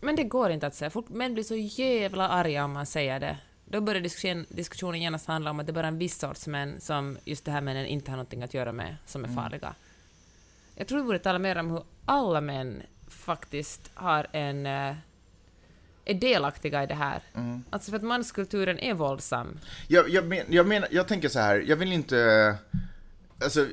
Men 0.00 0.16
det 0.16 0.24
går 0.24 0.50
inte 0.50 0.66
att 0.66 0.74
säga. 0.74 0.90
Fort 0.90 1.08
män 1.08 1.34
blir 1.34 1.44
så 1.44 1.56
jävla 1.56 2.28
arga 2.28 2.64
om 2.64 2.72
man 2.72 2.86
säger 2.86 3.20
det. 3.20 3.38
Då 3.64 3.80
börjar 3.80 4.00
diskussion, 4.00 4.46
diskussionen 4.48 5.02
genast 5.02 5.26
handla 5.26 5.50
om 5.50 5.60
att 5.60 5.66
det 5.66 5.72
bara 5.72 5.86
är 5.86 5.88
en 5.88 5.98
viss 5.98 6.18
sorts 6.18 6.46
män 6.46 6.80
som 6.80 7.18
just 7.24 7.44
det 7.44 7.50
här 7.50 7.60
männen 7.60 7.86
inte 7.86 8.10
har 8.10 8.16
någonting 8.16 8.42
att 8.42 8.54
göra 8.54 8.72
med, 8.72 8.96
som 9.06 9.24
är 9.24 9.28
farliga. 9.28 9.74
Jag 10.74 10.86
tror 10.86 10.98
vi 10.98 11.04
borde 11.04 11.18
tala 11.18 11.38
mer 11.38 11.56
om 11.56 11.70
hur 11.70 11.82
alla 12.04 12.40
män 12.40 12.82
faktiskt 13.08 13.90
har 13.94 14.26
en... 14.32 14.66
är 16.04 16.14
delaktiga 16.14 16.82
i 16.82 16.86
det 16.86 16.94
här. 16.94 17.22
Alltså 17.70 17.90
för 17.90 17.96
att 17.96 18.02
manskulturen 18.02 18.78
är 18.78 18.94
våldsam. 18.94 19.58
Jag, 19.88 20.08
jag, 20.08 20.24
men, 20.26 20.46
jag, 20.48 20.66
menar, 20.66 20.88
jag 20.92 21.08
tänker 21.08 21.28
så 21.28 21.38
här, 21.38 21.64
jag 21.66 21.76
vill 21.76 21.92
inte... 21.92 22.54
Alltså, 23.42 23.66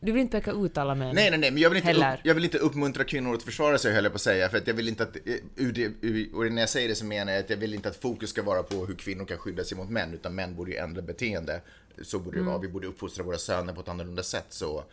Du 0.00 0.12
vill 0.12 0.20
inte 0.20 0.40
peka 0.40 0.50
ut 0.52 0.78
alla 0.78 0.94
män. 0.94 1.14
nej, 1.14 1.30
nej, 1.30 1.38
nej, 1.38 1.50
men 1.50 1.62
jag 1.62 1.70
vill, 1.70 1.78
inte 1.86 1.94
upp, 1.94 2.20
jag 2.22 2.34
vill 2.34 2.44
inte 2.44 2.58
uppmuntra 2.58 3.04
kvinnor 3.04 3.34
att 3.34 3.42
försvara 3.42 3.78
sig, 3.78 3.92
höll 3.94 4.04
jag 4.04 4.12
på 4.12 4.16
att 4.16 4.20
säga. 4.22 4.48
För 4.48 4.58
att 4.58 4.66
jag 4.66 4.74
vill 4.74 4.88
inte 4.88 5.02
att, 5.02 5.16
eh, 5.16 6.34
och 6.34 6.52
när 6.52 6.62
jag 6.62 6.68
säger 6.68 6.88
det 6.88 6.94
så 6.94 7.04
menar 7.04 7.32
jag 7.32 7.40
att 7.40 7.50
jag 7.50 7.56
vill 7.56 7.74
inte 7.74 7.88
att 7.88 7.96
fokus 7.96 8.30
ska 8.30 8.42
vara 8.42 8.62
på 8.62 8.86
hur 8.86 8.94
kvinnor 8.94 9.24
kan 9.24 9.38
skydda 9.38 9.64
sig 9.64 9.76
mot 9.78 9.90
män, 9.90 10.14
utan 10.14 10.34
män 10.34 10.56
borde 10.56 10.70
ju 10.70 10.76
ändra 10.76 11.02
beteende. 11.02 11.60
Så 12.02 12.18
borde 12.18 12.38
det 12.38 12.44
vara, 12.44 12.58
vi 12.58 12.68
borde 12.68 12.86
uppfostra 12.86 13.24
våra 13.24 13.38
söner 13.38 13.72
på 13.72 13.80
ett 13.80 13.88
annorlunda 13.88 14.22
sätt. 14.22 14.46
Så 14.48 14.84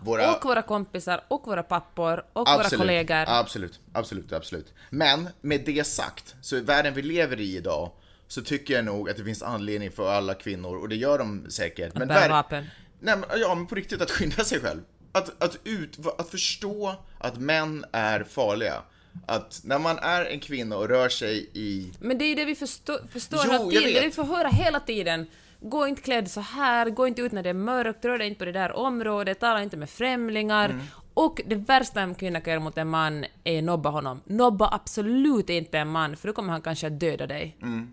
våra... 0.00 0.34
Och 0.36 0.44
våra 0.44 0.62
kompisar, 0.62 1.24
och 1.28 1.46
våra 1.46 1.62
pappor, 1.62 2.24
och 2.32 2.48
våra 2.48 2.60
Absolut, 2.60 2.80
kollegor. 2.80 3.24
Absolut, 3.26 3.80
absolut, 3.92 4.32
absolut. 4.32 4.74
Men 4.90 5.28
med 5.40 5.60
det 5.64 5.86
sagt, 5.86 6.34
så 6.42 6.56
i 6.56 6.60
världen 6.60 6.94
vi 6.94 7.02
lever 7.02 7.40
i 7.40 7.56
idag 7.56 7.90
så 8.28 8.42
tycker 8.42 8.74
jag 8.74 8.84
nog 8.84 9.10
att 9.10 9.16
det 9.16 9.24
finns 9.24 9.42
anledning 9.42 9.90
för 9.90 10.10
alla 10.10 10.34
kvinnor, 10.34 10.76
och 10.76 10.88
det 10.88 10.96
gör 10.96 11.18
de 11.18 11.50
säkert. 11.50 11.94
men 11.94 12.08
bära 12.08 12.28
vapen. 12.28 12.66
Nej, 13.00 13.16
men, 13.16 13.40
ja, 13.40 13.54
men 13.54 13.66
på 13.66 13.74
riktigt 13.74 14.02
att 14.02 14.10
skydda 14.10 14.44
sig 14.44 14.60
själv. 14.60 14.80
Att, 15.12 15.42
att, 15.42 15.58
ut, 15.64 15.98
att 16.18 16.30
förstå 16.30 16.94
att 17.18 17.38
män 17.38 17.84
är 17.92 18.24
farliga. 18.24 18.82
Att 19.26 19.60
när 19.64 19.78
man 19.78 19.98
är 19.98 20.24
en 20.24 20.40
kvinna 20.40 20.76
och 20.76 20.88
rör 20.88 21.08
sig 21.08 21.50
i... 21.52 21.92
Men 21.98 22.18
det 22.18 22.24
är 22.24 22.28
ju 22.28 22.34
det 22.34 22.44
vi 22.44 22.54
förstå, 22.54 22.98
förstår 23.12 23.40
Jo, 23.44 23.52
hela 23.52 23.70
tiden, 23.70 23.94
det 23.94 24.00
vi 24.00 24.10
får 24.10 24.24
höra 24.24 24.48
hela 24.48 24.80
tiden. 24.80 25.26
Gå 25.60 25.86
inte 25.86 26.02
klädd 26.02 26.30
så 26.30 26.40
här, 26.40 26.90
gå 26.90 27.06
inte 27.06 27.22
ut 27.22 27.32
när 27.32 27.42
det 27.42 27.50
är 27.50 27.54
mörkt, 27.54 28.04
rör 28.04 28.18
dig 28.18 28.26
inte 28.26 28.38
på 28.38 28.44
det 28.44 28.52
där 28.52 28.72
området, 28.72 29.40
tala 29.40 29.62
inte 29.62 29.76
med 29.76 29.90
främlingar. 29.90 30.70
Mm. 30.70 30.86
Och 31.14 31.40
det 31.46 31.54
värsta 31.54 32.00
en 32.00 32.14
kvinna 32.14 32.40
kan 32.40 32.50
göra 32.50 32.60
mot 32.60 32.78
en 32.78 32.88
man 32.88 33.24
är 33.44 33.62
nobba 33.62 33.90
honom. 33.90 34.20
Nobba 34.24 34.74
absolut 34.74 35.50
inte 35.50 35.78
en 35.78 35.88
man, 35.88 36.16
för 36.16 36.28
då 36.28 36.34
kommer 36.34 36.52
han 36.52 36.62
kanske 36.62 36.86
att 36.86 37.00
döda 37.00 37.26
dig. 37.26 37.56
Mm. 37.62 37.92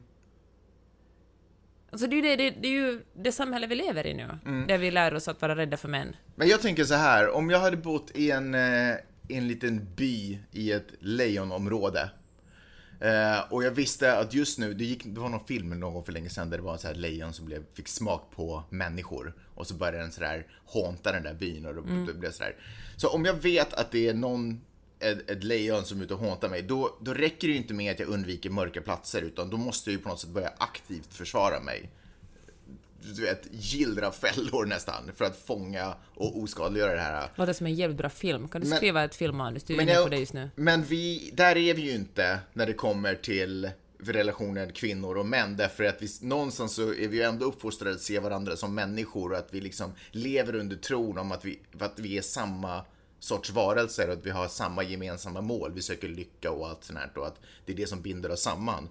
Alltså 1.92 2.08
det 2.08 2.16
är 2.16 2.18
ju 2.18 2.36
det, 2.36 2.50
det, 2.50 2.68
är 2.68 2.72
ju 2.72 3.02
det 3.14 3.32
samhälle 3.32 3.68
vi 3.68 3.76
lever 3.76 4.08
i 4.08 4.14
nu, 4.14 4.40
Mm. 4.46 4.68
där 4.68 4.78
vi 4.78 4.92
lär 4.92 5.14
oss 5.14 5.28
att 5.28 5.42
vara 5.42 5.56
rädda 5.56 5.78
för 5.78 5.88
män. 5.88 6.16
Men 6.36 6.48
jag 6.48 6.62
tänker 6.62 6.84
så 6.84 6.94
här, 6.94 7.30
om 7.36 7.50
jag 7.50 7.60
hade 7.60 7.78
bott 7.78 8.12
i 8.16 8.32
en, 8.32 8.56
eh, 8.56 8.96
en 9.28 9.48
liten 9.48 9.88
by 9.96 10.40
i 10.52 10.72
ett 10.72 10.88
lejonområde 11.00 12.10
eh, 13.00 13.40
och 13.50 13.64
jag 13.64 13.72
visste 13.72 14.18
att 14.18 14.34
just 14.34 14.60
nu, 14.60 14.74
det, 14.74 14.84
gick, 14.84 15.04
det 15.06 15.20
var 15.20 15.30
någon 15.30 15.46
film 15.46 15.80
någon 15.80 16.04
för 16.04 16.12
länge 16.12 16.30
sedan 16.30 16.50
där 16.50 16.58
det 16.58 16.64
var 16.64 16.78
så 16.78 16.88
här 16.88 16.96
lejon 16.96 17.34
som 17.34 17.46
blev, 17.46 17.64
fick 17.74 17.88
smak 17.88 18.32
på 18.36 18.64
människor. 18.70 19.34
Och 19.56 19.68
så 19.68 19.74
började 19.74 19.98
den 19.98 20.12
sådär 20.12 20.48
hånta 20.66 21.12
den 21.12 21.24
där 21.24 21.34
byn 21.34 21.66
och 21.66 21.76
då, 21.76 21.82
då 21.82 22.14
blev 22.14 22.32
sådär. 22.32 22.56
Så 22.96 23.10
om 23.10 23.26
jag 23.26 23.34
vet 23.34 23.74
att 23.74 23.92
det 23.92 24.08
är 24.08 24.14
någon 24.14 24.62
ett, 25.00 25.30
ett 25.30 25.44
lejon 25.44 25.86
som 25.86 26.00
är 26.00 26.04
ute 26.04 26.14
och 26.14 26.20
håntar 26.20 26.50
mig, 26.50 26.62
då, 26.62 26.98
då 27.02 27.14
räcker 27.14 27.48
det 27.48 27.52
ju 27.52 27.58
inte 27.58 27.74
med 27.74 27.92
att 27.92 28.00
jag 28.00 28.10
undviker 28.10 28.50
mörka 28.50 28.82
platser 28.82 29.22
utan 29.22 29.50
då 29.50 29.58
måste 29.58 29.90
jag 29.90 29.98
ju 29.98 30.04
på 30.04 30.10
något 30.10 30.20
sätt 30.20 30.30
börja 30.30 30.52
aktivt 30.58 31.14
försvara 31.14 31.60
mig 31.60 31.90
du 33.02 33.22
vet, 33.22 33.48
gillra 33.52 34.12
fällor 34.12 34.66
nästan 34.66 35.12
för 35.16 35.26
att 35.26 35.38
fånga 35.46 35.96
och 36.16 36.40
oskadliggöra 36.40 36.94
det 36.94 37.02
här. 37.02 37.32
Låter 37.36 37.54
som 37.54 37.66
en 37.66 37.76
jävligt 37.76 37.98
bra 37.98 38.10
film. 38.10 38.48
Kan 38.48 38.62
du 38.62 38.68
Men- 38.68 38.78
skriva 38.78 39.04
ett 39.04 39.16
filmmanus? 39.16 39.64
Du 39.64 39.76
är 39.78 39.82
inne 39.82 39.96
på 39.96 40.10
det 40.10 40.18
just 40.18 40.34
nu. 40.34 40.50
men 40.56 40.84
vi, 40.84 41.32
där 41.34 41.58
är 41.58 41.74
vi 41.74 41.82
ju 41.82 41.92
inte 41.92 42.40
när 42.54 42.66
det 42.66 42.74
kommer 42.74 43.16
till 43.16 43.70
relationen 44.00 44.72
kvinnor 44.74 45.18
och 45.18 45.26
män 45.26 45.58
därför 45.58 45.84
att 45.84 46.02
vi, 46.02 46.08
någonstans 46.22 46.74
så 46.76 46.94
är 46.94 47.08
vi 47.08 47.18
ju 47.18 47.24
ändå 47.24 47.46
uppfostrade 47.46 47.96
att 47.96 48.02
se 48.02 48.20
varandra 48.20 48.56
som 48.56 48.76
människor 48.76 49.32
och 49.32 49.38
att 49.38 49.48
vi 49.52 49.62
liksom 49.62 49.92
lever 50.12 50.56
under 50.56 50.76
tron 50.76 51.18
om 51.18 51.32
att 51.32 51.46
vi, 51.46 51.60
att 51.80 52.00
vi 52.00 52.18
är 52.18 52.22
samma 52.22 52.82
sorts 53.20 53.50
varelser 53.50 54.08
och 54.08 54.14
att 54.14 54.26
vi 54.26 54.30
har 54.30 54.48
samma 54.48 54.84
gemensamma 54.84 55.42
mål. 55.42 55.72
Vi 55.74 55.82
söker 55.82 56.08
lycka 56.08 56.52
och 56.52 56.68
allt 56.68 56.84
sånt 56.84 57.00
här 57.00 57.18
och 57.18 57.28
att 57.28 57.40
det 57.66 57.72
är 57.74 57.78
det 57.78 57.88
som 57.88 58.02
binder 58.02 58.32
oss 58.32 58.42
samman. 58.42 58.90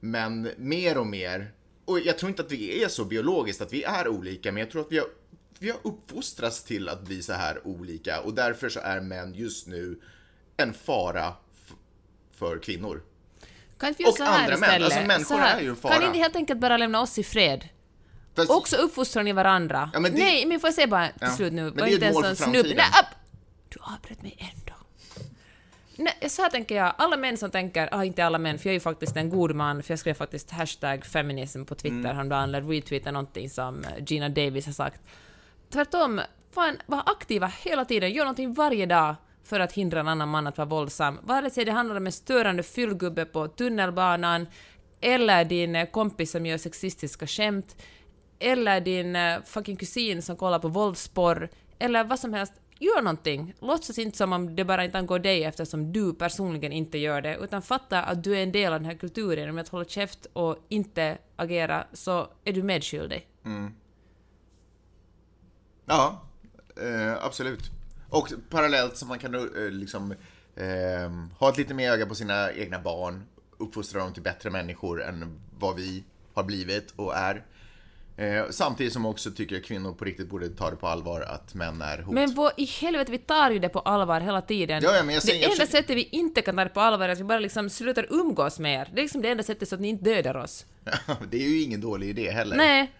Men 0.00 0.50
mer 0.56 0.98
och 0.98 1.06
mer, 1.06 1.50
och 1.86 2.00
jag 2.00 2.18
tror 2.18 2.30
inte 2.30 2.42
att 2.42 2.52
vi 2.52 2.82
är 2.84 2.88
så 2.88 3.04
biologiskt 3.04 3.60
att 3.60 3.72
vi 3.72 3.82
är 3.84 4.08
olika, 4.08 4.52
men 4.52 4.60
jag 4.60 4.70
tror 4.70 4.82
att 4.82 4.92
vi 4.92 4.98
har, 4.98 5.08
vi 5.58 5.70
har 5.70 5.78
uppfostrats 5.82 6.64
till 6.64 6.88
att 6.88 7.02
bli 7.02 7.22
så 7.22 7.32
här 7.32 7.66
olika 7.66 8.20
och 8.20 8.34
därför 8.34 8.68
så 8.68 8.80
är 8.80 9.00
män 9.00 9.34
just 9.34 9.66
nu 9.66 10.00
en 10.56 10.74
fara 10.74 11.32
för 12.34 12.58
kvinnor. 12.58 13.02
Kan 13.78 13.88
inte 13.88 13.98
vi 13.98 14.04
göra 14.04 14.10
Och 14.10 14.16
så 14.16 14.24
här 14.24 14.38
andra 14.44 14.56
män. 14.56 14.68
istället? 14.68 14.84
Alltså, 14.84 15.06
människor 15.06 15.40
är 15.40 15.60
ju 15.60 15.68
en 15.68 15.76
fara. 15.76 15.92
Kan 15.92 16.00
ni 16.02 16.06
inte 16.06 16.18
helt 16.18 16.36
enkelt 16.36 16.60
bara 16.60 16.76
lämna 16.76 17.00
oss 17.00 17.18
i 17.18 17.24
fred? 17.24 17.68
Fast, 18.36 18.50
Också 18.50 18.76
uppfostrar 18.76 19.22
ni 19.22 19.32
varandra. 19.32 19.90
Ja, 19.94 20.00
men 20.00 20.12
det- 20.12 20.18
Nej, 20.18 20.46
men 20.46 20.60
får 20.60 20.68
jag 20.68 20.74
säga 20.74 20.86
bara 20.86 21.06
till 21.08 21.16
Ja, 21.20 21.30
slut 21.30 21.52
nu, 21.52 21.62
men 21.64 21.74
det 21.76 21.82
är 21.82 21.88
inte 21.88 22.06
ett 22.06 22.14
mål 22.14 22.22
för 22.22 22.30
en 22.30 22.36
snubb... 22.36 22.52
framtiden. 22.54 22.76
Nej, 22.76 23.00
upp! 23.02 23.18
Du 23.68 23.78
avbröt 23.94 24.22
mig 24.22 24.36
ändå. 24.54 24.65
Nej, 25.98 26.30
så 26.30 26.42
här 26.42 26.50
tänker 26.50 26.76
jag, 26.76 26.92
alla 26.98 27.16
män 27.16 27.36
som 27.36 27.50
tänker, 27.50 27.88
ah, 27.92 28.04
inte 28.04 28.24
alla 28.24 28.38
män, 28.38 28.58
för 28.58 28.68
jag 28.68 28.70
är 28.70 28.76
ju 28.76 28.80
faktiskt 28.80 29.16
en 29.16 29.30
god 29.30 29.54
man, 29.54 29.82
för 29.82 29.92
jag 29.92 29.98
skrev 29.98 30.14
faktiskt 30.14 30.50
hashtag 30.50 31.04
feminism 31.04 31.64
på 31.64 31.74
Twitter 31.74 31.96
Mm. 31.96 32.16
häromdagen, 32.16 32.54
eller 32.54 32.62
retweetade 32.68 33.12
någonting 33.12 33.50
som 33.50 33.84
eh, 33.84 33.90
Gina 34.06 34.28
Davis 34.28 34.66
har 34.66 34.72
sagt. 34.72 35.00
Tvärtom, 35.72 36.20
fan, 36.54 36.76
var 36.86 37.02
aktiva 37.06 37.46
hela 37.46 37.84
tiden, 37.84 38.10
gör 38.12 38.24
någonting 38.24 38.54
varje 38.54 38.86
dag 38.86 39.14
för 39.44 39.60
att 39.60 39.72
hindra 39.72 40.00
en 40.00 40.08
annan 40.08 40.28
man 40.28 40.46
att 40.46 40.58
vara 40.58 40.68
våldsam. 40.68 41.18
Vare 41.22 41.50
sig 41.50 41.64
det 41.64 41.72
handlar 41.72 41.96
om 41.96 42.06
en 42.06 42.12
störande 42.12 42.62
fyllgubbe 42.62 43.24
på 43.24 43.48
tunnelbanan, 43.48 44.46
eller 45.00 45.44
din 45.44 45.76
eh, 45.76 45.86
kompis 45.86 46.30
som 46.30 46.46
gör 46.46 46.58
sexistiska 46.58 47.26
skämt, 47.26 47.76
eller 48.38 48.80
din 48.80 49.16
eh, 49.16 49.42
fucking 49.44 49.76
kusin 49.76 50.22
som 50.22 50.36
kollar 50.36 50.58
på 50.58 50.68
våldsporr, 50.68 51.48
eller 51.78 52.04
vad 52.04 52.18
som 52.18 52.34
helst. 52.34 52.52
Gör 52.78 53.02
någonting. 53.02 53.54
Låtsas 53.60 53.98
inte 53.98 54.18
som 54.18 54.32
om 54.32 54.56
det 54.56 54.64
bara 54.64 54.84
inte 54.84 54.98
angår 54.98 55.18
dig 55.18 55.44
eftersom 55.44 55.92
du 55.92 56.14
personligen 56.14 56.72
inte 56.72 56.98
gör 56.98 57.20
det, 57.20 57.36
utan 57.36 57.62
fatta 57.62 58.02
att 58.02 58.24
du 58.24 58.36
är 58.36 58.42
en 58.42 58.52
del 58.52 58.72
av 58.72 58.80
den 58.80 58.90
här 58.90 58.98
kulturen. 58.98 59.50
Om 59.50 59.58
att 59.58 59.68
hålla 59.68 59.84
käft 59.84 60.26
och 60.32 60.56
inte 60.68 61.18
agera 61.36 61.86
så 61.92 62.28
är 62.44 62.52
du 62.52 62.62
medskyldig. 62.62 63.28
Mm. 63.44 63.74
Ja, 65.86 66.22
eh, 66.82 67.24
absolut. 67.24 67.70
Och 68.08 68.32
parallellt 68.50 68.96
så 68.96 69.06
man 69.06 69.18
kan 69.18 69.34
eh, 69.34 69.70
liksom 69.70 70.14
eh, 70.56 71.10
ha 71.38 71.48
ett 71.48 71.58
lite 71.58 71.74
mer 71.74 71.90
öga 71.90 72.06
på 72.06 72.14
sina 72.14 72.52
egna 72.52 72.78
barn, 72.78 73.22
uppfostra 73.58 74.00
dem 74.00 74.12
till 74.12 74.22
bättre 74.22 74.50
människor 74.50 75.02
än 75.02 75.40
vad 75.58 75.76
vi 75.76 76.04
har 76.34 76.44
blivit 76.44 76.90
och 76.96 77.16
är. 77.16 77.44
Eh, 78.18 78.44
samtidigt 78.50 78.92
som 78.92 79.06
också 79.06 79.30
tycker 79.30 79.56
att 79.56 79.64
kvinnor 79.64 79.92
på 79.92 80.04
riktigt 80.04 80.28
borde 80.28 80.48
ta 80.48 80.70
det 80.70 80.76
på 80.76 80.86
allvar 80.88 81.20
att 81.20 81.54
män 81.54 81.82
är 81.82 81.98
hot. 81.98 82.14
Men 82.14 82.34
vad 82.34 82.52
i 82.56 82.64
helvete, 82.64 83.12
vi 83.12 83.18
tar 83.18 83.50
ju 83.50 83.58
det 83.58 83.68
på 83.68 83.78
allvar 83.80 84.20
hela 84.20 84.40
tiden. 84.42 84.82
Ja, 84.82 84.96
ja, 84.96 85.02
men 85.02 85.14
jag 85.14 85.22
säger- 85.22 85.38
det 85.38 85.44
enda 85.44 85.54
försöker- 85.56 85.72
sättet 85.72 85.96
vi 85.96 86.02
inte 86.12 86.42
kan 86.42 86.56
ta 86.56 86.64
det 86.64 86.70
på 86.70 86.80
allvar 86.80 87.08
är 87.08 87.12
att 87.12 87.18
vi 87.20 87.24
bara 87.24 87.38
liksom 87.38 87.70
slutar 87.70 88.06
umgås 88.10 88.58
med 88.58 88.80
er. 88.80 88.88
Det 88.94 89.00
är 89.00 89.02
liksom 89.02 89.22
det 89.22 89.28
enda 89.28 89.42
sättet 89.42 89.68
så 89.68 89.74
att 89.74 89.80
ni 89.80 89.88
inte 89.88 90.04
dödar 90.04 90.36
oss. 90.36 90.66
det 91.30 91.36
är 91.36 91.48
ju 91.48 91.62
ingen 91.62 91.80
dålig 91.80 92.08
idé 92.08 92.30
heller. 92.30 92.56
Nej. 92.56 92.92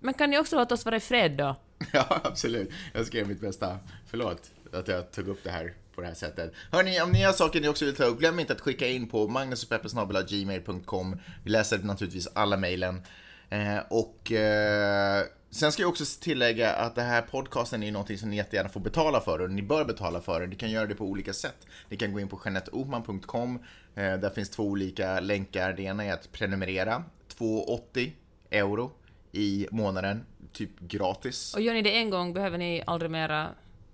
Men 0.00 0.14
kan 0.14 0.30
ni 0.30 0.38
också 0.38 0.56
låta 0.56 0.74
oss 0.74 0.84
vara 0.84 0.96
i 0.96 1.00
fred 1.00 1.32
då? 1.32 1.56
Ja, 1.92 2.20
absolut. 2.24 2.70
Jag 2.92 3.06
ska 3.06 3.16
göra 3.18 3.28
mitt 3.28 3.40
bästa. 3.40 3.78
Förlåt 4.10 4.42
att 4.72 4.88
jag 4.88 5.12
tog 5.12 5.28
upp 5.28 5.40
det 5.44 5.50
här 5.50 5.74
på 5.94 6.00
det 6.00 6.06
här 6.06 6.14
sättet. 6.14 6.52
Hörni, 6.72 7.00
om 7.00 7.10
ni 7.12 7.22
har 7.22 7.32
saker 7.32 7.60
ni 7.60 7.68
också 7.68 7.84
vill 7.84 7.94
ta 7.96 8.04
upp, 8.04 8.18
glöm 8.18 8.40
inte 8.40 8.52
att 8.52 8.60
skicka 8.60 8.86
in 8.88 9.08
på 9.08 9.28
magnusochpeppesnabela.gmail.com. 9.28 11.16
Vi 11.44 11.50
läser 11.50 11.78
naturligtvis 11.78 12.28
alla 12.34 12.56
mejlen. 12.56 13.02
Eh, 13.50 13.78
och 13.90 14.32
eh, 14.32 15.24
sen 15.50 15.72
ska 15.72 15.82
jag 15.82 15.88
också 15.88 16.04
tillägga 16.20 16.72
att 16.72 16.94
det 16.94 17.02
här 17.02 17.22
podcasten 17.22 17.82
är 17.82 17.92
någonting 17.92 18.18
som 18.18 18.30
ni 18.30 18.36
jättegärna 18.36 18.68
får 18.68 18.80
betala 18.80 19.20
för 19.20 19.38
och 19.38 19.50
ni 19.50 19.62
bör 19.62 19.84
betala 19.84 20.20
för 20.20 20.40
det. 20.40 20.46
Ni 20.46 20.56
kan 20.56 20.70
göra 20.70 20.86
det 20.86 20.94
på 20.94 21.04
olika 21.04 21.32
sätt. 21.32 21.66
Ni 21.88 21.96
kan 21.96 22.12
gå 22.12 22.20
in 22.20 22.28
på 22.28 22.40
jeanetteohman.com. 22.44 23.58
Eh, 23.94 24.16
där 24.18 24.30
finns 24.30 24.50
två 24.50 24.62
olika 24.64 25.20
länkar. 25.20 25.72
Det 25.72 25.82
ena 25.82 26.04
är 26.04 26.12
att 26.12 26.32
prenumerera, 26.32 27.04
2,80 27.38 28.12
euro 28.50 28.92
i 29.32 29.66
månaden, 29.70 30.24
typ 30.52 30.80
gratis. 30.80 31.54
Och 31.54 31.60
gör 31.60 31.74
ni 31.74 31.82
det 31.82 31.96
en 31.96 32.10
gång 32.10 32.32
behöver 32.34 32.58
ni 32.58 32.82
aldrig 32.86 33.10
mera 33.10 33.48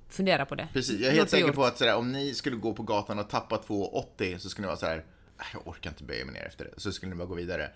fundera 0.09 0.47
på 0.47 0.55
det. 0.55 0.69
Precis, 0.73 1.01
jag 1.01 1.11
är 1.11 1.17
helt 1.17 1.31
säker 1.31 1.53
på 1.53 1.65
att 1.65 1.79
sådär, 1.79 1.97
om 1.97 2.13
ni 2.13 2.35
skulle 2.35 2.57
gå 2.57 2.73
på 2.75 2.83
gatan 2.83 3.19
och 3.19 3.31
tappa 3.31 3.57
2,80 3.57 4.39
så 4.39 4.49
skulle 4.49 4.67
ni 4.67 4.69
vara 4.69 4.77
så 4.79 4.87
här. 4.87 4.97
"Äh, 5.41 5.45
jag 5.53 5.69
orkar 5.69 5.91
inte 5.91 6.05
böja 6.05 6.25
mig 6.25 6.35
ner 6.35 6.45
efter 6.47 6.65
det. 6.65 6.71
Så 6.81 6.93
skulle 6.93 7.11
ni 7.11 7.17
bara 7.17 7.29
gå 7.29 7.35
vidare. 7.35 7.71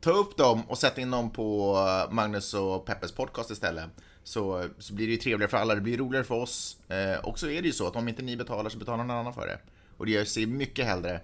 Ta 0.00 0.10
upp 0.10 0.36
dem 0.36 0.62
och 0.68 0.78
sätt 0.78 0.98
in 0.98 1.10
dem 1.10 1.30
på 1.30 1.76
eh, 2.06 2.12
Magnus 2.14 2.54
och 2.54 2.84
Peppes 2.86 3.12
podcast 3.12 3.50
istället. 3.50 3.84
Så, 4.24 4.64
så 4.78 4.94
blir 4.94 5.06
det 5.06 5.12
ju 5.12 5.18
trevligare 5.18 5.50
för 5.50 5.56
alla, 5.58 5.74
det 5.74 5.80
blir 5.80 5.98
roligare 5.98 6.24
för 6.24 6.34
oss. 6.34 6.76
Eh, 6.88 7.24
och 7.24 7.38
så 7.38 7.48
är 7.48 7.62
det 7.62 7.66
ju 7.66 7.72
så 7.72 7.86
att 7.86 7.96
om 7.96 8.08
inte 8.08 8.22
ni 8.22 8.36
betalar 8.36 8.70
så 8.70 8.78
betalar 8.78 9.04
någon 9.04 9.16
annan 9.16 9.34
för 9.34 9.46
det. 9.46 9.58
Och 9.96 10.06
det 10.06 10.12
jag 10.12 10.26
ser 10.28 10.46
mycket 10.46 10.86
hellre 10.86 11.20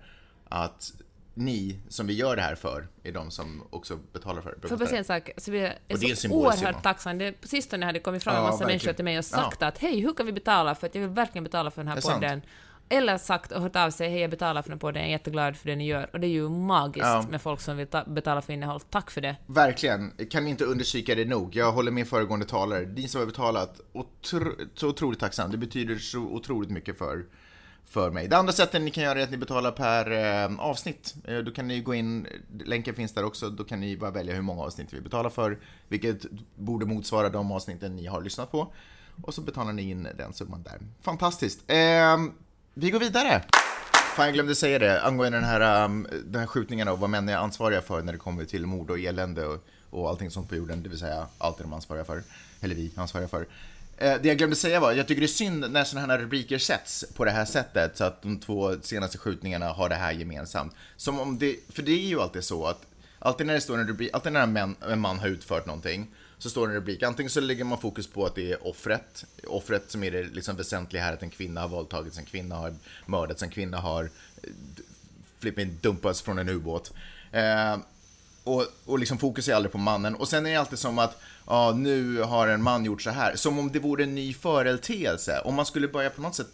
att 0.48 0.92
ni 1.34 1.80
som 1.88 2.06
vi 2.06 2.14
gör 2.14 2.36
det 2.36 2.42
här 2.42 2.54
för 2.54 2.88
är 3.02 3.12
de 3.12 3.30
som 3.30 3.62
också 3.70 3.98
betalar 4.12 4.42
för 4.42 4.58
det. 4.62 4.68
Får 4.68 4.80
jag 4.80 4.88
säga 4.88 4.98
en 4.98 5.04
sak? 5.04 5.30
Så 5.36 5.50
vi 5.50 5.58
är, 5.60 5.78
Och 5.92 5.98
det 5.98 6.06
är 6.06 6.10
en 6.10 6.16
så 6.16 6.28
oerhört 6.30 6.58
summa. 6.58 6.72
tacksamma. 6.72 7.18
Det- 7.18 7.32
På 7.40 7.48
sistone 7.48 7.86
hade 7.86 7.98
det 7.98 8.02
kommit 8.02 8.22
fram 8.22 8.36
en 8.36 8.42
massa 8.42 8.52
verkligen. 8.52 8.68
människor 8.68 8.92
till 8.92 9.04
mig 9.04 9.18
och 9.18 9.24
sagt 9.24 9.56
Ja. 9.60 9.66
att 9.66 9.78
hej, 9.78 10.00
hur 10.00 10.14
kan 10.14 10.26
vi 10.26 10.32
betala 10.32 10.74
för 10.74 10.86
att 10.86 10.94
jag 10.94 11.02
vill 11.02 11.10
verkligen 11.10 11.44
betala 11.44 11.70
för 11.70 11.80
den 11.80 11.88
här 11.88 11.94
Det 11.94 11.98
är 11.98 12.02
sant. 12.02 12.44
Eller 12.88 13.18
sagt 13.18 13.52
och 13.52 13.62
hört 13.62 13.76
av 13.76 13.90
sig, 13.90 14.10
hej 14.10 14.20
jag 14.20 14.30
betalar 14.30 14.62
för 14.62 14.70
den 14.70 14.78
podden, 14.78 15.02
jag 15.02 15.08
är 15.08 15.12
jätteglad 15.12 15.56
för 15.56 15.66
det 15.68 15.76
ni 15.76 15.86
gör. 15.86 16.10
Och 16.12 16.20
det 16.20 16.26
är 16.26 16.30
ju 16.30 16.48
magiskt 16.48 17.06
Ja. 17.06 17.24
med 17.30 17.42
folk 17.42 17.60
som 17.60 17.76
vill 17.76 17.86
ta- 17.86 18.04
betala 18.04 18.42
för 18.42 18.52
innehåll. 18.52 18.80
Tack 18.80 19.10
för 19.10 19.20
det. 19.20 19.36
Verkligen, 19.46 20.12
kan 20.30 20.46
inte 20.48 20.64
understryka 20.64 21.14
det 21.14 21.24
nog. 21.24 21.56
Jag 21.56 21.72
håller 21.72 21.90
med 21.90 22.08
föregående 22.08 22.46
talare. 22.46 22.86
Ni 22.86 23.08
som 23.08 23.18
har 23.20 23.26
betalat, 23.26 23.80
otro, 23.92 24.52
så 24.74 24.88
otroligt 24.88 25.20
tacksam. 25.20 25.50
Det 25.50 25.58
betyder 25.58 25.96
så 25.96 26.18
otroligt 26.20 26.70
mycket 26.70 26.98
för, 26.98 27.24
för 27.84 28.10
mig. 28.10 28.28
Det 28.28 28.36
andra 28.36 28.52
sättet 28.52 28.82
ni 28.82 28.90
kan 28.90 29.04
göra 29.04 29.18
är 29.18 29.22
att 29.24 29.30
ni 29.30 29.36
betalar 29.36 29.70
per 29.70 30.10
eh, 30.52 30.60
avsnitt. 30.60 31.14
Eh, 31.24 31.38
då 31.38 31.50
kan 31.50 31.68
ni 31.68 31.80
gå 31.80 31.94
in, 31.94 32.26
länken 32.64 32.94
finns 32.94 33.12
där 33.14 33.24
också, 33.24 33.50
då 33.50 33.64
kan 33.64 33.80
ni 33.80 33.96
bara 33.96 34.10
välja 34.10 34.34
hur 34.34 34.42
många 34.42 34.62
avsnitt 34.62 34.92
vi 34.92 35.00
betalar 35.00 35.30
för, 35.30 35.58
vilket 35.88 36.22
borde 36.56 36.86
motsvara 36.86 37.28
de 37.28 37.52
avsnitten 37.52 37.96
ni 37.96 38.06
har 38.06 38.20
lyssnat 38.22 38.50
på. 38.52 38.72
Och 39.22 39.34
så 39.34 39.40
betalar 39.40 39.72
ni 39.72 39.90
in 39.90 40.08
den 40.18 40.32
summan 40.32 40.62
där. 40.62 40.78
Fantastiskt. 41.02 41.70
Eh, 41.70 41.76
vi 42.74 42.90
går 42.90 43.00
vidare. 43.00 43.42
Fan, 44.16 44.26
jag 44.26 44.34
glömde 44.34 44.54
säga 44.54 44.78
det 44.78 45.02
angående 45.02 45.38
den 45.38 45.44
här, 45.44 45.84
um, 45.84 46.06
den 46.24 46.40
här 46.40 46.46
skjutningen 46.46 46.88
och 46.88 46.98
vad 46.98 47.10
män 47.10 47.28
är 47.28 47.36
ansvariga 47.36 47.82
för 47.82 48.02
när 48.02 48.12
det 48.12 48.18
kommer 48.18 48.44
till 48.44 48.66
mord 48.66 48.90
och 48.90 48.98
elände 48.98 49.46
och, 49.46 49.64
och 49.90 50.08
allting 50.08 50.30
sånt 50.30 50.48
på 50.48 50.56
jorden, 50.56 50.82
det 50.82 50.88
vill 50.88 50.98
säga 50.98 51.26
allt 51.38 51.58
det 51.58 51.64
de 51.64 51.72
ansvariga 51.72 52.04
för, 52.04 52.22
eller 52.60 52.74
vi 52.74 52.92
ansvariga 52.96 53.28
för. 53.28 53.46
Eh, 53.96 54.14
det 54.22 54.28
jag 54.28 54.38
glömde 54.38 54.56
säga 54.56 54.80
var, 54.80 54.92
jag 54.92 55.08
tycker 55.08 55.20
det 55.20 55.26
är 55.26 55.28
synd 55.28 55.70
när 55.70 55.84
sådana 55.84 56.12
här 56.12 56.20
rubriker 56.20 56.58
sätts 56.58 57.04
på 57.14 57.24
det 57.24 57.30
här 57.30 57.44
sättet, 57.44 57.96
så 57.96 58.04
att 58.04 58.22
de 58.22 58.40
två 58.40 58.74
senaste 58.82 59.18
skjutningarna 59.18 59.68
har 59.68 59.88
det 59.88 59.94
här 59.94 60.12
gemensamt. 60.12 60.74
Som 60.96 61.20
om 61.20 61.38
det, 61.38 61.56
för 61.68 61.82
det 61.82 61.92
är 61.92 62.08
ju 62.08 62.20
alltid 62.20 62.44
så 62.44 62.66
att, 62.66 62.86
alltid 63.18 63.46
när 63.46 63.54
det 63.54 63.60
står 63.60 63.78
en 63.78 63.88
rubrik, 63.88 64.10
alltid 64.12 64.32
när 64.32 64.42
en 64.42 64.52
män, 64.52 64.76
en 64.88 65.00
man 65.00 65.18
har 65.18 65.28
utfört 65.28 65.66
någonting, 65.66 66.06
så 66.38 66.50
står 66.50 66.66
det 66.66 66.72
en 66.72 66.76
rubrik. 66.76 67.02
Antingen 67.02 67.30
så 67.30 67.40
lägger 67.40 67.64
man 67.64 67.80
fokus 67.80 68.06
på 68.06 68.26
att 68.26 68.34
det 68.34 68.52
är 68.52 68.66
offret, 68.66 69.24
offret 69.46 69.90
som 69.90 70.04
är 70.04 70.10
det 70.10 70.22
liksom 70.22 70.56
väsentliga 70.56 71.02
här, 71.02 71.12
att 71.12 71.22
en 71.22 71.30
kvinna 71.30 71.60
har 71.60 71.68
våldtagits, 71.68 72.18
en 72.18 72.24
kvinna 72.24 72.56
har 72.56 72.74
mördats, 73.06 73.42
en 73.42 73.50
kvinna 73.50 73.78
har 73.78 74.04
eh, 74.42 74.50
flippin 75.38 75.78
dumpats 75.82 76.22
från 76.22 76.38
en 76.38 76.48
ubåt. 76.48 76.92
Eh, 77.32 77.76
och, 78.44 78.66
och 78.84 78.98
liksom 78.98 79.18
fokus 79.18 79.48
är 79.48 79.54
aldrig 79.54 79.72
på 79.72 79.78
mannen. 79.78 80.14
Och 80.14 80.28
sen 80.28 80.46
är 80.46 80.50
det 80.50 80.56
alltid 80.56 80.78
som 80.78 80.98
att, 80.98 81.20
ja, 81.46 81.72
nu 81.76 82.20
har 82.20 82.48
en 82.48 82.62
man 82.62 82.84
gjort 82.84 83.02
så 83.02 83.10
här. 83.10 83.36
Som 83.36 83.58
om 83.58 83.72
det 83.72 83.78
vore 83.78 84.04
en 84.04 84.14
ny 84.14 84.34
företeelse. 84.34 85.40
Om 85.44 85.54
man 85.54 85.66
skulle 85.66 85.88
börja 85.88 86.10
på 86.10 86.22
något 86.22 86.34
sätt 86.34 86.48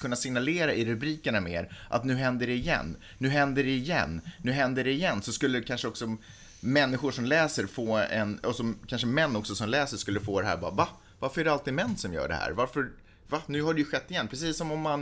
kunna 0.00 0.16
signalera 0.16 0.74
i 0.74 0.84
rubrikerna 0.84 1.40
mer 1.40 1.76
att 1.88 2.04
nu 2.04 2.14
händer 2.14 2.46
det 2.46 2.52
igen, 2.52 2.96
nu 3.18 3.28
händer 3.28 3.64
det 3.64 3.70
igen, 3.70 4.20
nu 4.42 4.52
händer 4.52 4.84
det 4.84 4.90
igen. 4.90 5.22
Så 5.22 5.32
skulle 5.32 5.60
kanske 5.60 5.88
också 5.88 6.16
människor 6.62 7.10
som 7.10 7.24
läser 7.24 7.66
få 7.66 7.96
en, 7.96 8.38
och 8.38 8.54
som 8.56 8.78
kanske 8.86 9.06
män 9.06 9.36
också 9.36 9.54
som 9.54 9.68
läser 9.68 9.96
skulle 9.96 10.20
få 10.20 10.40
det 10.40 10.46
här 10.46 10.56
bara, 10.56 10.70
va? 10.70 10.88
Varför 11.18 11.40
är 11.40 11.44
det 11.44 11.52
alltid 11.52 11.74
män 11.74 11.96
som 11.96 12.12
gör 12.12 12.28
det 12.28 12.34
här? 12.34 12.50
Varför, 12.52 12.90
va? 13.28 13.42
Nu 13.46 13.62
har 13.62 13.74
det 13.74 13.80
ju 13.80 13.86
skett 13.86 14.10
igen. 14.10 14.28
Precis 14.28 14.56
som 14.56 14.72
om 14.72 14.80
man 14.80 15.00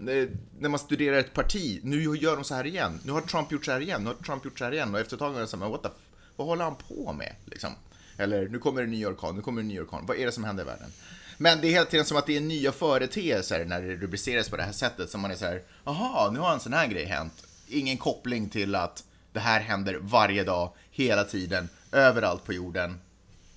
eh, 0.00 0.28
när 0.58 0.68
man 0.68 0.78
studerar 0.78 1.16
ett 1.16 1.32
parti, 1.34 1.80
nu 1.82 2.02
gör 2.16 2.34
de 2.36 2.44
så 2.44 2.54
här 2.54 2.66
igen, 2.66 3.00
nu 3.04 3.12
har 3.12 3.20
Trump 3.20 3.52
gjort 3.52 3.64
så 3.64 3.72
här 3.72 3.80
igen, 3.80 4.00
nu 4.02 4.06
har 4.08 4.14
Trump 4.14 4.44
gjort 4.44 4.58
så 4.58 4.64
här 4.64 4.72
igen 4.72 4.94
och 4.94 5.00
efter 5.00 5.16
ett 5.16 5.20
tag 5.20 5.36
är 5.36 5.40
det 5.40 5.46
så 5.46 5.56
här, 5.56 5.60
men 5.60 5.70
what 5.70 5.82
the, 5.82 5.88
f- 5.88 6.18
vad 6.36 6.46
håller 6.46 6.64
han 6.64 6.74
på 6.88 7.12
med? 7.12 7.34
Liksom. 7.44 7.70
Eller, 8.18 8.48
nu 8.48 8.58
kommer 8.58 8.80
det 8.80 8.86
en 8.86 8.90
ny 8.90 9.06
orkan, 9.06 9.36
nu 9.36 9.42
kommer 9.42 9.60
det 9.60 9.64
en 9.64 9.68
ny 9.68 9.80
orkan, 9.80 10.04
vad 10.06 10.16
är 10.16 10.26
det 10.26 10.32
som 10.32 10.44
händer 10.44 10.62
i 10.62 10.66
världen? 10.66 10.90
Men 11.38 11.60
det 11.60 11.68
är 11.68 11.70
hela 11.70 11.84
tiden 11.84 12.06
som 12.06 12.16
att 12.16 12.26
det 12.26 12.36
är 12.36 12.40
nya 12.40 12.72
företeelser 12.72 13.64
när 13.64 13.82
det 13.82 13.96
rubriceras 13.96 14.48
på 14.48 14.56
det 14.56 14.62
här 14.62 14.72
sättet, 14.72 15.10
som 15.10 15.20
man 15.20 15.30
är 15.30 15.34
så 15.34 15.44
här, 15.44 15.62
aha, 15.84 16.30
nu 16.32 16.38
har 16.40 16.52
en 16.52 16.60
sån 16.60 16.72
här 16.72 16.86
grej 16.86 17.04
hänt. 17.04 17.46
Ingen 17.68 17.96
koppling 17.96 18.48
till 18.48 18.74
att 18.74 19.04
det 19.32 19.40
här 19.40 19.60
händer 19.60 19.98
varje 20.00 20.44
dag, 20.44 20.72
hela 20.96 21.24
tiden, 21.24 21.68
överallt 21.92 22.44
på 22.44 22.52
jorden, 22.52 23.00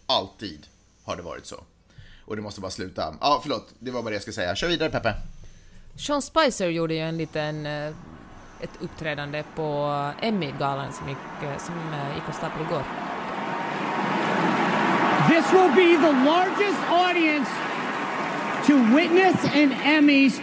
alltid 0.05 0.67
har 1.03 1.15
det 1.15 1.21
varit 1.21 1.45
så. 1.45 1.63
Och 2.25 2.35
det 2.35 2.41
måste 2.41 2.61
bara 2.61 2.71
sluta. 2.71 3.15
Ja, 3.21 3.39
förlåt, 3.41 3.73
det 3.79 3.91
var 3.91 4.01
bara 4.01 4.09
det 4.09 4.15
jag 4.15 4.21
skulle 4.21 4.33
säga. 4.33 4.55
Kör 4.55 4.67
vidare 4.67 4.89
Peppe. 4.89 5.13
Sean 5.95 6.21
Spicer 6.21 6.67
gjorde 6.67 6.93
ju 6.93 6.99
en 6.99 7.17
liten, 7.17 7.65
eh, 7.65 7.87
ett 8.61 8.69
uppträdande 8.79 9.43
på 9.55 10.11
Emmy-galan 10.21 10.93
som 10.93 11.09
gick, 11.09 11.17
eh, 11.43 11.57
som 11.57 11.75
eh, 11.93 12.15
gick 12.15 12.29
av 12.29 12.31
stapeln 12.31 12.65
igår. 12.67 12.83
This 15.29 15.53
will 15.53 15.71
be 15.75 16.07
the 16.07 16.13
largest 16.25 16.79
audience 16.89 17.51
to 18.67 18.73
witness 18.95 19.45
an 19.45 19.71
Emmys, 19.83 20.41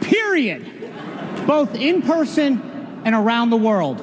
period, 0.00 0.64
both 1.46 1.74
in 1.82 2.02
person 2.02 2.60
and 3.04 3.14
around 3.14 3.50
the 3.50 3.58
world. 3.58 3.98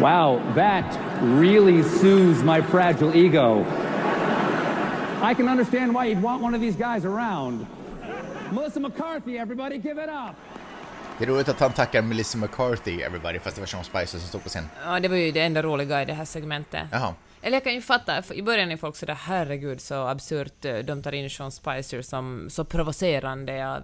Wow, 0.00 0.40
that 0.54 0.98
really 1.22 1.82
soothes 1.82 2.42
my 2.42 2.62
fragile 2.62 3.14
ego. 3.14 3.64
I 5.30 5.34
can 5.34 5.48
understand 5.48 5.94
why 5.94 6.06
you'd 6.06 6.22
want 6.22 6.42
one 6.42 6.54
of 6.54 6.60
these 6.60 6.76
guys 6.76 7.04
around. 7.04 7.66
Melissa 8.52 8.80
McCarthy, 8.80 9.38
everybody, 9.38 9.78
give 9.78 9.98
it 9.98 10.08
up. 10.08 10.36
Det 11.18 11.24
är 11.24 11.28
roligt 11.28 11.48
att 11.48 11.60
han 11.60 11.72
tackar 11.72 12.02
Melissa 12.02 12.38
McCarthy, 12.38 13.02
everybody, 13.02 13.38
fast 13.38 13.56
det 13.56 13.62
var 13.62 13.66
Sean 13.66 13.84
Spicer 13.84 14.18
som 14.18 14.28
stod 14.28 14.42
på 14.42 14.48
scen. 14.48 14.64
Ja, 14.84 15.00
det 15.00 15.08
var 15.08 15.16
ju 15.16 15.32
det 15.32 15.40
enda 15.40 15.62
roliga 15.62 16.02
i 16.02 16.04
det 16.04 16.12
här 16.12 16.24
segmentet. 16.24 16.88
Jaha. 16.92 17.14
Eller 17.42 17.56
jag 17.56 17.64
kan 17.64 17.74
ju 17.74 17.80
fatta, 17.80 18.22
i 18.34 18.42
början 18.42 18.70
är 18.70 18.76
folk 18.76 18.96
sådär 18.96 19.14
herregud 19.14 19.80
så 19.80 19.94
absurt, 19.94 20.64
eh, 20.64 20.78
de 20.78 21.02
tar 21.02 21.12
in 21.12 21.30
Sean 21.30 21.52
Spicer 21.52 22.02
som 22.02 22.50
så 22.50 22.64
provocerande 22.64 23.68
av, 23.68 23.82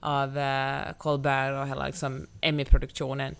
av 0.00 0.38
uh, 0.38 0.92
Colbert 0.98 1.60
och 1.60 1.68
hela 1.68 1.86
liksom 1.86 2.26
Emmy-produktionen. 2.40 3.34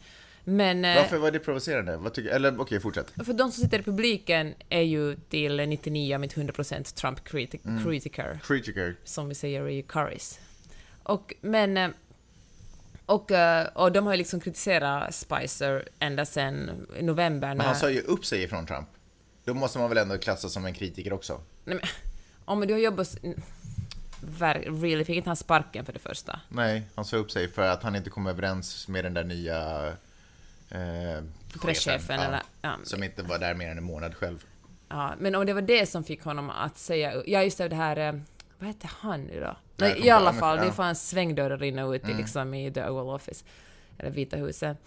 Men... 0.48 0.85
eh, 0.85 0.96
Varför 0.96 1.18
var 1.18 1.30
det 1.30 1.38
provocerande? 1.38 1.96
Vad 1.96 2.12
tycker, 2.12 2.30
eller 2.30 2.61
okej, 2.61 2.80
fortsätt. 2.80 3.11
För 3.11 3.32
de 3.32 3.52
som 3.52 3.62
sitter 3.64 3.78
i 3.78 3.82
publiken 3.82 4.54
är 4.68 4.80
ju 4.82 5.16
till 5.28 5.56
99, 5.68 6.16
om 6.16 6.24
inte 6.24 6.40
100% 6.40 6.94
Trump-kritiker, 6.94 8.38
Critiker. 8.46 8.96
som 9.04 9.28
vi 9.28 9.35
säger 9.35 9.68
i 9.68 9.82
Currys. 9.82 10.38
Och, 11.02 11.35
men... 11.40 11.76
eh, 11.76 11.88
Och, 13.06 13.30
eh, 13.30 13.66
och 13.66 13.92
de 13.92 14.06
har 14.06 14.12
ju 14.12 14.18
liksom 14.18 14.40
kritiserat 14.40 15.14
Spicer 15.14 15.88
ända 15.98 16.24
sedan 16.26 16.87
november 17.00 17.48
Men 17.48 17.56
när... 17.56 17.64
han 17.64 17.76
sa 17.76 17.90
ju 17.90 18.00
upp 18.00 18.24
sig 18.26 18.42
ifrån 18.42 18.66
Trump. 18.66 18.88
Då 19.44 19.54
måste 19.54 19.78
man 19.78 19.88
väl 19.88 19.98
ändå 19.98 20.18
klassas 20.18 20.52
som 20.52 20.66
en 20.66 20.74
kritiker 20.74 21.12
också? 21.12 21.40
Nej, 21.64 21.76
men, 21.76 21.85
om 22.44 22.61
du 22.61 22.72
har 22.74 22.80
jobbat... 22.80 23.16
really, 24.82 25.04
fick 25.04 25.16
inte 25.16 25.28
han 25.30 25.37
sparken 25.37 25.85
för 25.85 25.92
det 25.92 25.98
första? 25.98 26.40
Nej, 26.48 26.82
han 26.94 27.04
sa 27.04 27.16
upp 27.16 27.30
sig 27.30 27.48
för 27.48 27.62
att 27.68 27.82
han 27.82 27.96
inte 27.96 28.11
kom 28.11 28.26
överens 28.26 28.88
med 28.88 29.04
den 29.04 29.14
där 29.14 29.24
nya 29.24 29.92
eh, 30.70 31.24
Presschefen, 31.62 32.00
chefen, 32.00 32.20
eller- 32.20 32.42
ja. 32.62 32.76
Som 32.85 33.02
inte 33.02 33.22
var 33.22 33.38
där 33.38 33.55
mer 33.55 33.70
än 33.70 33.79
en 33.79 33.85
månad 33.85 34.14
själv. 34.14 34.44
Ja, 34.88 35.14
men 35.18 35.35
om 35.35 35.46
det 35.46 35.52
var 35.52 35.62
det 35.62 35.87
som 35.87 36.05
fick 36.05 36.22
honom 36.22 36.50
att 36.50 36.79
säga... 36.79 37.22
Ja, 37.26 37.42
just 37.42 37.59
det, 37.59 37.68
det 37.68 37.76
här... 37.76 37.96
eh, 37.96 38.20
Vad 38.59 38.68
heter 38.68 38.90
han 39.00 39.24
nu 39.24 39.40
då? 39.40 39.57
Nej, 39.76 40.07
I 40.07 40.11
alla 40.11 40.33
fall, 40.33 40.57
det 40.59 40.64
ja. 40.66 40.72
fanns 40.72 41.09
svängdörrar 41.09 41.62
in 41.62 41.79
och 41.79 41.90
ut 41.92 42.09
i, 42.09 42.14
liksom, 42.14 42.55
i 42.55 42.72
The 42.72 42.85
Oval 42.88 43.14
Office, 43.14 43.44
eller 43.98 44.11
Vita 44.11 44.37
huset. 44.37 44.79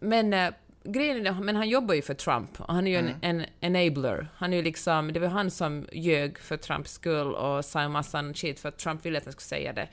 Men 0.00 0.32
eh, 0.32 0.50
grejen 0.84 1.26
är, 1.26 1.32
men 1.32 1.56
han 1.56 1.68
jobbar 1.68 1.94
ju 1.94 2.02
för 2.02 2.14
Trump 2.14 2.60
och 2.60 2.74
han 2.74 2.86
är 2.86 2.90
ju 2.90 2.96
en, 2.96 3.14
en 3.20 3.46
enabler. 3.60 4.28
Han 4.36 4.52
är 4.52 4.56
ju 4.56 4.62
liksom, 4.62 5.12
det 5.12 5.20
var 5.20 5.28
han 5.28 5.50
som 5.50 5.86
ljög 5.92 6.38
för 6.38 6.56
Trumps 6.56 6.92
skull 6.92 7.34
och 7.34 7.64
sa 7.64 7.80
en 7.80 7.92
massa 7.92 8.34
shit 8.34 8.60
för 8.60 8.68
att 8.68 8.78
Trump 8.78 9.06
ville 9.06 9.18
att 9.18 9.24
han 9.24 9.32
skulle 9.32 9.60
säga 9.60 9.72
det. 9.72 9.88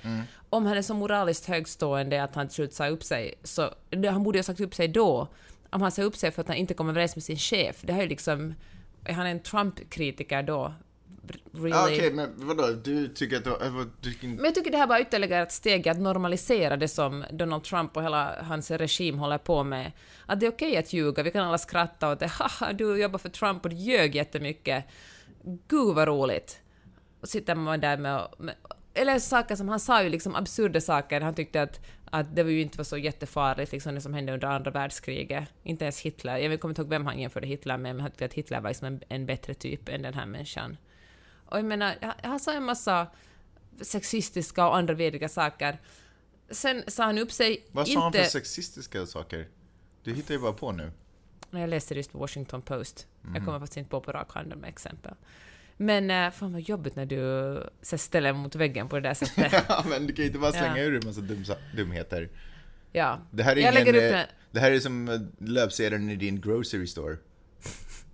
Om 0.49 0.65
han 0.65 0.78
är 0.78 0.82
så 0.82 0.93
moraliskt 0.93 1.45
högstående 1.45 2.23
att 2.23 2.36
han 2.36 2.47
till 2.47 2.56
slut 2.56 2.73
sa 2.73 2.88
upp 2.88 3.04
sig, 3.04 3.34
så 3.43 3.69
han 4.10 4.23
borde 4.23 4.38
ju 4.38 4.39
ha 4.39 4.43
sagt 4.43 4.60
upp 4.60 4.75
sig 4.75 4.88
då. 4.88 5.28
Om 5.69 5.82
han 5.82 5.91
sa 5.91 6.02
upp 6.02 6.15
sig 6.15 6.32
för 6.32 6.41
att 6.41 6.47
han 6.47 6.58
inte 6.58 6.73
kom 6.73 6.89
överens 6.89 7.15
med 7.15 7.23
sin 7.23 7.38
chef, 7.38 7.82
det 7.82 7.93
här 7.93 7.99
är 7.99 8.04
ju 8.04 8.10
liksom, 8.10 8.54
är 9.06 9.13
han 9.13 9.28
en 9.28 9.39
Trump-kritiker 9.39 10.43
då? 10.43 10.73
Really? 11.53 11.69
Ja, 11.69 11.84
Okej, 11.86 12.12
men 12.13 12.34
vadå? 12.36 12.67
Du 12.84 13.08
tycker 13.08 13.38
att... 13.38 13.43
du- 13.43 14.27
Men 14.36 14.45
jag 14.45 14.55
tycker 14.55 14.71
det 14.71 14.77
här 14.77 14.88
bara 14.88 15.01
ytterligare 15.01 15.43
ett 15.43 15.51
steg 15.51 15.89
att 15.89 15.99
normalisera 15.99 16.77
det 16.77 16.88
som 16.88 17.25
Donald 17.32 17.63
Trump 17.63 17.97
och 17.97 18.03
hela 18.03 18.36
hans 18.43 18.71
regim 18.71 19.19
håller 19.19 19.38
på 19.38 19.63
med. 19.63 19.91
Att 20.25 20.39
det 20.39 20.45
är 20.45 20.51
okej 20.51 20.77
att 20.77 20.93
ljuga, 20.93 21.23
vi 21.23 21.32
kan 21.32 21.45
alla 21.47 21.58
skratta 21.58 22.12
åt 22.12 22.19
det. 22.19 22.27
Haha, 22.27 22.73
du 22.73 23.01
jobbar 23.01 23.19
för 23.19 23.29
Trump 23.29 23.63
och 23.63 23.69
du 23.69 23.75
ljög 23.75 24.15
jättemycket. 24.15 24.86
Gud 25.67 25.95
vad 25.95 26.08
roligt. 26.08 26.60
Och 27.21 27.29
sitter 27.29 27.55
man 27.55 27.79
där 27.79 27.97
med, 27.97 28.27
med 28.38 28.55
eller 28.93 29.19
saker 29.19 29.55
som 29.55 29.69
han 29.69 29.79
sa 29.79 30.03
ju 30.03 30.10
liksom 30.10 30.36
absurda 30.36 30.82
saker. 30.82 31.21
Han 31.21 31.34
tyckte 31.34 31.62
att, 31.62 31.79
att 32.12 32.36
det 32.36 32.43
var 32.43 32.49
ju 32.51 32.62
inte 32.62 32.77
var 32.77 32.84
så 32.86 32.97
jättefarligt 32.97 33.71
liksom 33.71 33.95
det 33.95 34.01
som 34.01 34.13
hände 34.13 34.34
under 34.34 34.47
andra 34.47 34.71
världskriget. 34.71 35.43
Inte 35.63 35.86
ens 35.86 36.01
Hitler. 36.01 36.38
Jag 36.38 36.60
kommer 36.60 36.71
inte 36.71 36.82
ihåg 36.82 36.89
vem 36.89 37.05
han 37.05 37.19
jämförde 37.19 37.47
Hitler 37.47 37.77
med, 37.77 37.95
men 37.95 38.01
han 38.01 38.12
tyckte 38.12 38.25
att 38.25 38.34
Hitler 38.34 38.62
var 38.62 38.69
liksom 38.69 38.88
en, 38.88 39.01
en 39.10 39.25
bättre 39.25 39.53
typ 39.53 39.89
än 39.89 40.01
den 40.01 40.13
här 40.13 40.25
människan. 40.25 40.77
Och 41.52 41.58
jag 41.58 41.66
menar, 41.66 41.96
han- 42.24 42.40
sa 42.40 42.54
en 42.54 42.64
massa 42.64 43.08
sexistiska 43.82 44.68
och 44.68 44.78
andra 44.78 44.94
vidriga 44.94 45.30
saker. 45.30 45.82
Sen 46.50 46.84
sa 46.88 47.04
han 47.04 47.18
upp 47.18 47.32
sig 47.32 47.66
vad 47.72 47.88
sa 47.88 47.92
inte... 47.92 48.02
han 48.02 48.14
för 48.14 48.24
sexistiska 48.24 49.06
saker? 49.06 49.48
Du 50.04 50.14
hittar 50.14 50.34
ju 50.34 50.40
bara 50.40 50.54
på 50.54 50.72
nu. 50.72 50.92
när 51.52 51.62
jag 51.62 51.70
läste 51.70 51.96
just 51.96 52.12
på 52.12 52.18
Washington 52.18 52.62
Post. 52.62 53.08
Mhm. 53.22 53.36
Jag 53.36 53.46
kommer 53.46 53.60
faktiskt 53.60 53.78
inte 53.78 53.90
på 53.90 54.02
på 54.02 54.12
rak 54.12 54.34
hand 54.34 54.56
med 54.58 54.70
exempel. 54.70 55.14
Men 55.78 56.12
äh, 56.12 56.32
fan 56.32 56.54
vad 56.54 56.62
jobbigt 56.62 56.96
när 56.96 57.06
du 57.06 57.64
så 57.82 57.98
ställer 57.98 58.34
mot 58.34 58.56
väggen 58.56 58.90
på 58.90 58.96
det 58.96 59.02
där 59.02 59.14
sättet. 59.14 59.64
Ja, 59.70 59.86
men 59.90 60.08
du 60.08 60.14
kan 60.14 60.24
ju 60.24 60.28
inte 60.28 60.40
bara 60.40 60.52
slänga 60.52 60.78
Ja. 60.78 60.84
ur 60.84 60.96
en 60.96 61.06
massa 61.08 61.22
dumsa, 61.22 61.56
dumheter. 61.76 62.30
ja. 62.92 63.20
Det 63.32 63.44
här 63.44 63.56
är 63.56 63.62
jag 63.62 63.74
ingen... 63.74 63.86
lägger 63.94 64.08
upp 64.10 64.16
eh. 64.16 64.36
Det 64.52 64.60
här 64.60 64.72
är 64.72 64.80
som 64.80 65.10
eh, 65.10 65.20
löpsedeln 65.38 66.10
i 66.10 66.16
din 66.16 66.42
grocery 66.42 66.88
store. 66.88 67.18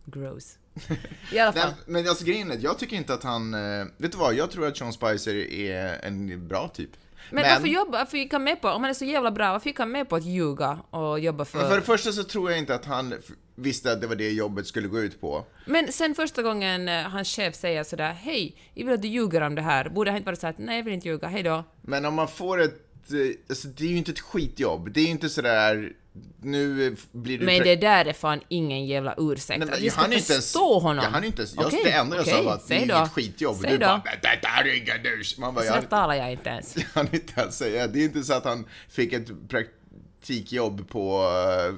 Gross. 0.05 0.57
I 1.31 1.39
alla 1.39 1.53
fall. 1.53 1.73
men 1.85 2.07
alltså 2.09 2.25
grejen 2.25 2.51
är, 2.51 2.57
jag 2.61 2.79
tycker 2.79 2.95
inte 2.95 3.13
att 3.13 3.23
han... 3.23 3.53
eh, 3.53 3.85
Vet 3.97 4.11
du 4.11 4.17
vad? 4.17 4.33
Jag 4.35 4.51
tror 4.51 4.67
att 4.67 4.77
Sean 4.77 4.93
Spicer 4.93 5.35
är 5.53 6.05
en 6.05 6.47
bra 6.47 6.67
typ. 6.67 6.89
Men, 7.31 7.43
varför, 7.43 7.67
jobba, 7.67 7.97
varför 7.97 8.17
gick 8.17 8.33
han 8.33 8.43
med 8.43 8.61
på, 8.61 8.69
om 8.69 8.81
han 8.83 8.89
är 8.89 8.93
så 8.93 9.05
jävla 9.05 9.31
bra, 9.31 9.51
varför 9.51 9.69
gick 9.69 9.79
han 9.79 9.91
med 9.91 10.09
på 10.09 10.15
att 10.15 10.25
ljuga 10.25 10.79
och 10.89 11.19
jobba 11.19 11.45
för... 11.45 11.57
Men 11.59 11.67
för 11.69 11.75
det 11.75 11.81
första 11.81 12.11
så 12.11 12.23
tror 12.23 12.49
jag 12.51 12.59
inte 12.59 12.75
att 12.75 12.85
han 12.85 13.13
visste 13.55 13.91
att 13.91 14.01
det 14.01 14.07
var 14.07 14.15
det 14.15 14.31
jobbet 14.31 14.67
skulle 14.67 14.87
gå 14.87 14.99
ut 14.99 15.21
på. 15.21 15.45
Men 15.65 15.91
sen 15.91 16.15
första 16.15 16.41
gången 16.43 16.89
eh, 16.89 17.01
hans 17.01 17.27
chef 17.35 17.55
säger 17.55 17.83
sådär 17.83 18.13
”Hej, 18.13 18.55
jag 18.73 18.85
vill 18.85 18.93
att 18.93 19.01
du 19.01 19.07
ljuger 19.07 19.41
om 19.41 19.55
det 19.55 19.61
här”, 19.61 19.89
borde 19.89 20.11
han 20.11 20.17
inte 20.17 20.25
bara 20.25 20.35
säga 20.35 20.49
att 20.49 20.57
”Nej, 20.59 20.77
jag 20.77 20.83
vill 20.83 20.93
inte 20.93 21.07
ljuga, 21.07 21.27
hej 21.27 21.43
då”? 21.43 21.63
Men 21.81 22.05
om 22.05 22.13
man 22.13 22.27
får 22.27 22.61
ett... 22.61 22.81
eh, 23.11 23.17
Alltså 23.49 23.67
det 23.67 23.85
är 23.85 23.89
ju 23.89 23.97
inte 23.97 24.11
ett 24.11 24.19
skitjobb. 24.19 24.91
Det 24.93 24.99
är 24.99 25.05
ju 25.05 25.09
inte 25.11 25.29
sådär... 25.29 25.91
Nu 26.41 26.87
eh, 26.87 26.93
blir 27.11 27.39
du... 27.39 27.45
Men 27.45 27.59
det 27.63 27.75
där 27.75 28.05
är 28.05 28.13
fan 28.13 28.41
ingen 28.47 28.85
jävla 28.85 29.15
ursäkt. 29.17 29.59
Nej, 29.59 29.67
men 29.67 29.79
vi 29.79 29.85
jag 29.85 29.93
ska 29.93 30.05
inte 30.05 30.17
förstå 30.17 30.71
ens- 30.71 30.83
honom. 30.83 31.03
Jag 31.03 31.11
hann 31.11 31.23
inte 31.23 31.41
ens... 31.41 31.55
Jag, 31.55 31.65
Okej, 31.65 31.81
det 31.83 31.91
enda 31.91 32.15
jag 32.15 32.21
okej, 32.21 32.33
sa 32.33 32.41
var 32.43 32.53
att 32.53 32.67
det 32.67 32.75
är 32.75 32.83
inget 32.83 33.11
skitjobb. 33.11 33.57
Säg 33.61 33.71
du 33.71 33.77
då. 33.77 33.85
bara 33.85 34.01
"Men 34.05 34.13
det 34.21 34.39
där 34.41 34.63
är 34.69 34.77
inga 34.83 34.97
dus. 35.17 35.37
Man 35.37 35.53
bara, 35.55 35.65
Så 35.65 35.73
jag, 35.73 35.89
talar 35.89 36.15
jag 36.15 36.31
inte 36.31 36.49
ens. 36.49 36.77
jag 36.77 36.83
hann 36.93 37.07
inte 37.11 37.41
ens 37.41 37.57
säga. 37.57 37.87
Det 37.87 37.99
är 37.99 38.03
inte 38.03 38.23
så 38.23 38.33
att 38.33 38.43
han 38.45 38.65
fick 38.89 39.13
ett 39.13 39.27
praktikjobb 39.49 40.89
på... 40.89 41.21
eh, 41.69 41.75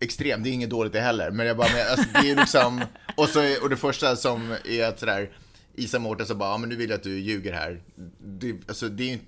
Extrem, 0.00 0.42
det 0.42 0.48
är 0.48 0.52
inget 0.52 0.70
dåligt 0.70 0.92
det 0.92 1.00
heller, 1.00 1.30
men 1.30 1.46
jag 1.46 1.56
bara, 1.56 1.68
men, 1.74 1.86
alltså, 1.90 2.06
det 2.22 2.30
är 2.30 2.36
liksom, 2.36 2.84
och, 3.16 3.28
så, 3.28 3.62
och 3.62 3.70
det 3.70 3.76
första 3.76 4.16
som 4.16 4.54
är 4.64 4.84
att 4.84 5.00
sådär, 5.00 5.30
Isa 5.74 5.98
Mårtensson 5.98 6.38
bara, 6.38 6.50
ja 6.50 6.58
men 6.58 6.68
nu 6.68 6.76
vill 6.76 6.90
jag 6.90 6.96
att 6.96 7.02
du 7.02 7.18
ljuger 7.18 7.52
här. 7.52 7.80
Det, 8.24 8.54
alltså 8.68 8.88
det 8.88 9.02
är 9.02 9.06
ju 9.06 9.12
inte- 9.12 9.24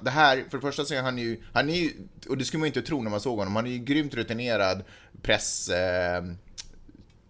det 0.00 0.10
här, 0.10 0.44
för 0.50 0.56
det 0.58 0.62
första 0.62 0.84
så 0.84 0.94
är 0.94 1.02
han 1.02 1.18
ju, 1.18 1.42
han 1.52 1.70
är 1.70 1.74
ju, 1.74 1.92
och 2.28 2.38
det 2.38 2.44
skulle 2.44 2.58
man 2.58 2.66
ju 2.66 2.70
inte 2.70 2.82
tro 2.88 3.02
när 3.02 3.10
man 3.10 3.20
såg 3.20 3.38
honom, 3.38 3.56
han 3.56 3.66
är 3.66 3.70
ju 3.70 3.78
grymt 3.78 4.14
rutinerad 4.14 4.84
press, 5.22 5.68
eh, 5.68 6.24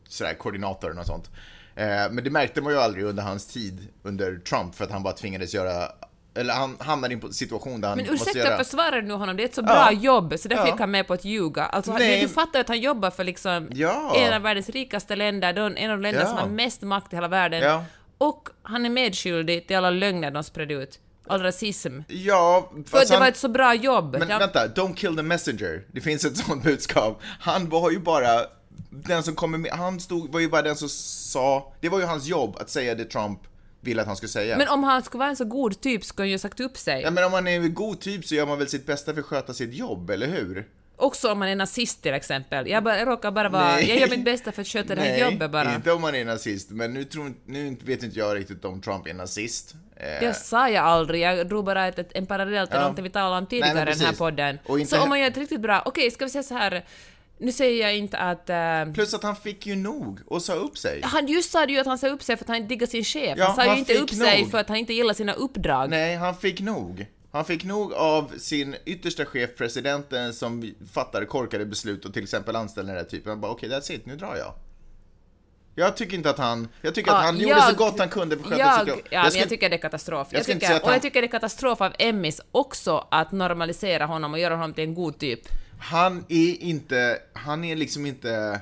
sådär, 0.09 0.35
koordinator 0.35 0.99
och 0.99 1.07
sånt. 1.07 1.31
Eh, 1.75 1.87
men 2.11 2.25
det 2.25 2.31
märkte 2.31 2.61
man 2.61 2.73
ju 2.73 2.79
aldrig 2.79 3.05
under 3.05 3.23
hans 3.23 3.47
tid 3.47 3.89
under 4.03 4.39
Trump 4.39 4.75
för 4.75 4.85
att 4.85 4.91
han 4.91 5.03
bara 5.03 5.15
tvingades 5.15 5.55
göra 5.55 5.89
eller 6.35 6.55
han 6.55 6.77
hamnar 6.81 7.11
i 7.11 7.13
en 7.13 7.33
situation 7.33 7.81
där 7.81 7.89
han 7.89 7.99
Men 7.99 8.07
ursäkta, 8.15 8.39
göra... 8.39 8.57
försvarar 8.59 9.03
nu 9.03 9.15
honom? 9.15 9.37
Det 9.37 9.43
är 9.43 9.45
ett 9.45 9.55
så 9.55 9.63
bra 9.63 9.93
jobb, 9.93 10.35
så 10.39 10.49
därför 10.49 10.65
Ja. 10.67 10.71
gick 10.71 10.81
han 10.81 10.91
med 10.91 11.07
på 11.07 11.15
att 11.15 11.25
ljuga. 11.25 11.65
Alltså, 11.65 11.93
Nej. 11.93 12.21
du 12.23 12.29
fattar 12.29 12.61
att 12.61 12.69
han 12.69 12.81
jobbar 12.81 13.11
för 13.11 13.25
liksom 13.25 13.69
Ja. 13.73 14.17
en 14.17 14.35
av 14.35 14.43
världens 14.43 14.69
rikaste 14.69 15.17
länder, 15.17 15.49
en 15.77 15.91
av 15.91 15.97
de 15.99 16.03
länder 16.03 16.21
Ja. 16.21 16.27
som 16.27 16.37
har 16.39 16.49
mest 16.49 16.83
makt 16.83 17.13
i 17.13 17.17
hela 17.17 17.29
världen. 17.29 17.63
Ja. 17.63 17.85
Och 18.19 18.49
han 18.63 18.87
är 18.87 18.91
medskyldig 18.91 19.67
till 19.67 19.77
alla 19.77 19.91
lögner 19.91 20.31
de 20.31 20.45
spred 20.45 20.73
ut. 20.73 21.01
All 21.29 21.43
rasism. 21.43 22.01
Ja, 22.09 22.71
För 22.87 22.99
det 23.01 23.11
han... 23.11 23.21
var 23.21 23.29
ett 23.29 23.37
så 23.37 23.49
bra 23.49 23.75
jobb. 23.75 24.17
Men 24.19 24.29
Ja. 24.29 24.39
vänta, 24.39 24.67
don't 24.67 24.95
kill 24.95 25.17
the 25.17 25.23
messenger. 25.23 25.85
Det 25.93 26.01
finns 26.01 26.25
ett 26.25 26.37
sånt 26.47 26.65
budskap. 26.65 27.21
Han 27.41 27.69
var 27.69 27.91
ju 27.91 27.99
bara 27.99 28.29
den 28.91 29.23
som 29.23 29.35
kommer 29.35 29.59
med, 29.59 29.71
han 29.73 30.01
stod, 30.01 30.33
var 30.33 30.41
ju 30.41 30.49
bara 30.49 30.63
den 30.63 30.77
som 30.77 30.89
sa, 30.89 31.73
det 31.81 31.89
var 31.89 31.99
ju 32.01 32.05
hans 32.05 32.27
jobb 32.27 32.57
att 32.61 32.71
säga 32.71 32.95
det 32.95 33.05
Trump 33.05 33.39
ville 33.81 34.01
att 34.03 34.07
han 34.09 34.17
skulle 34.17 34.31
säga. 34.31 34.59
Men 34.59 34.69
om 34.69 34.85
han 34.85 35.03
skulle 35.03 35.19
vara 35.19 35.31
en 35.31 35.37
så 35.37 35.45
god 35.45 35.81
typ 35.81 36.05
skulle 36.05 36.25
han 36.25 36.31
ju 36.31 36.39
sagt 36.39 36.61
upp 36.61 36.77
sig. 36.77 37.03
Ja, 37.03 37.11
men 37.11 37.25
om 37.25 37.31
man 37.33 37.47
är 37.49 37.57
en 37.61 37.75
god 37.75 38.01
typ 38.01 38.25
så 38.25 38.35
gör 38.35 38.47
man 38.47 38.59
väl 38.59 38.69
sitt 38.69 38.87
bästa 38.87 39.13
för 39.15 39.21
att 39.21 39.27
sköta 39.27 39.55
sitt 39.55 39.75
jobb, 39.75 40.11
eller 40.11 40.27
hur? 40.27 40.67
Också 40.97 41.33
om 41.33 41.39
man 41.39 41.49
är 41.49 41.57
nazist 41.57 42.03
till 42.03 42.15
exempel. 42.15 42.69
Jag, 42.69 42.85
bara, 42.85 42.99
jag 42.99 43.09
råkar 43.09 43.31
bara 43.31 43.49
vara... 43.49 43.73
Nej. 43.75 43.89
Jag 43.89 43.99
gör 43.99 44.09
mitt 44.09 44.25
bästa 44.25 44.53
för 44.53 44.63
att 44.63 44.69
sköta 44.69 44.95
det 44.95 45.01
här 45.01 45.31
jobbet 45.31 45.51
bara. 45.51 45.75
inte 45.75 45.93
om 45.93 46.03
man 46.03 46.15
är 46.15 46.25
nazist. 46.25 46.71
Men 46.71 46.95
nu, 46.95 47.05
tror, 47.05 47.33
nu 47.47 47.77
vet 47.85 48.03
inte 48.03 48.19
jag 48.19 48.37
riktigt 48.37 48.65
om 48.65 48.81
Trump 48.81 49.07
är 49.07 49.15
nazist. 49.15 49.75
Eh, 49.97 50.07
Det 50.21 50.35
sa 50.35 50.69
jag 50.71 50.85
aldrig, 50.85 51.21
jag 51.23 51.49
drog 51.49 51.65
bara 51.65 51.87
ett, 51.89 51.99
ett, 51.99 52.11
en 52.15 52.27
parallell 52.27 52.67
till 52.67 52.75
Ja. 52.77 52.81
någonting 52.81 53.05
vi 53.05 53.11
talade 53.11 53.39
om 53.39 53.47
tidigare 53.47 53.91
i 53.91 53.95
den 53.95 54.07
här 54.07 54.13
podden. 54.13 54.59
Så 54.87 55.03
om 55.03 55.09
man 55.09 55.21
gör 55.21 55.27
ett 55.27 55.37
riktigt 55.37 55.61
bra... 55.61 55.83
Okej, 55.87 56.11
ska 56.11 56.25
vi 56.25 56.31
säga 56.31 56.43
så 56.43 56.55
här. 56.55 56.85
Nu 57.39 57.53
säger 57.53 57.83
jag 57.83 57.97
inte 57.97 58.19
att... 58.19 58.51
eh, 58.51 58.93
Plus 58.95 59.15
att 59.15 59.23
han 59.23 59.37
fick 59.37 59.67
ju 59.67 59.77
nog 59.77 60.21
och 60.27 60.43
sa 60.43 60.53
upp 60.55 60.79
sig. 60.79 61.01
han 61.05 61.27
just 61.27 61.51
sa 61.53 61.67
ju 61.67 61.79
att 61.79 61.87
han 61.87 61.99
sa 61.99 62.09
upp 62.09 62.23
sig 62.23 62.37
för 62.37 62.45
att 62.45 62.49
han 62.49 62.57
inte 62.57 62.69
diggar 62.69 62.87
sin 62.87 63.05
chef. 63.05 63.35
Ja, 63.39 63.45
han 63.47 63.55
sa 63.57 63.63
han 63.63 63.73
ju 63.75 63.79
inte 63.79 63.95
upp 63.95 64.11
sig 64.11 64.41
nog. 64.43 64.51
för 64.51 64.59
att 64.59 64.69
han 64.69 64.77
inte 64.77 64.93
gillar 64.95 65.15
sina 65.15 65.33
uppdrag. 65.33 65.91
Nej, 65.91 66.17
han 66.17 66.37
fick 66.37 66.61
nog. 66.61 67.07
Han 67.37 67.45
fick 67.45 67.65
nog 67.65 67.93
av 67.93 68.33
sin 68.39 68.77
yttersta 68.85 69.25
chef, 69.25 69.51
presidenten, 69.57 70.35
som 70.35 70.75
fattar 70.93 71.25
korkade 71.25 71.67
beslut 71.67 72.05
och 72.05 72.13
till 72.15 72.23
exempel 72.23 72.57
anställer 72.57 72.89
den 72.89 72.97
här 72.97 73.11
typen. 73.11 73.31
Han 73.31 73.41
bara 73.41 73.53
okej, 73.53 73.69
that's 73.71 73.93
it, 73.93 74.07
nu 74.07 74.17
drar 74.17 74.37
jag. 74.37 74.55
Jag 75.79 75.97
tycker 75.97 76.17
inte 76.17 76.31
att 76.31 76.39
han, 76.39 76.69
jag 76.83 76.95
tycker 76.95 77.11
att 77.11 77.17
Ja, 77.17 77.23
han 77.23 77.39
gjorde 77.39 77.55
jag- 77.55 77.71
så 77.71 77.77
gott 77.77 77.99
han 77.99 78.09
kunde 78.09 78.37
att 78.37 78.43
sköta 78.43 78.59
jag, 78.59 78.89
ja, 79.11 79.31
ska- 79.31 79.39
jag 79.41 79.49
tycker 79.49 79.71
det 79.71 79.77
är 79.77 79.81
katastrof. 79.81 80.29
jag 80.31 80.39
Jag 80.39 80.47
tycker, 80.47 80.75
att 80.75 80.81
och 80.83 80.87
han- 80.89 80.95
jag 80.95 81.03
tycker 81.03 81.21
det 81.23 81.27
är 81.27 81.31
katastrof 81.31 81.81
av 81.81 81.93
Emmys 81.99 82.41
också 82.53 83.07
att 83.11 83.33
normalisera 83.33 84.07
honom 84.07 84.33
och 84.33 84.39
göra 84.39 84.55
honom 84.55 84.75
till 84.75 84.85
en 84.85 84.95
god 84.95 85.19
typ. 85.19 85.41
Han 85.81 86.25
är 86.29 86.63
inte, 86.63 87.19
han 87.33 87.65
är 87.65 87.77
liksom 87.77 88.07
inte, 88.07 88.61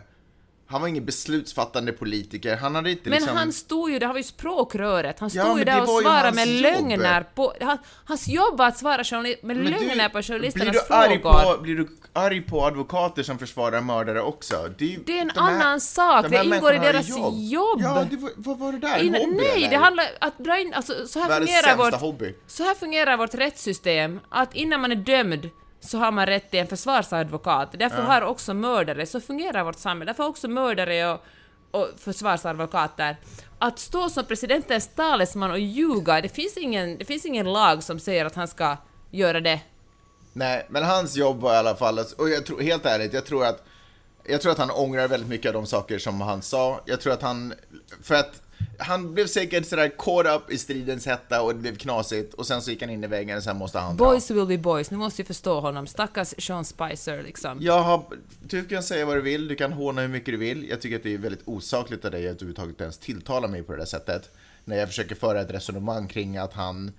han 0.67 0.81
var 0.81 0.89
ingen 0.89 1.05
beslutsfattande 1.05 1.93
politiker. 1.93 2.57
Han 2.57 2.75
hade 2.75 2.91
inte 2.91 3.11
Men 3.11 3.19
liksom... 3.19 3.37
han 3.37 3.53
stod 3.53 3.91
ju, 3.91 3.99
det 3.99 4.07
har 4.07 4.17
ju 4.17 4.23
språkröret, 4.23 5.21
han 5.21 5.31
Ja, 5.33 5.45
stod 5.45 5.59
ju 5.59 5.65
men 5.65 5.75
där 5.75 5.83
och 5.83 5.89
var 5.89 6.01
ju 6.01 6.05
svarade 6.07 6.33
med 6.35 6.47
jobb. 6.49 6.63
lögner 6.63 7.23
på... 7.35 7.53
Han, 7.61 7.79
hans 8.05 8.29
jobb 8.29 8.59
var 8.59 8.69
att 8.69 8.79
svara 8.79 9.03
journali- 9.03 9.37
med 9.43 9.57
Men 9.57 9.65
du- 9.65 9.71
lögner 9.71 10.09
på 10.09 10.13
blir 10.13 10.23
journalisternas 10.23 10.73
du, 10.73 10.95
frågor. 10.95 11.55
på, 11.57 11.63
blir 11.63 11.77
du 11.77 11.89
arg 12.13 12.41
på 12.41 12.65
advokater 12.65 13.23
som 13.23 13.39
försvarar 13.39 13.81
mördare 13.81 14.23
också? 14.23 14.69
Det 14.79 14.85
är, 14.85 14.89
ju- 14.89 15.03
Det 15.07 15.19
är 15.19 15.23
en 15.23 15.31
de 15.35 15.41
här- 15.41 15.53
annan 15.55 15.81
sak, 15.81 16.23
de 16.23 16.29
det 16.31 16.37
här 16.37 16.45
ingår 16.45 16.75
i 16.75 16.79
deras 16.79 17.09
ju 17.09 17.13
jobb. 17.53 17.81
Ja, 17.83 18.07
det 18.11 18.17
var, 18.17 18.31
vad 18.37 18.59
var 18.59 18.73
det 18.73 18.79
där? 18.79 18.99
En 18.99 19.15
hobby, 19.15 19.37
nej, 19.37 19.57
eller? 19.57 19.71
det 19.71 19.77
handlar 19.77 20.05
att 20.21 20.39
dra 20.39 20.59
in, 20.61 20.75
alltså 20.75 21.07
så 21.07 21.19
här 21.21 21.29
Världens 21.29 21.51
fungerar 21.51 21.77
vårt... 21.77 21.95
hobby. 22.01 22.35
Så 22.47 22.63
här 22.63 22.75
fungerar 22.75 23.17
vårt 23.17 23.35
rättssystem, 23.35 24.21
att 24.29 24.55
innan 24.55 24.81
man 24.81 24.93
är 24.93 24.97
dömd 24.97 25.51
så 25.85 25.99
har 25.99 26.13
man 26.13 26.27
rätt 26.27 26.51
till 26.51 26.61
en 26.61 26.67
försvarsadvokat. 26.67 27.69
Därför 27.73 28.03
har 28.03 28.23
också 28.23 28.55
mördare, 28.55 29.07
så 29.07 29.21
fungerar 29.21 29.65
vårt 29.65 29.79
samhälle, 29.79 30.09
därför 30.11 30.23
har 30.23 30.31
också 30.31 30.49
mördare 30.49 31.13
och, 31.13 31.21
och 31.71 31.89
försvarsadvokater. 31.99 33.17
Att 33.59 33.79
stå 33.79 34.09
som 34.09 34.25
presidentens 34.25 34.89
talesman 34.89 35.51
och 35.51 35.59
ljuga, 35.59 36.21
det 36.21 36.29
finns, 36.29 36.57
ingen, 36.57 36.99
det 36.99 37.05
finns 37.05 37.25
ingen 37.25 37.53
lag 37.53 37.83
som 37.83 37.99
säger 37.99 38.25
att 38.25 38.35
han 38.35 38.49
ska 38.49 38.77
göra 39.11 39.41
det. 39.41 39.61
Nej, 40.33 40.67
men 40.71 40.85
hans 40.85 41.17
jobb 41.17 41.41
var 41.41 41.55
i 41.55 41.57
alla 41.57 41.77
fall, 41.77 41.99
och 42.19 42.31
jag 42.31 42.47
tror, 42.47 42.61
helt 42.61 42.87
ärligt, 42.87 43.13
jag 43.13 43.27
tror 43.27 43.45
att 43.45 43.65
jag 44.29 44.41
tror 44.41 44.53
att 44.53 44.59
han 44.59 44.71
ångrar 44.71 45.09
väldigt 45.09 45.29
mycket 45.29 45.49
av 45.49 45.55
de 45.55 45.67
saker 45.67 45.99
som 45.99 46.21
han 46.21 46.43
sa. 46.43 46.81
Jag 46.85 47.01
tror 47.01 47.13
att 47.13 47.23
han, 47.23 47.55
för 48.03 48.15
att 48.15 48.43
han 48.79 49.15
blev 49.15 49.27
säkert 49.27 49.67
sådär 49.67 49.93
caught 49.99 50.27
up 50.27 50.53
i 50.53 50.59
stridens 50.59 51.07
hetta 51.07 51.43
och 51.43 51.55
det 51.55 51.61
blev 51.61 51.77
knasigt 51.77 52.35
och 52.35 52.47
sen 52.47 52.63
så 52.63 52.71
gick 52.71 52.83
han 52.83 52.91
in 52.91 53.05
i 53.05 53.07
väggen 53.07 53.37
och 53.37 53.43
sen 53.43 53.57
måste 53.57 53.79
han 53.79 53.97
dra. 53.97 54.05
Boys 54.05 54.31
will 54.31 54.47
be 54.47 54.59
boys, 54.59 54.91
ni 54.91 54.97
måste 54.97 55.23
ju 55.23 55.27
förstå 55.27 55.61
honom. 55.61 55.87
Stackars 55.87 56.35
Sean 56.39 56.65
Spicer 56.65 57.23
liksom. 57.23 57.59
Jag 57.61 57.83
har, 57.83 58.05
du 58.43 58.65
kan 58.65 58.83
säga 58.83 59.07
vad 59.07 59.17
du 59.17 59.21
vill, 59.21 59.49
du 59.49 59.55
kan 59.55 59.73
håna 59.73 60.01
hur 60.01 60.09
mycket 60.09 60.35
du 60.35 60.37
vill. 60.37 60.69
Jag 60.69 60.81
tycker 60.81 60.97
att 60.97 61.03
det 61.03 61.15
är 61.15 61.19
väldigt 61.19 61.49
osakligt 61.49 62.05
av 62.05 62.11
dig 62.11 62.29
att 62.29 62.35
överhuvudtaget 62.35 62.81
ens 62.81 62.99
tilltala 62.99 63.49
mig 63.49 63.63
på 63.63 63.73
det 63.73 63.79
där 63.79 63.85
sättet. 63.85 64.31
När 64.65 64.77
jag 64.77 64.89
försöker 64.89 65.15
föra 65.15 65.41
ett 65.41 65.51
resonemang 65.51 66.09
kring 66.09 66.37
att 66.37 66.53
han... 66.53 66.93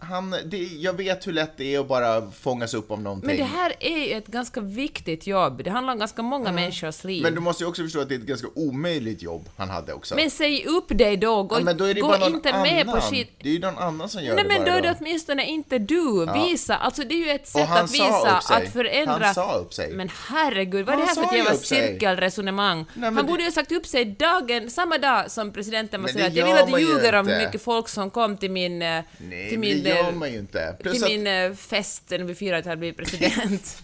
han 0.00 0.30
det, 0.44 0.58
jag 0.58 0.92
vet 0.92 1.26
hur 1.26 1.32
lätt 1.32 1.56
det 1.56 1.74
är 1.74 1.80
att 1.80 1.88
bara 1.88 2.30
fångas 2.30 2.74
upp 2.74 2.90
av 2.90 3.02
någonting. 3.02 3.26
Men 3.26 3.36
det 3.36 3.44
här 3.44 3.72
är 3.80 3.98
ju 3.98 4.12
ett 4.12 4.26
ganska 4.26 4.60
viktigt 4.60 5.26
jobb. 5.26 5.64
Det 5.64 5.70
handlar 5.70 5.92
om 5.92 5.98
ganska 5.98 6.22
många 6.22 6.52
människors 6.52 7.04
liv. 7.04 7.22
Men 7.22 7.34
du 7.34 7.40
måste 7.40 7.64
ju 7.64 7.68
också 7.68 7.82
förstå 7.82 8.00
att 8.00 8.08
det 8.08 8.14
är 8.14 8.18
ett 8.18 8.26
ganska 8.26 8.48
omöjligt 8.54 9.22
jobb 9.22 9.48
han 9.56 9.70
hade 9.70 9.92
också. 9.92 10.14
Men 10.14 10.30
säg 10.30 10.64
upp 10.66 10.84
dig 10.88 11.16
då, 11.16 11.42
gå, 11.42 11.56
ja, 11.56 11.60
men 11.60 11.76
då 11.76 11.84
gå 11.84 12.16
inte 12.26 12.50
annan. 12.52 12.62
med 12.62 12.86
på 12.86 13.00
skit. 13.00 13.30
Det 13.42 13.48
är 13.48 13.52
ju 13.52 13.58
någon 13.58 13.78
annan 13.78 14.08
som 14.08 14.24
gör 14.24 14.34
Nej 14.34 14.44
det 14.44 14.48
men 14.48 14.64
då 14.64 14.70
är 14.70 14.82
det 14.82 14.96
åtminstone 15.00 15.46
inte 15.46 15.78
du. 15.78 16.26
Visa, 16.34 16.76
alltså 16.76 17.02
det 17.02 17.14
är 17.14 17.24
ju 17.24 17.30
ett 17.30 17.48
sätt 17.48 17.70
att 17.70 17.90
sa 17.90 18.04
visa 18.04 18.54
att 18.54 18.72
förändra... 18.72 19.24
Han 19.24 19.34
sa 19.34 19.52
upp 19.52 19.74
sig. 19.74 19.92
Men 19.92 20.10
herregud, 20.28 20.86
vad 20.86 20.94
är 20.94 20.98
det 20.98 21.04
här 21.06 21.14
för 21.14 21.22
ett 21.24 21.32
jävla 21.32 21.54
cirkelresonemang? 21.54 22.84
men 22.94 23.04
han 23.04 23.14
det- 23.14 23.22
borde 23.22 23.42
ju 23.42 23.46
ha 23.46 23.52
sagt 23.52 23.72
upp 23.72 23.86
sig 23.86 24.04
dagen, 24.04 24.70
samma 24.70 24.98
dag 24.98 25.30
som 25.30 25.52
presidenten 25.52 26.02
det 26.02 26.12
säga 26.12 26.26
att 26.26 26.34
jag 26.34 26.46
vill 26.46 26.56
att 26.56 26.66
du 26.66 26.80
ju 26.80 26.86
ljuger 26.86 27.14
om 27.14 27.26
hur 27.26 27.38
mycket 27.38 27.62
folk 27.62 27.88
som 27.88 28.10
kom 28.10 28.36
till 28.36 28.50
min... 28.50 28.82
eh, 28.82 29.02
Nej, 29.18 29.48
till 29.48 29.58
min, 29.58 29.85
det 29.86 29.96
gör 29.96 30.12
man 30.12 30.32
ju 30.32 30.38
inte. 30.38 30.76
Plus 30.80 30.94
till 30.94 31.04
att 31.04 31.10
min 31.10 31.26
eh, 31.26 31.52
fest 31.52 32.02
när 32.08 32.18
vi 32.18 32.34
firade 32.34 32.58
att 32.58 32.66
jag 32.66 32.78
blivit 32.78 32.96
president. 32.96 33.82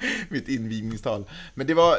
mitt 0.28 0.48
invigningstal. 0.48 1.24
Men 1.54 1.66
det 1.66 1.74
var... 1.74 1.98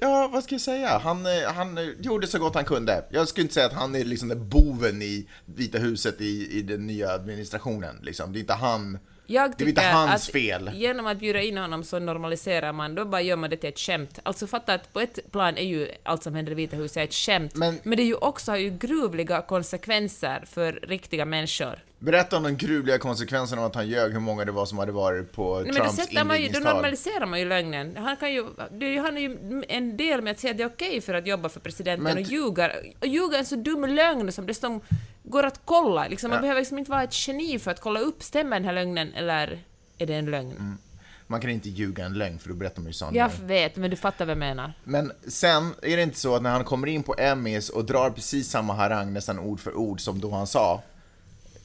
Ja, 0.00 0.28
vad 0.32 0.44
ska 0.44 0.54
jag 0.54 0.62
säga? 0.62 0.98
Han, 0.98 1.26
eh, 1.26 1.52
han 1.54 1.78
eh, 1.78 1.84
gjorde 2.00 2.26
så 2.26 2.38
gott 2.38 2.54
han 2.54 2.64
kunde. 2.64 3.04
Jag 3.10 3.28
skulle 3.28 3.42
inte 3.42 3.54
säga 3.54 3.66
att 3.66 3.72
han 3.72 3.94
är 3.94 4.04
liksom 4.04 4.48
boven 4.48 5.02
i 5.02 5.28
Vita 5.44 5.78
huset 5.78 6.20
i, 6.20 6.58
i 6.58 6.62
den 6.62 6.86
nya 6.86 7.10
administrationen. 7.10 7.98
Liksom. 8.02 8.32
Det 8.32 8.38
är 8.38 8.40
inte 8.40 8.52
han. 8.52 8.98
Jag 9.32 9.50
det 9.58 9.64
är 9.64 9.68
inte 9.68 9.80
tycker 9.80 9.92
hans 9.92 10.28
att 10.28 10.32
fel. 10.32 10.70
genom 10.74 11.06
att 11.06 11.18
bjuda 11.18 11.40
in 11.40 11.58
honom 11.58 11.84
så 11.84 11.98
normaliserar 11.98 12.72
man, 12.72 12.94
då 12.94 13.04
bara 13.04 13.20
gör 13.20 13.36
man 13.36 13.50
det 13.50 13.56
till 13.56 13.68
ett 13.68 13.78
skämt. 13.78 14.18
Alltså 14.22 14.46
fatta 14.46 14.74
att 14.74 14.92
på 14.92 15.00
ett 15.00 15.18
plan 15.32 15.56
är 15.58 15.64
ju 15.64 15.88
allt 16.02 16.22
som 16.22 16.34
händer 16.34 16.52
i 16.52 16.54
Vita 16.54 16.76
huset 16.76 16.96
ett 17.08 17.14
skämt, 17.14 17.54
Men- 17.54 17.78
men, 17.82 17.96
det 17.96 18.02
är 18.02 18.06
ju 18.06 18.14
också 18.14 18.50
har 18.52 18.58
ju 18.58 18.70
gruvliga 18.70 19.42
konsekvenser 19.42 20.42
för 20.46 20.72
riktiga 20.82 21.24
människor. 21.24 21.78
Berätta 22.04 22.36
om 22.36 22.42
de 22.42 22.56
gruvliga 22.56 22.98
konsekvenserna 22.98 23.62
av 23.62 23.66
att 23.66 23.74
han 23.74 23.88
ljög 23.88 24.12
hur 24.12 24.20
många 24.20 24.44
det 24.44 24.52
var 24.52 24.66
som 24.66 24.78
hade 24.78 24.92
varit 24.92 25.32
på 25.32 25.54
Nej, 25.54 25.64
men 25.64 25.74
Trumps 25.74 25.96
man 25.98 26.06
ju, 26.06 26.18
då 26.18 26.30
invigningstal. 26.30 26.74
normaliserar 26.74 27.26
man 27.26 27.38
ju 27.38 27.44
lögnen. 27.44 27.96
Han, 27.96 28.16
kan 28.16 28.32
ju, 28.32 28.46
det, 28.70 28.96
han 28.98 29.16
är 29.16 29.20
ju 29.20 29.62
en 29.68 29.96
del 29.96 30.22
med 30.22 30.30
att 30.30 30.40
säga 30.40 30.50
att 30.50 30.56
det 30.56 30.62
är 30.62 30.68
okej 30.68 31.00
för 31.00 31.14
att 31.14 31.26
jobba 31.26 31.48
för 31.48 31.60
presidenten 31.60 32.04
Men 32.04 32.16
och 32.16 32.22
ljuga. 32.22 32.70
Och 33.00 33.06
ljuga 33.06 33.38
en 33.38 33.46
så 33.46 33.56
dum 33.56 33.84
lögn 33.84 34.32
som 34.32 34.46
dessutom 34.46 34.80
går 35.22 35.42
att 35.46 35.60
kolla. 35.64 36.08
Liksom, 36.08 36.30
man 36.30 36.36
Ja. 36.36 36.40
behöver 36.40 36.60
liksom 36.60 36.78
inte 36.78 36.90
vara 36.90 37.02
ett 37.02 37.28
geni 37.28 37.58
för 37.58 37.70
att 37.70 37.80
kolla 37.80 38.00
upp, 38.00 38.22
stämmer 38.22 38.56
den 38.56 38.64
här 38.64 38.72
lögnen 38.72 39.12
eller 39.12 39.58
är 39.98 40.06
det 40.06 40.14
en 40.14 40.30
lögn? 40.30 40.78
Man 41.26 41.40
kan 41.40 41.50
inte 41.50 41.68
ljuga 41.68 42.04
en 42.04 42.12
lögn 42.14 42.38
för 42.38 42.48
då 42.48 42.54
berättar 42.54 42.80
man 42.82 42.86
ju 42.86 42.92
sanningen. 42.92 43.30
Jag 43.40 43.46
vet, 43.46 43.76
men 43.76 43.90
du 43.90 43.96
fattar 43.96 44.24
vad 44.24 44.30
jag 44.30 44.38
menar. 44.38 44.72
Men 44.84 45.12
sen 45.28 45.74
är 45.82 45.96
det 45.96 46.02
inte 46.02 46.18
så 46.18 46.36
att 46.36 46.42
när 46.42 46.50
han 46.50 46.64
kommer 46.64 46.86
in 46.86 47.02
på 47.02 47.14
Emmys 47.18 47.68
och 47.68 47.84
drar 47.84 48.10
precis 48.10 48.48
samma 48.50 48.74
harang 48.74 49.12
nästan 49.12 49.38
ord 49.38 49.60
för 49.60 49.76
ord 49.76 50.00
som 50.00 50.20
då 50.20 50.30
han 50.30 50.46
sa, 50.46 50.82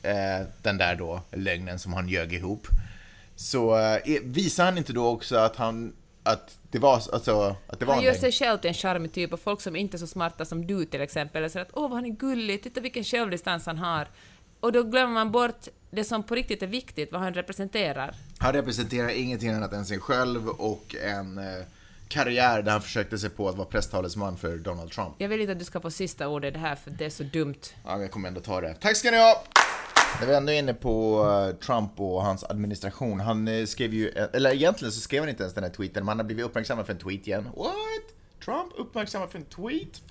eh, 0.07 0.45
den 0.61 0.77
där 0.77 0.95
då 0.95 1.21
lögnen 1.31 1.79
som 1.79 1.93
han 1.93 2.09
ljög 2.09 2.33
ihop, 2.33 2.67
så 3.35 3.77
eh, 3.77 4.21
visar 4.23 4.65
han 4.65 4.77
inte 4.77 4.93
då 4.93 5.07
också 5.07 5.35
att 5.37 5.55
han, 5.55 5.93
att 6.23 6.57
det 6.71 6.79
var, 6.79 6.93
alltså, 6.93 7.55
att 7.67 7.79
det 7.79 7.85
var 7.85 7.93
Han 7.93 8.03
gör 8.03 8.13
sig 8.13 8.31
själv 8.31 8.57
till 8.57 8.67
en 8.67 8.73
charmig 8.73 9.13
typ 9.13 9.33
och 9.33 9.39
folk 9.39 9.61
som 9.61 9.75
inte 9.75 9.97
är 9.97 9.99
så 9.99 10.07
smarta 10.07 10.45
som 10.45 10.67
du 10.67 10.85
till 10.85 11.01
exempel 11.01 11.49
säger 11.49 11.65
att 11.65 11.71
åh 11.73 11.89
vad 11.89 11.91
han 11.91 12.05
är 12.05 12.09
gullig, 12.09 12.63
titta 12.63 12.81
vilken 12.81 13.03
självdistans 13.03 13.65
han 13.65 13.77
har. 13.77 14.07
Och 14.59 14.71
då 14.71 14.83
glömmer 14.83 15.13
man 15.13 15.31
bort 15.31 15.67
det 15.91 16.03
som 16.03 16.23
på 16.23 16.35
riktigt 16.35 16.63
är 16.63 16.67
viktigt, 16.67 17.11
vad 17.11 17.21
han 17.21 17.33
representerar. 17.33 18.15
Han 18.37 18.53
representerar 18.53 19.09
ingenting 19.09 19.49
annat 19.49 19.73
än 19.73 19.85
sig 19.85 19.99
själv 19.99 20.49
och 20.49 20.95
en 20.95 21.37
eh, 21.37 21.65
karriär 22.07 22.61
där 22.61 22.71
han 22.71 22.81
försökte 22.81 23.17
sig 23.17 23.29
på 23.29 23.49
att 23.49 23.55
vara 23.55 23.67
presstalesman 23.67 24.37
för 24.37 24.57
Donald 24.57 24.91
Trump. 24.91 25.15
Jag 25.17 25.29
vill 25.29 25.41
inte 25.41 25.51
att 25.51 25.59
du 25.59 25.65
ska 25.65 25.79
få 25.79 25.91
sista 25.91 26.27
ordet 26.27 26.47
i 26.47 26.51
det 26.51 26.59
här 26.59 26.75
för 26.75 26.91
det 26.91 27.05
är 27.05 27.09
så 27.09 27.23
dumt. 27.23 27.61
Ja, 27.83 27.91
men 27.91 28.01
jag 28.01 28.11
kommer 28.11 28.27
ändå 28.27 28.41
ta 28.41 28.61
det. 28.61 28.73
Tack 28.73 28.95
ska 28.97 29.11
ni 29.11 29.17
ha! 29.17 29.43
När 30.19 30.27
vi 30.27 30.35
ändå 30.35 30.51
är 30.51 30.59
inne 30.59 30.73
på 30.73 31.25
eh, 31.29 31.55
Trump 31.65 31.99
och 31.99 32.23
hans 32.23 32.43
administration, 32.43 33.19
han 33.19 33.47
eh, 33.47 33.65
skrev 33.65 33.93
ju, 33.93 34.09
eh, 34.09 34.27
eller 34.33 34.53
egentligen 34.53 34.91
så 34.91 34.99
skrev 35.01 35.21
han 35.21 35.29
inte 35.29 35.43
ens 35.43 35.53
den 35.53 35.63
här 35.63 35.71
tweeten, 35.71 36.05
men 36.05 36.07
han 36.07 36.19
har 36.19 36.25
blivit 36.25 36.45
uppmärksammad 36.45 36.85
för 36.85 36.93
en 36.93 36.99
tweet 36.99 37.27
igen. 37.27 37.49
What? 37.57 38.45
Trump 38.45 38.73
uppmärksammad 38.75 39.29
för 39.29 39.37
en 39.39 39.45
tweet? 39.45 40.01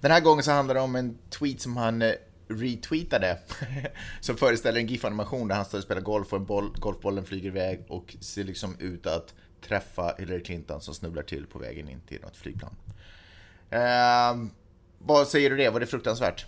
Den 0.00 0.10
här 0.10 0.20
gången 0.20 0.44
så 0.44 0.50
handlar 0.50 0.74
det 0.74 0.80
om 0.80 0.96
en 0.96 1.18
tweet 1.30 1.60
som 1.60 1.76
han 1.76 2.02
retweetade, 2.48 3.38
som 4.20 4.36
föreställer 4.36 4.80
en 4.80 4.86
GIF-animation 4.86 5.48
där 5.48 5.56
han 5.56 5.64
står 5.64 5.78
och 5.78 5.84
spelar 5.84 6.00
golf 6.00 6.32
och 6.32 6.38
en 6.38 6.44
boll, 6.44 6.72
golfbollen 6.78 7.24
flyger 7.24 7.48
iväg 7.48 7.84
och 7.88 8.16
ser 8.20 8.44
liksom 8.44 8.76
ut 8.78 9.06
att 9.06 9.34
träffa 9.68 10.14
Hillary 10.18 10.42
Clinton 10.42 10.80
som 10.80 10.94
snubblar 10.94 11.22
till 11.22 11.46
på 11.46 11.58
vägen 11.58 11.88
in 11.88 12.00
till 12.00 12.20
något 12.20 12.36
flygplan. 12.36 12.76
Eh, 13.70 14.36
vad 14.98 15.28
säger 15.28 15.50
du 15.50 15.56
det? 15.56 15.70
Var 15.70 15.80
det 15.80 15.86
fruktansvärt? 15.86 16.46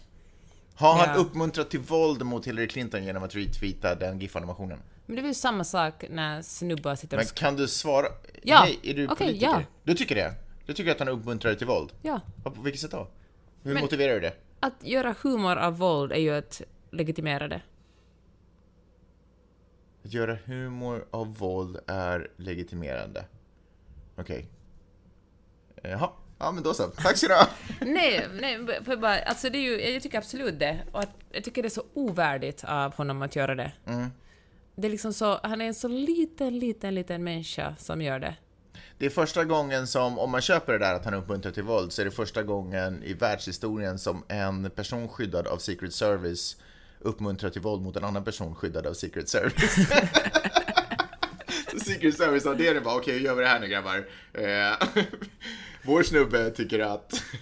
Har 0.74 0.94
han 0.98 1.08
Ja. 1.08 1.20
uppmuntrat 1.20 1.70
till 1.70 1.80
våld 1.80 2.22
mot 2.26 2.46
Hillary 2.46 2.68
Clinton 2.68 3.04
genom 3.04 3.22
att 3.22 3.34
retweeta 3.34 3.94
den 3.94 4.18
GIF-animationen? 4.20 4.78
Men 5.06 5.16
det 5.16 5.22
är 5.22 5.24
väl 5.24 5.34
samma 5.34 5.64
sak 5.64 6.04
när 6.10 6.42
snubbar 6.42 6.94
sitter 6.94 7.16
och... 7.16 7.22
Men 7.24 7.26
kan 7.34 7.56
du 7.56 7.68
svara? 7.68 8.06
Ja. 8.42 8.60
Nej, 8.64 8.78
är 8.82 8.94
du 8.94 9.08
Okej, 9.08 9.16
politiker? 9.26 9.46
ja. 9.46 9.62
Du 9.84 9.94
tycker 9.94 10.14
det? 10.14 10.34
Du 10.66 10.74
tycker 10.74 10.90
att 10.92 10.98
han 10.98 11.08
uppmuntrar 11.08 11.54
till 11.54 11.66
våld? 11.66 11.92
Ja. 12.02 12.20
På 12.42 12.50
vilket 12.62 12.80
sätt 12.80 12.90
då? 12.90 13.08
Hur 13.62 13.74
Men- 13.74 13.82
motiverar 13.82 14.14
du 14.14 14.20
det? 14.20 14.34
Att 14.60 14.74
göra 14.80 15.14
humor 15.22 15.56
av 15.56 15.78
våld 15.78 16.12
är 16.12 16.16
ju 16.20 16.30
att 16.34 16.62
legitimera 16.90 17.48
det. 17.48 17.60
Att 20.04 20.12
göra 20.12 20.38
humor 20.44 21.06
av 21.10 21.36
våld 21.38 21.78
är 21.86 22.30
legitimerande. 22.36 23.24
Okej. 24.16 24.46
Jaha, 25.82 26.10
ja 26.42 26.52
men 26.52 26.62
då 26.62 26.74
så. 26.74 26.86
Tack 26.86 27.16
så 27.16 27.28
du 27.28 27.34
ha. 27.34 27.48
nej, 27.80 28.28
nej, 28.40 28.80
för 28.84 28.96
bara, 28.96 29.18
alltså 29.18 29.50
det 29.50 29.58
är 29.58 29.62
ju, 29.62 29.92
jag 29.92 30.02
tycker 30.02 30.18
absolut 30.18 30.58
det. 30.58 30.78
Och 30.92 31.00
att, 31.00 31.10
jag 31.32 31.44
tycker 31.44 31.62
det 31.62 31.68
är 31.68 31.70
så 31.70 31.84
ovärdigt 31.94 32.64
av 32.64 32.94
honom 32.94 33.22
att 33.22 33.36
göra 33.36 33.54
det. 33.54 33.72
Det 34.74 34.86
är 34.86 34.90
liksom 34.90 35.12
så, 35.12 35.40
han 35.42 35.60
är 35.60 35.66
en 35.66 35.74
så 35.74 35.88
liten, 35.88 36.58
liten, 36.58 36.94
liten 36.94 37.24
människa 37.24 37.76
som 37.78 38.02
gör 38.02 38.18
det. 38.18 38.34
Det 38.98 39.06
är 39.06 39.10
första 39.10 39.44
gången 39.44 39.86
som, 39.86 40.18
om 40.18 40.30
man 40.30 40.40
köper 40.40 40.72
det 40.72 40.78
där 40.78 40.94
att 40.94 41.04
han 41.04 41.14
uppmuntrar 41.14 41.52
till 41.52 41.62
våld, 41.62 41.92
så 41.92 42.00
är 42.02 42.04
det 42.04 42.10
första 42.10 42.42
gången 42.42 43.02
i 43.02 43.12
världshistorien 43.12 43.98
som 43.98 44.24
en 44.28 44.70
person 44.70 45.08
skyddad 45.08 45.46
av 45.46 45.58
Secret 45.58 45.94
Service 45.94 46.56
uppmuntrar 46.98 47.50
till 47.50 47.62
våld 47.62 47.82
mot 47.82 47.96
en 47.96 48.04
annan 48.04 48.24
person 48.24 48.54
skyddad 48.54 48.86
av 48.86 48.94
Secret 48.94 49.28
Service. 49.28 49.76
Secret 51.84 52.16
Service-avdelningen 52.16 52.82
bara, 52.82 52.96
okej, 52.96 53.14
hur 53.14 53.20
gör 53.20 53.34
vi 53.34 53.42
det 53.42 53.48
här 53.48 53.60
nu 53.60 53.68
grabbar? 53.68 54.04
Vår 55.84 56.02
snubbe 56.02 56.50
tycker 56.50 56.78
att... 56.78 57.22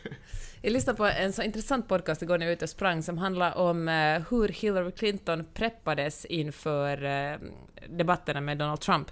Jag 0.63 0.73
lyssnade 0.73 0.97
på 0.97 1.07
en 1.07 1.33
så 1.33 1.43
intressant 1.43 1.89
podcast 1.89 2.23
igår 2.23 2.39
när 2.39 2.47
jag 2.47 2.51
var 2.51 2.57
ute 2.57 2.65
och 2.65 2.71
sprang 2.71 3.03
som 3.03 3.19
handlar 3.19 3.57
om 3.57 3.89
eh, 3.89 4.23
hur 4.31 4.49
Hillary 4.49 4.93
Clinton 4.93 5.45
preppades 5.55 6.25
inför 6.25 7.05
eh, 7.05 7.39
debatterna 7.89 8.41
med 8.41 8.59
Donald 8.59 8.81
Trump. 8.81 9.11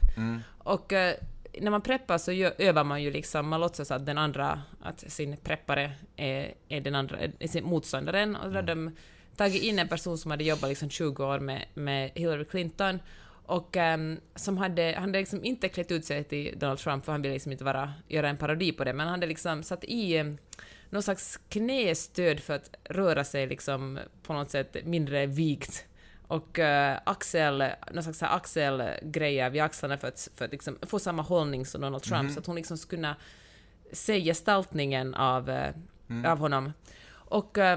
Och 0.58 0.92
eh, 0.92 1.14
när 1.60 1.70
man 1.70 1.82
preppar 1.82 2.18
så 2.18 2.32
övar 2.58 2.84
man 2.84 3.02
ju 3.02 3.10
liksom, 3.10 3.48
man 3.48 3.60
låtsas 3.60 3.90
att 3.90 4.06
den 4.06 4.18
andra, 4.18 4.62
att 4.82 5.00
sin 5.00 5.36
preppare 5.36 5.92
är, 6.16 6.54
är 6.68 6.80
den 6.80 6.94
andra, 6.94 7.16
är 7.38 7.48
sin 7.48 7.64
motståndaren. 7.64 8.36
Och 8.36 8.50
då 8.50 8.56
hade 8.56 8.74
de 8.74 8.96
tagit 9.36 9.62
in 9.62 9.78
en 9.78 9.88
person 9.88 10.18
som 10.18 10.30
hade 10.30 10.44
jobbat 10.44 10.68
liksom 10.68 10.90
20 10.90 11.24
år 11.24 11.38
med, 11.38 11.64
med 11.74 12.10
Hillary 12.14 12.44
Clinton 12.44 12.98
och 13.48 13.76
ehm, 13.76 14.20
som 14.34 14.58
hade, 14.58 14.92
han 14.94 15.04
hade 15.04 15.18
liksom 15.18 15.44
inte 15.44 15.68
klätt 15.68 15.90
ut 15.90 16.04
sig 16.04 16.24
till 16.24 16.58
Donald 16.58 16.78
Trump 16.78 17.04
för 17.04 17.12
han 17.12 17.22
ville 17.22 17.34
liksom 17.34 17.52
inte 17.52 17.64
vara, 17.64 17.92
göra 18.08 18.28
en 18.28 18.36
parodi 18.36 18.72
på 18.72 18.84
det, 18.84 18.92
men 18.92 19.06
han 19.06 19.14
hade 19.14 19.26
liksom 19.26 19.62
satt 19.62 19.84
i 19.84 20.16
eh, 20.16 20.26
någon 20.90 21.02
slags 21.02 21.40
knästöd 21.48 22.40
för 22.40 22.54
att 22.54 22.70
röra 22.84 23.24
sig 23.24 23.46
liksom 23.46 23.98
på 24.22 24.32
något 24.32 24.50
sätt 24.50 24.76
mindre 24.84 25.26
vikt. 25.26 25.86
Och 26.26 26.58
uh, 26.58 26.98
axel, 27.04 27.64
någon 27.92 28.02
slags 28.02 28.22
axelgrejer 28.22 29.50
vid 29.50 29.62
axlarna 29.62 29.98
för 29.98 30.08
att, 30.08 30.28
för 30.34 30.44
att 30.44 30.52
liksom 30.52 30.78
få 30.82 30.98
samma 30.98 31.22
hållning 31.22 31.66
som 31.66 31.80
Donald 31.80 32.02
Trump, 32.02 32.32
så 32.32 32.38
att 32.38 32.46
hon 32.46 32.56
liksom 32.56 32.78
skulle 32.78 32.96
kunna 32.96 33.16
se 33.92 34.20
gestaltningen 34.20 35.14
av, 35.14 35.50
eh, 35.50 35.72
av 36.24 36.38
honom. 36.38 36.72
Och 37.10 37.58
uh, 37.58 37.76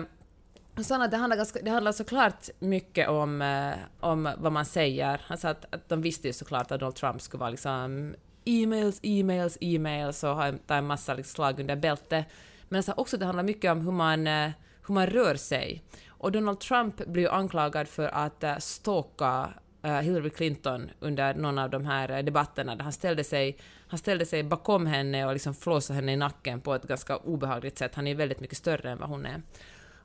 han 0.76 0.84
sa 0.84 1.03
att 1.03 1.11
det 1.11 1.17
handlar, 1.17 1.38
ganska, 1.38 1.59
det 1.61 1.72
handlar 1.72 1.91
såklart 1.91 2.49
mycket 2.59 3.09
om, 3.09 3.41
eh, 3.41 3.74
om 3.99 4.30
vad 4.38 4.51
man 4.51 4.65
säger. 4.65 5.22
Han 5.26 5.38
sa 5.38 5.49
att, 5.49 5.74
att 5.74 5.89
de 5.89 6.01
visste 6.01 6.28
ju 6.28 6.34
såklart 6.34 6.72
att 6.72 6.80
Donald 6.80 6.95
Trump 6.95 7.22
skulle 7.22 7.39
vara 7.39 7.49
liksom 7.49 8.15
e-mails, 8.45 8.99
e-mails, 9.03 9.57
e-mails 9.61 10.24
och 10.24 10.36
ha 10.36 10.51
ta 10.67 10.76
en 10.76 10.88
massa 10.88 11.13
liksom, 11.13 11.36
slag 11.36 11.59
under 11.59 11.76
bältet. 11.76 12.26
Men 12.69 12.76
han 12.76 12.84
sa 12.84 12.93
också 12.93 13.15
att 13.15 13.19
det 13.19 13.26
handlar 13.26 13.43
mycket 13.43 13.72
om 13.72 13.82
hur 13.82 13.91
man, 13.91 14.28
eh, 14.28 14.49
hur 14.88 14.93
man 14.93 15.07
rör 15.07 15.36
sig. 15.36 15.84
Och 16.07 16.32
Donald 16.32 16.59
Trump 16.59 17.05
blev 17.05 17.26
ju 17.26 17.30
anklagad 17.30 17.88
för 17.88 18.07
att 18.07 18.43
eh, 18.43 18.57
stalka 18.57 19.49
eh, 19.82 19.99
Hillary 19.99 20.30
Clinton 20.30 20.91
under 20.99 21.34
någon 21.34 21.57
av 21.57 21.69
de 21.69 21.86
här 21.86 22.11
eh, 22.11 22.24
debatterna 22.24 22.76
där 22.76 22.84
han 22.84 22.93
ställde 22.93 23.24
sig, 23.24 23.57
han 23.88 23.99
ställde 23.99 24.26
sig 24.26 24.43
bakom 24.43 24.86
henne 24.86 25.26
och 25.26 25.34
liksom 25.34 25.53
flåsade 25.53 25.95
henne 25.95 26.13
i 26.13 26.15
nacken 26.15 26.61
på 26.61 26.76
ett 26.76 26.84
ganska 26.84 27.17
obehagligt 27.17 27.78
sätt. 27.78 27.95
Han 27.95 28.07
är 28.07 28.15
väldigt 28.15 28.39
mycket 28.39 28.57
större 28.57 28.91
än 28.91 28.97
vad 28.97 29.09
hon 29.09 29.26
är. 29.26 29.41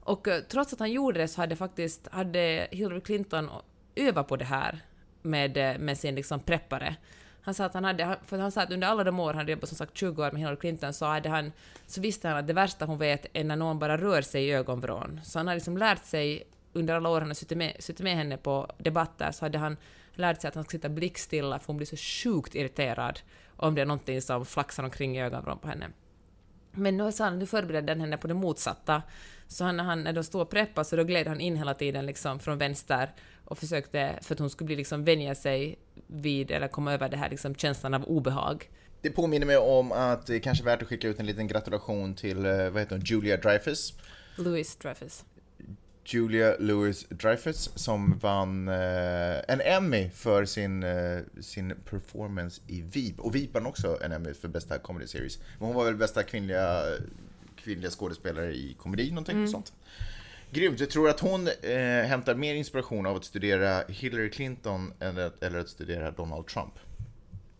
Och 0.06 0.28
eh, 0.28 0.40
trots 0.40 0.72
att 0.72 0.78
han 0.78 0.92
gjorde 0.92 1.20
det 1.20 1.28
så 1.28 1.40
hade 1.40 1.56
faktiskt 1.56 2.08
hade 2.12 2.68
Hillary 2.70 3.00
Clinton 3.00 3.50
övat 3.94 4.28
på 4.28 4.36
det 4.36 4.44
här 4.44 4.80
med, 5.22 5.56
eh, 5.56 5.78
med 5.78 5.98
sin 5.98 6.14
liksom 6.14 6.40
preppare. 6.40 6.96
Han 7.40 7.54
sa 7.54 7.64
att 7.64 7.74
han 7.74 7.84
hade, 7.84 8.18
för 8.26 8.38
han 8.38 8.52
sa 8.52 8.62
att 8.62 8.72
under 8.72 8.88
alla 8.88 9.04
de 9.04 9.20
år 9.20 9.26
han 9.26 9.36
hade 9.36 9.52
jobbat 9.52 9.68
som 9.68 9.78
sagt 9.78 9.96
20 9.96 10.22
år 10.22 10.30
med 10.30 10.40
Hillary 10.40 10.56
Clinton 10.56 10.92
så, 10.92 11.06
hade 11.06 11.28
han, 11.28 11.52
så 11.86 12.00
visste 12.00 12.28
han 12.28 12.36
att 12.36 12.46
det 12.46 12.52
värsta 12.52 12.84
hon 12.84 12.98
vet 12.98 13.26
är 13.32 13.44
när 13.44 13.56
någon 13.56 13.78
bara 13.78 13.96
rör 13.96 14.22
sig 14.22 14.44
i 14.44 14.52
ögonvrån. 14.52 15.20
Så 15.24 15.38
han 15.38 15.46
har 15.46 15.54
liksom 15.54 15.78
lärt 15.78 16.04
sig 16.04 16.44
under 16.72 16.94
alla 16.94 17.08
år 17.08 17.20
han 17.20 17.28
har 17.28 17.34
suttit 17.34 17.58
med, 17.58 17.76
suttit 17.78 18.04
med 18.04 18.16
henne 18.16 18.36
på 18.36 18.72
debatter 18.78 19.30
så 19.32 19.44
hade 19.44 19.58
han 19.58 19.76
lärt 20.14 20.40
sig 20.40 20.48
att 20.48 20.54
han 20.54 20.64
ska 20.64 20.70
sitta 20.70 20.88
blickstilla 20.88 21.58
för 21.58 21.66
hon 21.66 21.76
blir 21.76 21.86
så 21.86 21.96
sjukt 21.96 22.54
irriterad 22.54 23.20
om 23.56 23.74
det 23.74 23.80
är 23.80 23.86
någonting 23.86 24.22
som 24.22 24.46
flaxar 24.46 24.84
omkring 24.84 25.16
i 25.16 25.22
ögonvrån 25.22 25.58
på 25.58 25.68
henne. 25.68 25.86
Men 26.76 26.96
nu 26.96 27.12
sa 27.12 27.24
han, 27.24 27.38
nu 27.38 27.46
förberedde 27.46 27.92
han 27.92 28.00
henne 28.00 28.16
på 28.16 28.26
det 28.26 28.34
motsatta. 28.34 29.02
Så 29.48 29.64
han, 29.64 29.76
när, 29.76 29.84
han, 29.84 30.02
när 30.02 30.12
de 30.12 30.24
stod 30.24 30.40
och 30.40 30.50
preppade 30.50 30.84
så 30.84 30.96
då 30.96 31.04
gled 31.04 31.26
han 31.26 31.40
in 31.40 31.56
hela 31.56 31.74
tiden 31.74 32.06
liksom 32.06 32.38
från 32.38 32.58
vänster 32.58 33.10
och 33.44 33.58
försökte, 33.58 34.18
för 34.22 34.34
att 34.34 34.38
hon 34.38 34.50
skulle 34.50 34.66
bli 34.66 34.76
liksom 34.76 35.04
vänja 35.04 35.34
sig 35.34 35.78
vid, 36.06 36.50
eller 36.50 36.68
komma 36.68 36.94
över 36.94 37.08
det 37.08 37.16
här 37.16 37.30
liksom 37.30 37.54
känslan 37.54 37.94
av 37.94 38.04
obehag. 38.04 38.70
Det 39.00 39.10
påminner 39.10 39.46
mig 39.46 39.56
om 39.56 39.92
att 39.92 40.26
det 40.26 40.40
kanske 40.40 40.64
är 40.64 40.66
värt 40.66 40.82
att 40.82 40.88
skicka 40.88 41.08
ut 41.08 41.20
en 41.20 41.26
liten 41.26 41.46
gratulation 41.46 42.14
till, 42.14 42.46
eh, 42.46 42.70
vad 42.70 42.82
heter 42.82 42.96
hon, 42.96 43.04
Julia 43.04 43.36
Dreyfus. 43.36 43.94
Louis 44.36 44.76
Dreyfus. 44.76 45.24
Julia 46.06 46.56
Louis 46.58 47.06
Dreyfus 47.08 47.70
som 47.74 48.18
vann 48.18 48.68
eh, 48.68 49.38
en 49.48 49.60
Emmy 49.60 50.10
för 50.10 50.44
sin, 50.44 50.82
eh, 50.82 51.18
sin 51.40 51.74
performance 51.90 52.60
i 52.66 52.80
Veep. 52.82 53.20
Och 53.20 53.34
Veep 53.34 53.54
vann 53.54 53.66
också 53.66 53.98
en 54.02 54.12
Emmy 54.12 54.34
för 54.34 54.48
bästa 54.48 54.78
comedy 54.78 55.06
series. 55.06 55.38
Men 55.58 55.66
hon 55.66 55.76
var 55.76 55.84
väl 55.84 55.96
bästa 55.96 56.22
kvinnliga, 56.22 56.82
kvinnliga 57.56 57.90
skådespelare 57.90 58.52
i 58.54 58.76
komedi, 58.78 59.08
någonting 59.10 59.48
sånt. 59.48 59.72
Grymt. 60.50 60.80
Jag 60.80 60.90
tror 60.90 61.08
att 61.08 61.20
hon 61.20 61.48
eh, 61.62 61.76
hämtar 62.06 62.34
mer 62.34 62.54
inspiration 62.54 63.06
av 63.06 63.16
att 63.16 63.24
studera 63.24 63.82
Hillary 63.88 64.30
Clinton 64.30 64.92
eller, 65.00 65.26
att- 65.26 65.42
eller 65.42 65.58
att 65.58 65.68
studera 65.68 66.10
Donald 66.10 66.46
Trump 66.46 66.72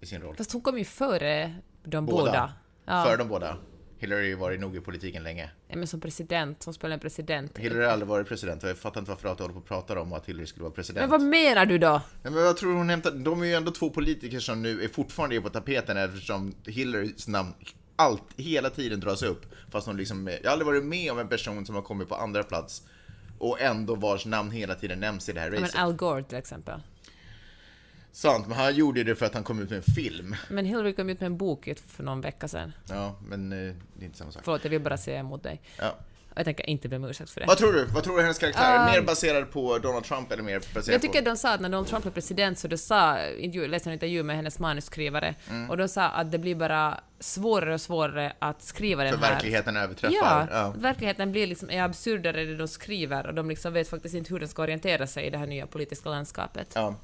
i 0.00 0.06
sin 0.06 0.20
roll. 0.22 0.36
Fast 0.36 0.52
hon 0.52 0.60
kom 0.62 0.78
ju 0.78 0.84
före 0.84 1.54
de 1.84 2.06
båda. 2.06 2.52
Ja. 2.84 3.04
För 3.04 3.16
de 3.16 3.28
båda. 3.28 3.56
Hillary 3.98 4.20
har 4.20 4.28
ju 4.28 4.34
varit 4.34 4.60
nog 4.60 4.76
i 4.76 4.80
politiken 4.80 5.22
länge. 5.22 5.50
Ja, 5.68 5.76
men 5.76 5.86
som 5.86 6.00
president, 6.00 6.64
hon 6.64 6.74
spelar 6.74 6.94
en 6.94 7.00
president. 7.00 7.58
Hillary 7.58 7.84
har 7.84 7.92
aldrig 7.92 8.08
varit 8.08 8.28
president 8.28 8.62
och 8.62 8.68
jag 8.68 8.78
fattar 8.78 9.00
inte 9.00 9.10
varför 9.10 9.28
jag 9.28 9.34
håller 9.34 9.52
på 9.54 9.60
och 9.60 9.66
pratar 9.66 9.96
om 9.96 10.12
att 10.12 10.26
Hillary 10.26 10.46
skulle 10.46 10.62
vara 10.62 10.74
president. 10.74 11.02
Men 11.02 11.10
vad 11.10 11.28
menar 11.28 11.66
du 11.66 11.78
då? 11.78 11.86
Ja, 12.22 12.30
men 12.30 12.34
vad 12.34 12.56
tror 12.56 12.70
du 12.70 12.76
hon 12.76 12.88
hämtar? 12.88 13.10
De 13.10 13.42
är 13.42 13.46
ju 13.46 13.54
ändå 13.54 13.70
två 13.70 13.90
politiker 13.90 14.40
som 14.40 14.62
nu 14.62 14.84
är 14.84 14.88
fortfarande 14.88 15.36
är 15.36 15.40
på 15.40 15.48
tapeten 15.48 15.96
eftersom 15.96 16.54
Hillarys 16.66 17.28
namn 17.28 17.54
allt, 17.96 18.24
hela 18.36 18.70
tiden 18.70 19.00
dras 19.00 19.22
upp. 19.22 19.46
Fast 19.70 19.86
hon 19.86 19.96
liksom, 19.96 20.26
jag 20.26 20.44
har 20.44 20.52
aldrig 20.52 20.66
varit 20.66 20.84
med 20.84 21.12
om 21.12 21.18
en 21.18 21.28
person 21.28 21.66
som 21.66 21.74
har 21.74 21.82
kommit 21.82 22.08
på 22.08 22.14
andra 22.14 22.42
plats 22.42 22.82
och 23.38 23.60
ändå 23.60 23.94
vars 23.94 24.26
namn 24.26 24.50
hela 24.50 24.74
tiden 24.74 25.00
nämns 25.00 25.28
i 25.28 25.32
det 25.32 25.40
här 25.40 25.46
Ja, 25.46 25.52
men 25.52 25.62
racet. 25.62 25.80
Al 25.80 25.92
Gore 25.92 26.22
till 26.22 26.38
exempel. 26.38 26.80
Sant, 28.16 28.46
men 28.48 28.56
han 28.56 28.74
gjorde 28.74 29.04
det 29.04 29.14
för 29.16 29.26
att 29.26 29.34
han 29.34 29.44
kom 29.44 29.62
ut 29.62 29.70
med 29.70 29.76
en 29.76 29.82
film. 29.94 30.36
Men 30.48 30.64
Hillary 30.66 30.92
kom 30.92 31.10
ut 31.10 31.20
med 31.20 31.26
en 31.26 31.36
bok 31.36 31.68
för 31.86 32.02
någon 32.04 32.20
vecka 32.20 32.48
sedan. 32.48 32.72
Ja, 32.88 33.16
men 33.28 33.52
eh, 33.52 33.74
det 33.94 34.02
är 34.02 34.06
inte 34.06 34.18
samma 34.18 34.32
sak. 34.32 34.42
Förlåt, 34.44 34.64
jag 34.64 34.70
vill 34.70 34.80
bara 34.80 34.96
säga 34.96 35.18
emot 35.18 35.42
dig. 35.42 35.60
Ja. 35.78 35.94
Jag 36.34 36.44
tänker 36.44 36.70
inte 36.70 36.88
be 36.88 36.96
om 36.96 37.04
ursäkt 37.04 37.30
för 37.30 37.40
det. 37.40 37.46
Vad 37.46 37.58
tror 37.58 37.72
du? 37.72 37.84
Vad 37.84 38.04
tror 38.04 38.16
du 38.16 38.22
hennes 38.22 38.38
karaktär 38.38 38.74
är? 38.74 38.78
Um, 38.78 38.92
Mer 38.92 39.02
baserad 39.02 39.50
på 39.52 39.78
Donald 39.78 40.04
Trump 40.04 40.32
eller 40.32 40.42
mer 40.42 40.62
baserad 40.74 40.94
Jag 40.94 41.02
tycker 41.02 41.22
på... 41.22 41.30
de 41.30 41.36
sa 41.36 41.54
att 41.54 41.60
när 41.60 41.68
Donald 41.68 41.86
Trump 41.88 42.04
var 42.04 42.12
president 42.12 42.58
så 42.58 42.68
de 42.68 42.78
sa, 42.78 43.18
jag 43.20 43.68
läste 43.70 43.88
en 43.88 43.92
intervju 43.92 44.22
med 44.22 44.36
hennes 44.36 44.58
manusskrivare, 44.58 45.34
Mm. 45.50 45.70
och 45.70 45.76
de 45.76 45.88
sa 45.88 46.02
att 46.08 46.32
det 46.32 46.38
blir 46.38 46.54
bara 46.54 47.00
svårare 47.20 47.74
och 47.74 47.80
svårare 47.80 48.32
att 48.38 48.62
skriva 48.62 49.04
den 49.04 49.12
För 49.18 49.20
här. 49.26 49.32
verkligheten 49.32 49.76
överträffar. 49.76 50.16
Ja, 50.16 50.46
ja. 50.50 50.74
verkligheten 50.78 51.32
blir 51.32 51.46
liksom 51.46 51.70
är 51.70 51.82
absurdare 51.82 52.44
det 52.44 52.56
de 52.56 52.68
skriver 52.68 53.26
och 53.26 53.34
de 53.34 53.48
liksom 53.48 53.72
vet 53.72 53.88
faktiskt 53.88 54.14
inte 54.14 54.32
hur 54.32 54.40
de 54.40 54.46
ska 54.48 54.62
orientera 54.62 55.06
sig 55.06 55.26
i 55.26 55.30
det 55.30 55.38
här 55.38 55.46
nya 55.46 55.66
politiska 55.66 56.08
landskapet. 56.08 56.72
Ja. 56.74 56.94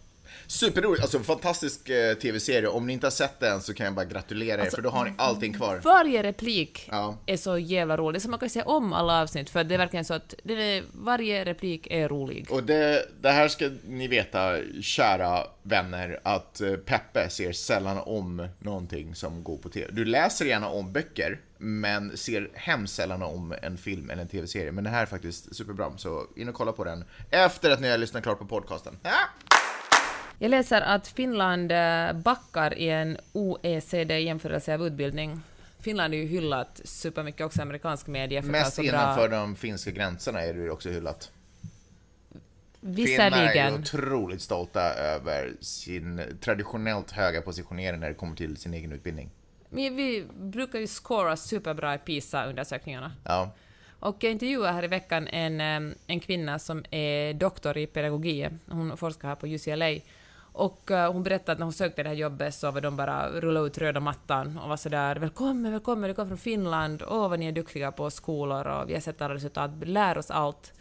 Superroligt, 0.47 1.03
alltså 1.03 1.19
fantastisk 1.19 1.89
eh, 1.89 2.15
tv-serie. 2.15 2.69
Om 2.69 2.87
ni 2.87 2.93
inte 2.93 3.07
har 3.07 3.11
sett 3.11 3.41
den 3.41 3.61
så 3.61 3.75
kan 3.75 3.85
jag 3.87 3.95
bara 3.95 4.05
gratulera 4.05 4.67
er 4.67 4.71
för 4.71 4.83
då 4.83 4.91
har 4.91 5.05
ni 5.05 5.13
allting 5.19 5.53
kvar. 5.53 5.81
Varje 5.85 6.23
replik 6.23 6.89
Ja. 6.91 7.19
är 7.27 7.37
så 7.37 7.59
jävla 7.59 7.97
rolig, 7.97 8.23
så 8.23 8.31
man 8.31 8.39
kan 8.39 8.51
säga 8.51 8.65
om 8.65 8.93
alla 8.93 9.23
avsnitt 9.23 9.51
för 9.51 9.65
det 9.65 9.75
är 9.75 9.79
verkligen 9.79 10.05
så 10.05 10.15
att 10.15 10.35
är, 10.45 10.83
varje 10.93 11.45
replik 11.45 11.87
är 11.91 12.09
rolig. 12.09 12.47
Och 12.51 12.63
det, 12.63 13.09
det 13.21 13.31
här 13.31 13.49
ska 13.49 13.71
ni 13.89 14.09
veta, 14.09 14.57
kära 14.83 15.47
vänner, 15.63 16.21
att 16.23 16.61
eh, 16.61 16.73
Peppe 16.77 17.29
ser 17.31 17.53
sällan 17.53 17.99
om 17.99 18.49
någonting 18.59 19.15
som 19.15 19.45
går 19.45 19.59
på 19.59 19.69
tv. 19.69 19.87
Du 19.93 20.05
läser 20.05 20.45
gärna 20.45 20.69
om 20.69 20.93
böcker, 20.93 21.41
men 21.59 22.17
ser 22.17 22.51
hemskt 22.55 22.95
sällan 22.95 23.23
om 23.23 23.55
en 23.63 23.79
film 23.79 24.11
eller 24.11 24.23
en 24.23 24.29
tv-serie. 24.29 24.73
Men 24.73 24.85
det 24.85 24.91
här 24.91 25.03
är 25.03 25.07
faktiskt 25.07 25.57
superbra, 25.57 25.93
så 25.97 26.27
in 26.37 26.49
och 26.49 26.55
kolla 26.55 26.73
på 26.73 26.85
den 26.85 27.05
efter 27.31 27.71
att 27.71 27.81
ni 27.81 27.91
har 27.91 27.99
lyssnat 27.99 28.23
klart 28.23 28.39
på 28.39 28.47
podcasten. 28.47 28.99
Ja. 29.03 29.11
Jag 30.43 30.51
läser 30.51 30.81
att 30.81 31.09
Finland 31.09 31.73
eh, 31.73 32.13
backar 32.13 32.79
i 32.79 32.89
en 32.89 33.19
OECD-jämförelse 33.33 34.75
av 34.75 34.87
utbildning. 34.87 35.41
Finland 35.81 36.15
är 36.15 36.19
ju 36.19 36.27
hyllat 36.27 36.81
supermycket 36.85 37.47
också 37.47 37.59
i 37.59 37.63
amerikansk 37.63 38.07
media 38.07 38.43
för 38.43 38.49
Mest 38.49 38.75
så 38.75 38.83
bra... 38.83 38.89
innanför 38.89 39.29
de 39.29 39.57
finska 39.57 39.91
gränserna 39.91 40.43
är 40.43 40.55
det 40.55 40.71
också 40.71 40.91
hyllat. 40.91 41.31
Finnar 42.81 42.91
är 42.91 42.95
Visserligen. 42.95 43.75
otroligt 43.75 44.43
stolta 44.43 44.81
över 44.95 45.53
sin 45.61 46.23
traditionellt 46.41 47.11
höga 47.11 47.43
positionering 47.43 48.01
när 48.01 48.09
det 48.09 48.15
kommer 48.15 48.37
till 48.37 48.57
sin 48.57 48.75
egen 48.75 48.93
utbildning. 48.93 49.31
Men 49.71 49.97
vi 49.97 50.25
brukar 50.35 50.79
ju 50.79 50.87
scora 50.87 51.37
superbra 51.37 51.95
i 51.95 51.99
PISA-undersökningarna. 51.99 53.13
Ja. 53.25 53.53
Och 54.01 54.17
jag 54.21 54.33
intervjuade 54.33 54.73
här 54.73 54.85
i 54.85 54.89
veckan 54.89 55.29
en, 55.29 55.61
em, 55.61 55.95
en 56.07 56.21
kvinna 56.21 56.59
som 56.59 56.85
är 56.91 57.35
doktor 57.35 57.79
i 57.79 57.87
pedagogik. 57.87 58.47
Hon 58.67 58.97
forskar 58.97 59.29
här 59.29 59.35
på 59.35 59.47
UCLA. 59.47 60.01
Och 60.53 60.91
eh, 60.91 61.13
hon 61.13 61.23
berättade 61.23 61.53
att 61.53 61.59
när 61.59 61.67
hon 61.67 61.73
sökte 61.73 62.03
det 62.03 62.09
här 62.09 62.17
jobbet 62.17 62.55
så 62.55 62.71
var 62.71 62.81
de 62.81 62.97
bara 62.97 63.31
rulla 63.31 63.61
ut 63.61 63.79
röda 63.79 64.01
mattan 64.01 64.59
och 64.59 64.69
var 64.69 64.77
sådär 64.77 65.17
”Välkommen, 65.17 65.73
välkommen, 65.73 66.09
du 66.09 66.15
kommer 66.15 66.29
från 66.29 66.39
Finland, 66.39 67.03
åh 67.09 67.29
vad 67.29 67.39
ni 67.39 67.47
är 67.47 67.53
duktiga 67.53 67.93
på 67.93 68.11
skolor 68.11 68.67
och 68.67 68.89
vi 68.89 68.95
har 68.95 69.01
sett 69.01 69.23
alla 69.23 69.35
resultat, 69.35 69.71
lär 69.83 70.19
oss 70.19 70.31
allt”. 70.31 70.73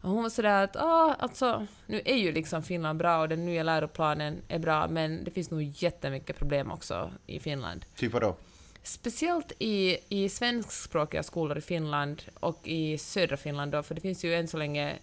Och 0.00 0.10
hon 0.10 0.22
var 0.22 0.30
sådär 0.30 0.64
att 0.64 0.76
ah, 0.76 1.16
alltså, 1.18 1.66
nu 1.86 2.00
är 2.04 2.16
ju 2.16 2.32
liksom 2.32 2.62
Finland 2.62 2.98
bra 2.98 3.20
och 3.20 3.28
den 3.28 3.44
nya 3.44 3.62
läroplanen 3.62 4.42
är 4.48 4.58
bra 4.58 4.88
men 4.88 5.24
det 5.24 5.30
finns 5.30 5.50
nog 5.50 5.62
jättemycket 5.62 6.38
problem 6.38 6.70
också 6.70 7.10
i 7.26 7.40
Finland. 7.40 7.84
Typ 7.96 8.12
vadå? 8.12 8.36
Speciellt 8.82 9.52
i, 9.58 9.98
i 10.08 10.28
svenskspråkiga 10.28 11.22
skolor 11.22 11.58
i 11.58 11.60
Finland 11.60 12.22
och 12.40 12.60
i 12.68 12.98
södra 12.98 13.36
Finland 13.36 13.72
då, 13.72 13.82
för 13.82 13.94
det 13.94 14.00
finns 14.00 14.24
ju 14.24 14.34
än 14.34 14.48
så 14.48 14.56
länge 14.56 14.98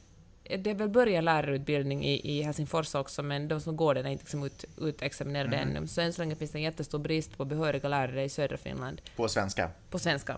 det 0.58 0.70
är 0.70 0.76
väl 0.76 0.90
börjat 0.90 1.24
lärarutbildning 1.24 2.06
i, 2.06 2.38
i 2.38 2.42
Helsingfors 2.42 2.96
också, 2.96 3.24
men 3.24 3.48
de 3.48 3.62
som 3.62 3.76
går 3.76 3.96
den 3.96 4.06
är 4.06 4.10
inte 4.10 4.24
liksom 4.24 4.44
ut, 4.44 4.66
utexaminerade 4.78 5.58
ännu. 5.58 5.88
Så 5.88 6.02
än 6.02 6.14
så 6.14 6.22
länge 6.22 6.36
finns 6.36 6.52
det 6.52 6.58
en 6.58 6.64
jättestor 6.64 7.00
brist 7.00 7.38
på 7.38 7.46
behöriga 7.46 7.90
lärare 7.90 8.24
i 8.24 8.30
södra 8.30 8.58
Finland 8.58 9.02
På 9.16 9.28
svenska? 9.28 9.70
på 9.90 10.00
svenska. 10.00 10.38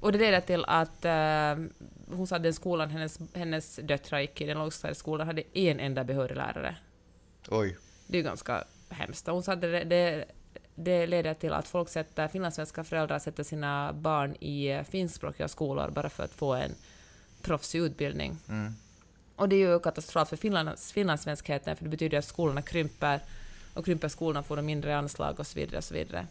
Och 0.00 0.12
det 0.12 0.18
leder 0.18 0.40
till 0.40 0.64
att 0.64 1.04
uh, 1.04 1.66
hon 2.16 2.26
sa 2.26 2.36
att 2.36 2.42
den 2.42 2.54
skolan 2.54 2.90
hennes, 2.90 3.18
hennes 3.34 3.76
döttrar 3.76 4.20
gick 4.20 4.40
i, 4.40 4.46
den 4.46 4.58
lågstadieskolan, 4.58 5.26
hade 5.26 5.42
en 5.58 5.80
enda 5.80 6.04
behörig 6.04 6.36
lärare. 6.36 6.76
Oj. 7.48 7.76
Det 8.06 8.16
är 8.16 8.18
ju 8.18 8.24
ganska 8.24 8.64
hemskt. 8.88 9.26
Hon 9.26 9.42
sa 9.42 9.52
att 9.52 9.60
det, 9.60 9.84
det, 9.84 10.24
det 10.74 11.06
leder 11.06 11.34
till 11.34 11.52
att 11.52 11.68
folk 11.68 11.88
sätter, 11.88 12.28
finlandssvenska 12.28 12.84
föräldrar 12.84 13.18
sätter 13.18 13.42
sina 13.42 13.92
barn 13.92 14.34
i 14.34 14.82
finskspråkiga 14.90 15.48
skolor 15.48 15.90
bara 15.90 16.08
för 16.08 16.24
att 16.24 16.34
få 16.34 16.54
en 16.54 16.74
proffsig 17.42 17.78
utbildning. 17.78 18.38
Och 19.42 19.48
det 19.48 19.56
är 19.56 19.72
ju 19.72 19.80
katastrofalt 19.80 20.28
för 20.28 20.36
Finlands, 20.36 20.92
finlandssvenskheten, 20.92 21.76
för 21.76 21.84
det 21.84 21.90
betyder 21.90 22.18
att 22.18 22.24
skolorna 22.24 22.62
krymper, 22.62 23.20
och 23.74 23.84
krymper 23.84 24.08
skolorna 24.08 24.42
får 24.42 24.56
de 24.56 24.66
mindre 24.66 24.96
anslag 24.96 25.40
och 25.40 25.46
så 25.46 25.58
vidare. 25.58 25.78
Och 25.78 25.84
så 25.84 25.94
vidare. 25.94 26.26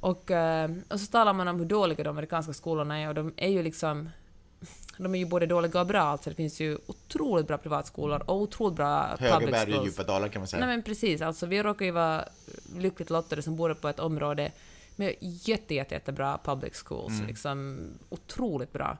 Och, 0.00 0.30
eh, 0.30 0.70
och 0.88 1.00
så 1.00 1.06
talar 1.06 1.32
man 1.32 1.48
om 1.48 1.58
hur 1.58 1.66
dåliga 1.66 2.04
de 2.04 2.10
amerikanska 2.10 2.52
skolorna 2.52 2.98
är, 2.98 3.08
och 3.08 3.14
de 3.14 3.32
är 3.36 3.48
ju 3.48 3.62
liksom 3.62 4.10
de 4.98 5.14
är 5.14 5.18
ju 5.18 5.26
både 5.26 5.46
dåliga 5.46 5.80
och 5.80 5.86
bra, 5.86 6.02
alltså 6.02 6.30
det 6.30 6.36
finns 6.36 6.60
ju 6.60 6.78
otroligt 6.86 7.46
bra 7.46 7.58
privatskolor 7.58 8.22
och 8.26 8.36
otroligt 8.36 8.76
bra 8.76 9.16
Höga 9.18 9.34
public 9.34 9.50
berg 9.50 9.78
och 9.78 9.86
djupa 9.86 10.02
dalar 10.02 10.28
kan 10.28 10.40
man 10.40 10.48
säga. 10.48 10.66
Nej 10.66 10.76
men 10.76 10.82
precis, 10.82 11.22
alltså 11.22 11.46
vi 11.46 11.62
råkar 11.62 11.84
ju 11.84 11.90
vara 11.90 12.28
lyckligt 12.78 13.10
lottade 13.10 13.42
som 13.42 13.56
bor 13.56 13.74
på 13.74 13.88
ett 13.88 14.00
område 14.00 14.52
med 14.96 15.14
jätte, 15.20 15.74
jätte, 15.74 15.94
jättebra 15.94 16.38
public 16.44 16.82
schools, 16.84 17.22
liksom 17.26 17.78
otroligt 18.08 18.72
bra. 18.72 18.96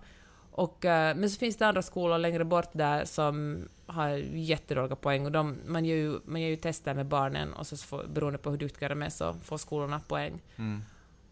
Och, 0.57 0.84
eh, 0.84 1.16
men 1.16 1.30
så 1.30 1.38
finns 1.38 1.57
det 1.57 1.66
andra 1.66 1.82
skolor 1.82 2.18
längre 2.18 2.44
bort 2.44 2.68
där 2.72 3.04
som 3.04 3.64
har 3.86 4.09
jättedåliga 4.34 4.96
poäng 4.96 5.26
och 5.26 5.32
de, 5.32 5.57
man, 5.66 5.84
gör 5.84 5.96
ju, 5.96 6.20
man 6.24 6.40
gör 6.40 6.48
ju 6.48 6.57
tester 6.57 6.94
med 6.94 7.07
barnen 7.07 7.52
och 7.52 7.66
så 7.66 7.76
får, 7.76 8.04
beroende 8.04 8.38
på 8.38 8.50
hur 8.50 8.59
duktiga 8.59 8.88
de 8.88 9.02
är 9.02 9.09
så 9.09 9.32
får 9.32 9.59
skolorna 9.59 10.00
poäng. 10.00 10.42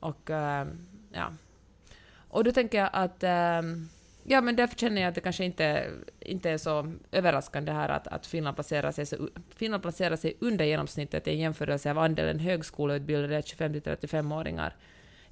Och 0.00 0.30
eh, 0.30 0.66
ja. 1.12 1.32
Och 2.28 2.44
då 2.44 2.52
tänker 2.52 2.78
jag 2.78 2.90
att 2.92 3.22
ehm, 3.22 3.88
Ja, 4.26 4.40
men 4.40 4.56
därför 4.56 4.76
känner 4.76 5.02
jag 5.02 5.08
att 5.08 5.14
det 5.14 5.20
kanske 5.20 5.44
inte, 5.44 5.90
inte 6.20 6.50
är 6.50 6.58
så 6.58 6.92
överraskande 7.12 7.72
här 7.72 7.88
att, 7.88 8.06
att 8.06 8.26
Finland, 8.26 8.56
placerar 8.56 8.92
sig 8.92 9.06
så, 9.06 9.28
Finland 9.56 9.82
placerar 9.82 10.16
sig 10.16 10.36
under 10.40 10.64
genomsnittet 10.64 11.28
i 11.28 11.30
en 11.30 11.38
jämförelse 11.38 11.90
av 11.90 11.98
andelen 11.98 12.38
högskoleutbildade 12.38 13.40
25-35-åringar 13.40 14.74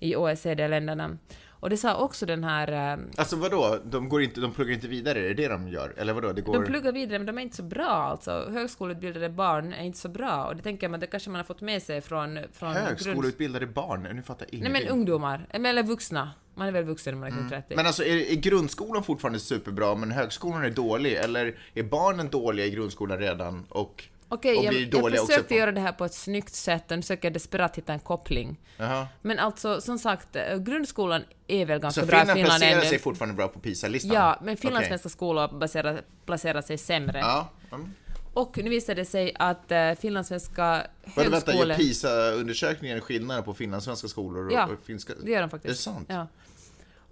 i 0.03 0.17
OECD-länderna. 0.17 1.19
Och 1.51 1.71
det 1.71 1.77
sa 1.77 1.97
också 1.97 2.27
den 2.27 2.45
här... 2.45 2.93
eh, 2.93 3.05
Alltså 3.17 3.37
vadå? 3.37 3.79
De, 3.85 4.09
går 4.09 4.23
inte, 4.23 4.41
de 4.41 4.53
pluggar 4.53 4.75
inte 4.75 4.89
vidare? 4.89 5.19
Är 5.19 5.23
det 5.23 5.35
det 5.35 5.49
de 5.49 5.69
gör? 5.69 5.95
Eller 5.97 6.13
vadå? 6.13 6.33
Det 6.33 6.41
går... 6.43 6.53
De 6.55 6.65
pluggar 6.65 6.93
vidare, 6.93 7.19
men 7.19 7.27
de 7.27 7.39
är 7.39 7.43
inte 7.43 7.57
så 7.57 7.63
bra 7.63 7.87
alltså. 7.89 8.49
Högskoleutbildade 8.53 9.29
barn 9.29 9.73
är 9.73 9.85
inte 9.85 9.99
så 9.99 10.09
bra. 10.09 10.45
Och 10.45 10.57
det 10.57 10.63
tänker 10.63 10.89
man, 10.89 11.01
det 11.01 11.07
kanske 11.07 11.31
man 11.31 11.37
har 11.39 11.45
fått 11.45 11.61
med 11.61 11.83
sig 11.83 12.01
från... 12.01 12.39
från 12.53 12.73
grund- 12.75 12.87
Högskoleutbildade 12.87 13.67
barn? 13.67 14.03
Nu 14.03 14.23
fattar 14.23 14.47
jag 14.51 14.53
Nej 14.53 14.69
ingenting. 14.69 14.87
men 14.89 14.99
ungdomar, 14.99 15.47
eller 15.51 15.83
vuxna. 15.83 16.31
Man 16.55 16.69
är 16.69 16.73
väl 16.73 16.85
vuxen 16.85 17.15
när 17.15 17.21
man 17.21 17.33
är 17.33 17.37
mm. 17.39 17.51
30. 17.51 17.77
Men 17.77 17.87
alltså, 17.87 18.05
är, 18.05 18.17
är 18.17 18.35
grundskolan 18.35 19.03
fortfarande 19.05 19.39
superbra, 19.39 19.95
men 19.95 20.11
högskolan 20.11 20.65
är 20.65 20.71
dålig? 20.71 21.13
Eller 21.13 21.59
är 21.75 21.83
barnen 21.83 22.29
dåliga 22.29 22.67
i 22.67 22.71
grundskolan 22.71 23.19
redan 23.19 23.67
och, 23.69 24.05
Okej, 24.35 24.59
och 24.59 24.65
jag, 24.65 24.75
blir 24.75 24.95
jag 24.95 25.05
också 25.05 25.27
försökte 25.27 25.49
på... 25.49 25.55
göra 25.55 25.73
det 25.73 25.81
här 25.81 25.93
på 25.93 26.05
ett 26.05 26.15
snyggt 26.15 26.55
sätt, 26.55 26.85
nu 26.89 27.03
försöker 27.03 27.29
jag 27.29 27.33
desperat 27.33 27.79
hitta 27.79 27.93
en 27.93 28.01
koppling. 28.01 28.61
Jaha. 28.77 29.07
Men 29.23 29.39
alltså, 29.39 29.81
som 29.81 29.99
sagt, 29.99 30.37
eh, 30.37 30.59
grundskolan 30.59 31.23
är 31.47 31.67
väl 31.67 31.79
ganska 31.79 32.01
Så 32.01 32.07
bra 32.07 32.17
i 32.17 32.21
Finland 32.21 32.39
Finland 32.39 32.61
placerar 32.61 32.81
sig 32.81 32.99
fortfarande 32.99 33.35
bra 33.35 33.49
på 33.49 33.61
PISA-listan? 33.61 34.13
Ja, 34.13 34.39
men 34.43 34.57
finlandssvenska 34.57 35.09
skolor 35.09 35.59
baserar, 35.59 36.03
placerar 36.27 36.63
sig 36.63 36.79
sämre. 36.79 37.19
Ja. 37.19 37.49
Mm. 37.73 37.93
Och 38.35 38.59
nu 38.59 38.71
visade 38.71 39.01
det 39.01 39.05
sig 39.05 39.33
att 39.39 39.73
uh, 39.73 40.01
finlandssvenska 40.01 40.87
Vänta, 41.05 41.31
vänta, 41.31 41.53
gör 41.53 41.59
högskolor... 41.59 41.75
PISA-undersökningen 41.75 43.01
skillnad 43.01 43.45
på 43.45 43.55
finlandssvenska 43.55 44.09
skolor 44.09 44.47
och, 44.47 44.53
Ja, 44.53 44.67
och 44.67 44.87
finska? 44.87 45.13
Det 45.25 45.31
gör 45.31 45.41
de 45.41 45.51
faktiskt. 45.51 45.87
Är 45.87 45.93
det 45.93 45.97
sant? 45.97 46.07
Ja. 46.11 46.27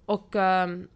Och... 0.06 0.36
ehm, 0.36 0.88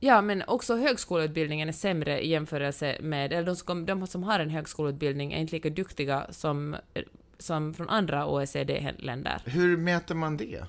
ja, 0.00 0.22
men 0.22 0.42
också 0.46 0.76
högskoleutbildningen 0.76 1.68
är 1.68 1.72
sämre 1.72 2.24
i 2.24 2.28
jämförelse 2.28 2.96
med... 3.00 3.32
Eller 3.32 3.46
de 3.46 3.56
som, 3.56 3.86
de 3.86 4.06
som 4.06 4.22
har 4.22 4.40
en 4.40 4.50
högskoleutbildning 4.50 5.32
är 5.32 5.40
inte 5.40 5.54
lika 5.54 5.70
duktiga 5.70 6.26
som, 6.30 6.76
som 7.38 7.74
från 7.74 7.88
andra 7.88 8.26
OECD-länder. 8.26 9.42
Hur 9.44 9.76
mäter 9.76 10.14
man 10.14 10.36
det? 10.36 10.64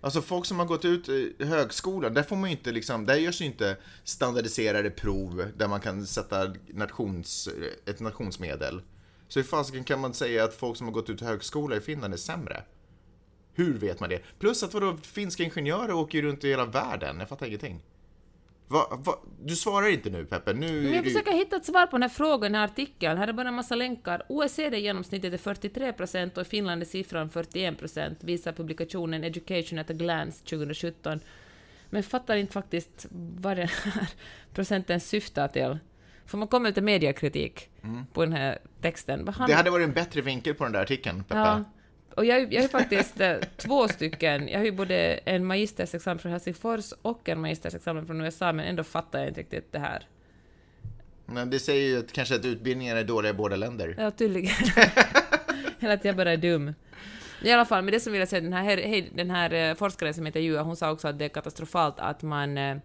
Alltså 0.00 0.22
folk 0.22 0.46
som 0.46 0.58
har 0.58 0.66
gått 0.66 0.84
ut 0.84 1.08
eh, 1.08 1.46
högskolan, 1.46 2.14
där 2.14 2.22
får 2.22 2.36
man 2.36 2.50
ju 2.50 2.56
inte 2.56 2.72
liksom, 2.72 3.06
där 3.06 3.14
görs 3.14 3.40
ju 3.40 3.44
inte 3.44 3.76
standardiserade 4.04 4.90
prov 4.90 5.52
där 5.56 5.68
man 5.68 5.80
kan 5.80 6.06
sätta 6.06 6.54
nations, 6.68 7.48
eh, 7.48 7.90
ett 7.92 8.00
nationsmedel. 8.00 8.82
Så 9.28 9.38
hur 9.38 9.44
fasiken 9.44 9.84
kan 9.84 10.00
man 10.00 10.14
säga 10.14 10.44
att 10.44 10.54
folk 10.54 10.76
som 10.76 10.86
har 10.86 10.94
gått 10.94 11.10
ut 11.10 11.20
högskola 11.20 11.76
i 11.76 11.80
Finland 11.80 12.14
är 12.14 12.18
sämre? 12.18 12.62
Hur 13.52 13.78
vet 13.78 14.00
man 14.00 14.08
det? 14.08 14.22
Plus 14.38 14.62
att 14.62 14.74
vadå, 14.74 14.96
finska 15.02 15.42
ingenjörer 15.42 15.92
åker 15.92 16.18
ju 16.18 16.24
runt 16.24 16.44
i 16.44 16.48
hela 16.48 16.64
världen, 16.64 17.20
jag 17.20 17.28
fattar 17.28 17.46
ingenting. 17.46 17.82
Va, 18.72 19.00
va, 19.04 19.18
du 19.42 19.56
svarar 19.56 19.88
inte 19.88 20.10
nu 20.10 20.24
Peppe, 20.24 20.52
nu 20.52 20.82
Men 20.82 20.92
jag 20.92 21.04
du... 21.04 21.10
försöker 21.10 21.32
hitta 21.32 21.56
ett 21.56 21.64
svar 21.64 21.86
på 21.86 21.96
den 21.96 22.02
här 22.02 22.08
frågan 22.08 22.46
i 22.46 22.48
den 22.52 22.54
här 22.54 22.64
artikeln. 22.64 23.18
Här 23.18 23.28
är 23.28 23.32
bara 23.32 23.48
en 23.48 23.54
massa 23.54 23.74
länkar. 23.74 24.22
OECD-genomsnittet 24.28 25.32
är 25.34 25.38
43 25.38 25.92
procent 25.92 26.36
och 26.38 26.42
i 26.46 26.48
Finland 26.48 26.82
är 26.82 26.86
siffran 26.86 27.30
41 27.30 27.78
procent, 27.78 28.24
visar 28.24 28.52
publikationen 28.52 29.24
Education 29.24 29.78
at 29.78 29.90
a 29.90 29.92
Glance 29.92 30.44
2017. 30.44 31.20
Men 31.90 31.98
jag 31.98 32.04
fattar 32.04 32.36
inte 32.36 32.52
faktiskt 32.52 33.06
vad 33.10 33.56
den 33.56 33.68
här 33.68 34.08
procenten 34.54 35.00
syftar 35.00 35.48
till. 35.48 35.78
För 36.26 36.38
man 36.38 36.48
kommer 36.48 36.72
till 36.72 36.82
mediekritik 36.82 37.68
på 38.12 38.24
den 38.24 38.32
här 38.32 38.58
texten. 38.80 39.28
Han- 39.28 39.48
Det 39.48 39.54
hade 39.54 39.70
varit 39.70 39.84
en 39.88 39.92
bättre 39.94 40.20
vinkel 40.20 40.54
på 40.54 40.64
den 40.64 40.72
där 40.72 40.82
artikeln, 40.82 41.24
Peppe. 41.24 41.38
Ja. 41.38 41.64
Och 42.14 42.24
jag, 42.24 42.52
jag 42.52 42.60
har 42.60 42.68
faktiskt 42.68 43.20
eh, 43.20 43.36
två 43.56 43.88
stycken. 43.88 44.48
Jag 44.48 44.58
har 44.58 44.64
ju 44.64 44.72
både 44.72 44.96
en 45.24 45.46
magistersexamen 45.46 46.18
från 46.18 46.32
Helsingfors 46.32 46.92
och 47.02 47.28
en 47.28 47.40
magistersexamen 47.40 48.06
från 48.06 48.20
USA, 48.20 48.52
men 48.52 48.66
ändå 48.66 48.84
fattar 48.84 49.18
jag 49.18 49.28
inte 49.28 49.40
riktigt 49.40 49.72
det 49.72 49.78
här. 49.78 50.06
Men 51.26 51.50
det 51.50 51.58
säger 51.58 51.88
ju 51.88 51.98
att, 51.98 52.12
kanske 52.12 52.34
att 52.34 52.44
utbildningarna 52.44 53.00
är 53.00 53.04
dåliga 53.04 53.30
i 53.30 53.34
båda 53.34 53.56
länder. 53.56 53.94
Ja, 53.98 54.10
tydligen. 54.10 54.54
Eller 55.80 55.94
att 55.94 56.04
jag 56.04 56.16
bara 56.16 56.32
är 56.32 56.36
dum. 56.36 56.74
I 57.42 57.52
alla 57.52 57.64
fall, 57.64 57.84
med 57.84 57.92
det 57.94 58.00
som 58.00 58.12
vill 58.12 58.20
jag 58.20 58.28
säga, 58.28 58.40
den 58.40 58.52
här, 58.52 58.76
hej, 58.76 59.10
den 59.14 59.30
här 59.30 59.52
eh, 59.52 59.74
forskaren 59.74 60.14
som 60.14 60.26
intervjuade, 60.26 60.64
hon 60.64 60.76
sa 60.76 60.90
också 60.90 61.08
att 61.08 61.18
det 61.18 61.24
är 61.24 61.28
katastrofalt 61.28 61.94
att 61.98 62.22
man 62.22 62.58
eh, 62.58 62.76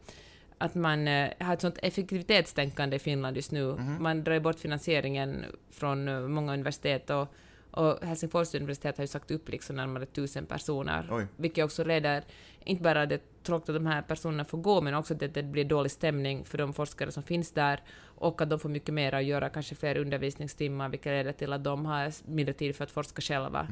att 0.57 0.75
man 0.75 1.07
har 1.39 1.53
ett 1.53 1.61
sånt 1.61 1.79
effektivitetstänkande 1.81 2.95
i 2.95 2.99
Finland 2.99 3.35
just 3.35 3.51
nu. 3.51 3.75
Man 3.99 4.23
drar 4.23 4.39
bort 4.39 4.59
finansieringen 4.59 5.45
från 5.71 6.31
många 6.31 6.53
universitet 6.53 7.09
och, 7.09 7.27
och 7.75 8.05
Helsingfors 8.05 8.55
universitet 8.55 8.97
har 8.97 9.03
ju 9.03 9.07
sagt 9.07 9.31
upp 9.31 9.49
liksom 9.49 9.75
närmare 9.75 10.05
tusen 10.05 10.45
personer, 10.45 11.07
Oj. 11.11 11.27
vilket 11.35 11.65
också 11.65 11.83
leder, 11.83 12.23
inte 12.65 12.83
bara 12.83 13.05
det 13.05 13.43
tråkigt 13.43 13.69
att 13.69 13.75
de 13.75 13.85
här 13.85 14.01
personerna 14.01 14.45
får 14.45 14.57
gå, 14.57 14.81
men 14.81 14.93
också 14.93 15.13
att 15.13 15.33
det, 15.33 15.43
blir 15.43 15.65
dålig 15.65 15.91
stämning 15.91 16.45
för 16.45 16.57
de 16.57 16.73
forskare 16.73 17.11
som 17.11 17.23
finns 17.23 17.51
där 17.51 17.83
och 18.03 18.41
att 18.41 18.49
de 18.49 18.59
får 18.59 18.69
mycket 18.69 18.93
mer 18.93 19.13
att 19.13 19.23
göra, 19.23 19.49
kanske 19.49 19.75
fler 19.75 19.97
undervisningstimmar, 19.97 20.89
vilket 20.89 21.05
leder 21.11 21.31
till 21.31 21.53
att 21.53 21.63
de 21.63 21.85
har 21.85 22.13
mindre 22.25 22.53
tid 22.53 22.75
för 22.75 22.83
att 22.83 22.91
forska 22.91 23.21
själva. 23.21 23.67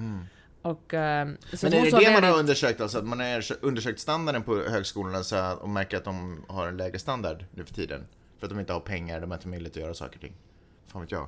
Och, 0.61 0.93
eh, 0.93 1.27
så 1.53 1.65
Men 1.65 1.73
är 1.73 1.91
det 1.91 1.99
det 1.99 2.13
man 2.13 2.23
har 2.23 2.39
undersökt, 2.39 2.81
alltså 2.81 2.97
att 2.97 3.05
man 3.05 3.19
har 3.19 3.43
undersökt 3.61 3.99
standarden 3.99 4.43
på 4.43 4.55
högskolorna 4.55 5.23
så 5.23 5.35
att, 5.35 5.61
och 5.61 5.69
märker 5.69 5.97
att 5.97 6.03
de 6.03 6.45
har 6.47 6.67
en 6.67 6.77
lägre 6.77 6.99
standard 6.99 7.45
nu 7.51 7.65
för 7.65 7.73
tiden? 7.73 8.05
För 8.39 8.45
att 8.45 8.49
de 8.49 8.59
inte 8.59 8.73
har 8.73 8.79
pengar, 8.79 9.21
de 9.21 9.31
har 9.31 9.37
inte 9.37 9.47
möjlighet 9.47 9.77
att 9.77 9.83
göra 9.83 9.93
saker 9.93 10.15
och 10.15 10.21
ting. 10.21 10.33
Fan 10.87 11.01
vet 11.01 11.11
jag. 11.11 11.27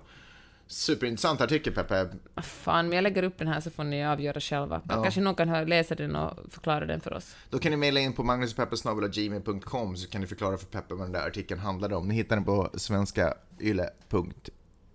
Superintressant 0.68 1.42
artikel 1.42 1.74
Peppe. 1.74 2.10
Ah, 2.36 2.42
Fan, 2.42 2.90
men 2.90 2.96
jag 2.96 3.04
lägger 3.04 3.24
upp 3.24 3.38
den 3.38 3.48
här 3.48 3.60
så 3.62 3.70
får 3.72 3.84
ni 3.84 4.06
avgöra 4.06 4.40
själva. 4.40 4.82
Kanske 4.90 5.22
någon 5.22 5.36
kan 5.36 5.66
läsa 5.70 5.96
den 5.96 6.16
och 6.16 6.40
förklara 6.54 6.86
den 6.86 7.00
för 7.02 7.14
oss. 7.14 7.36
Då 7.50 7.60
kan 7.60 7.72
ni 7.72 7.78
mejla 7.78 8.00
in 8.00 8.14
på 8.14 8.24
magnuspeppesnabelagmail.com 8.24 9.98
så 9.98 10.10
kan 10.10 10.22
ni 10.22 10.28
förklara 10.28 10.58
för 10.58 10.66
Peppe 10.66 10.94
vad 10.94 11.06
den 11.06 11.12
där 11.12 11.28
artikeln 11.28 11.60
handlade 11.60 11.96
om. 11.96 12.08
Ni 12.08 12.16
hittar 12.16 12.36
den 12.36 12.46
på 12.46 12.70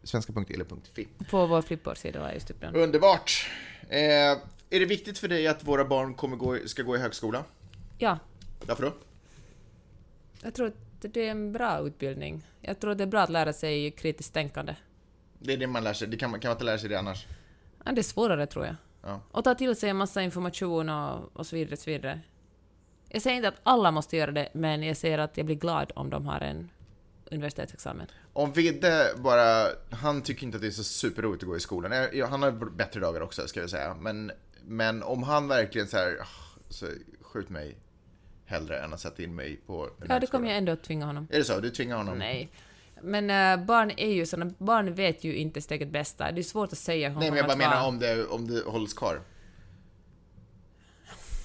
svenskayle.fi. 0.02 1.08
På 1.30 1.46
vår 1.46 1.62
flipboardsida 1.62 2.20
var 2.20 2.32
just 2.32 2.50
upp 2.50 2.60
den. 2.60 2.74
Underbart! 2.76 3.46
Eh, 3.88 3.98
är 4.70 4.80
det 4.80 4.84
viktigt 4.86 5.18
för 5.18 5.28
dig 5.28 5.46
att 5.46 5.64
våra 5.64 5.84
barn 5.84 6.14
kommer 6.14 6.36
gå, 6.36 6.56
ska 6.66 6.82
gå 6.82 6.96
i 6.96 6.98
högskola? 6.98 7.44
Ja, 7.98 8.18
Varför 8.66 8.82
då? 8.82 8.92
jag 10.42 10.54
tror 10.54 10.66
att 10.66 10.74
det 11.00 11.26
är 11.26 11.30
en 11.30 11.52
bra 11.52 11.80
utbildning. 11.86 12.42
Jag 12.60 12.80
tror 12.80 12.90
att 12.92 12.98
det 12.98 13.04
är 13.04 13.08
bra 13.08 13.20
att 13.20 13.30
lära 13.30 13.52
sig 13.52 13.90
kritiskt 13.90 14.34
tänkande. 14.34 14.74
Det 15.42 15.52
är 15.52 15.56
det 15.56 15.66
man 15.66 15.84
lär 15.84 15.92
sig. 15.92 16.08
Det 16.08 16.16
kan, 16.16 16.30
man 16.30 16.40
kan 16.40 16.48
man 16.48 16.54
inte 16.54 16.64
lära 16.64 16.78
sig 16.78 16.88
det 16.88 16.98
annars. 16.98 17.26
Ja, 17.84 17.92
det 17.92 18.00
är 18.00 18.02
svårare 18.02 18.46
tror 18.46 18.66
jag. 18.66 18.74
Ja. 19.02 19.20
Och 19.30 19.44
ta 19.44 19.54
till 19.54 19.76
sig 19.76 19.90
en 19.90 19.96
massa 19.96 20.22
information 20.22 20.88
och, 20.88 21.36
och 21.36 21.46
så 21.46 21.56
vidare, 21.56 21.76
så 21.76 21.90
vidare. 21.90 22.20
Jag 23.08 23.22
säger 23.22 23.36
inte 23.36 23.48
att 23.48 23.60
alla 23.62 23.90
måste 23.90 24.16
göra 24.16 24.30
det, 24.32 24.48
men 24.54 24.82
jag 24.82 24.96
säger 24.96 25.18
att 25.18 25.36
jag 25.36 25.46
blir 25.46 25.56
glad 25.56 25.92
om 25.94 26.10
de 26.10 26.26
har 26.26 26.40
en 26.40 26.70
universitetsexamen. 27.30 28.06
Om 28.32 28.52
Vidde 28.52 29.06
bara, 29.16 29.66
han 29.90 30.22
tycker 30.22 30.44
inte 30.46 30.56
att 30.56 30.62
det 30.62 30.66
är 30.68 30.70
så 30.70 30.84
superroligt 30.84 31.42
att 31.42 31.48
gå 31.48 31.56
i 31.56 31.60
skolan. 31.60 31.92
Han 32.30 32.42
har 32.42 32.50
bättre 32.76 33.00
dagar 33.00 33.20
också 33.20 33.48
ska 33.48 33.60
jag 33.60 33.70
säga. 33.70 33.94
Men, 33.94 34.32
men 34.64 35.02
om 35.02 35.22
han 35.22 35.48
verkligen 35.48 35.86
så 35.88 35.96
här, 35.96 36.16
"Ah, 36.20 36.26
så 36.68 36.86
skjut 37.20 37.48
mig 37.48 37.76
hellre 38.44 38.78
än 38.78 38.92
att 38.92 39.00
sätta 39.00 39.22
in 39.22 39.34
mig 39.34 39.56
på 39.66 39.88
Ja, 39.98 40.06
det 40.06 40.12
högskola." 40.12 40.30
kommer 40.30 40.48
jag 40.48 40.58
ändå 40.58 40.72
att 40.72 40.82
tvinga 40.82 41.06
honom. 41.06 41.28
Är 41.30 41.38
det 41.38 41.44
så? 41.44 41.60
Du 41.60 41.70
tvingar 41.70 41.96
honom? 41.96 42.18
Nej. 42.18 42.50
Men 43.02 43.30
äh, 43.60 43.66
barn 43.66 43.90
är 43.96 44.10
ju 44.12 44.26
såna, 44.26 44.50
barn 44.58 44.94
vet 44.94 45.24
ju 45.24 45.36
inte 45.36 45.60
sitt 45.60 45.70
eget 45.70 45.88
bästa. 45.90 46.32
Det 46.32 46.40
är 46.40 46.42
svårt 46.42 46.72
att 46.72 46.78
säga 46.78 47.08
hur 47.08 47.18
Nej, 47.20 47.30
men 47.30 47.36
jag 47.36 47.46
bara 47.46 47.56
menar 47.56 47.74
vara. 47.76 47.86
om 47.86 47.98
det, 47.98 48.26
om 48.26 48.46
det 48.46 48.62
hålls 48.66 48.94
kvar. 48.94 49.20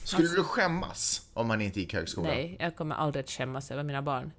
Skulle 0.04 0.24
Alltså- 0.24 0.36
du 0.38 0.44
skämmas 0.44 1.30
om 1.34 1.50
han 1.50 1.62
inte 1.62 1.80
gick 1.80 1.94
högskola? 1.94 2.28
Nej, 2.28 2.58
jag 2.60 2.76
kommer 2.76 2.96
aldrig 2.96 3.24
att 3.24 3.30
skämmas 3.32 3.72
över 3.72 3.84
mina 3.84 4.02
barn. 4.02 4.32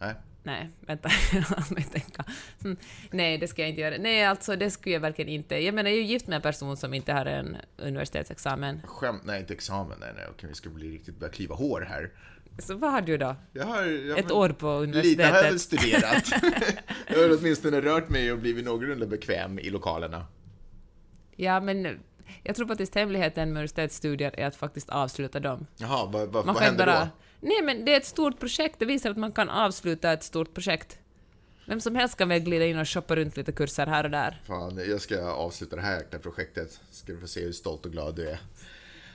Nej. 0.00 0.14
Nej, 0.46 0.70
vänta, 0.80 1.08
tänka. 1.92 2.24
Mm, 2.64 2.76
Nej, 3.10 3.38
det 3.38 3.48
ska 3.48 3.62
jag 3.62 3.68
inte 3.68 3.80
göra. 3.80 3.96
Nej, 3.98 4.24
alltså 4.24 4.56
det 4.56 4.70
skulle 4.70 4.92
jag 4.94 5.00
verkligen 5.00 5.28
inte. 5.28 5.56
Jag 5.56 5.74
menar, 5.74 5.90
jag 5.90 5.98
är 5.98 6.02
ju 6.02 6.06
gift 6.08 6.26
med 6.26 6.36
en 6.36 6.42
person 6.42 6.76
som 6.76 6.94
inte 6.94 7.12
har 7.12 7.26
en 7.26 7.56
universitetsexamen. 7.76 8.80
Skämt, 8.86 9.22
nej 9.24 9.40
inte 9.40 9.54
examen, 9.54 9.98
nej 10.00 10.12
nej, 10.16 10.24
okej 10.30 10.48
vi 10.48 10.54
ska 10.54 10.70
bli 10.70 10.90
riktigt 10.90 11.18
börja 11.18 11.32
kliva 11.32 11.54
hår 11.54 11.86
här. 11.88 12.10
Så 12.58 12.74
vad 12.74 12.90
har 12.92 13.00
du 13.00 13.18
då? 13.18 13.36
Jag 13.52 13.66
har, 13.66 13.82
jag, 13.84 14.18
Ett 14.18 14.30
år 14.30 14.48
på 14.48 14.80
Lite 14.80 15.24
har 15.24 15.34
jag 15.34 15.42
väl 15.42 15.46
universitetet? 15.46 16.26
studerat. 16.26 16.54
jag 17.06 17.18
har 17.18 17.38
åtminstone 17.38 17.80
rört 17.80 18.08
mig 18.08 18.32
och 18.32 18.38
blivit 18.38 18.64
någorlunda 18.64 19.06
bekväm 19.06 19.58
i 19.58 19.70
lokalerna. 19.70 20.26
Ja, 21.36 21.60
men 21.60 21.98
jag 22.42 22.56
tror 22.56 22.66
faktiskt 22.66 22.94
hemligheten 22.94 23.48
med 23.48 23.50
universitetsstudier 23.60 24.34
är 24.40 24.46
att 24.46 24.56
faktiskt 24.56 24.90
avsluta 24.90 25.40
dem. 25.40 25.66
Jaha, 25.76 26.06
vad, 26.06 26.28
vad, 26.28 26.46
Man 26.46 26.54
vad 26.54 26.62
händer 26.64 26.86
bara... 26.86 27.00
då? 27.00 27.08
Nej, 27.40 27.62
men 27.62 27.84
det 27.84 27.92
är 27.92 27.96
ett 27.96 28.06
stort 28.06 28.40
projekt. 28.40 28.78
Det 28.78 28.84
visar 28.84 29.10
att 29.10 29.16
man 29.16 29.32
kan 29.32 29.48
avsluta 29.50 30.12
ett 30.12 30.22
stort 30.22 30.54
projekt. 30.54 30.98
Vem 31.66 31.80
som 31.80 31.94
helst 31.96 32.16
kan 32.18 32.28
väl 32.28 32.40
glida 32.40 32.64
in 32.66 32.78
och 32.78 32.88
shoppa 32.88 33.16
runt 33.16 33.36
lite 33.36 33.52
kurser 33.52 33.86
här 33.86 34.04
och 34.04 34.10
där. 34.10 34.40
Fan, 34.46 34.80
jag 34.88 35.00
ska 35.00 35.22
avsluta 35.30 35.76
det 35.76 35.82
här 35.82 36.18
projektet. 36.18 36.80
Ska 36.90 37.12
du 37.12 37.20
få 37.20 37.26
se 37.26 37.40
hur 37.44 37.52
stolt 37.52 37.86
och 37.86 37.92
glad 37.92 38.16
du 38.16 38.28
är. 38.28 38.38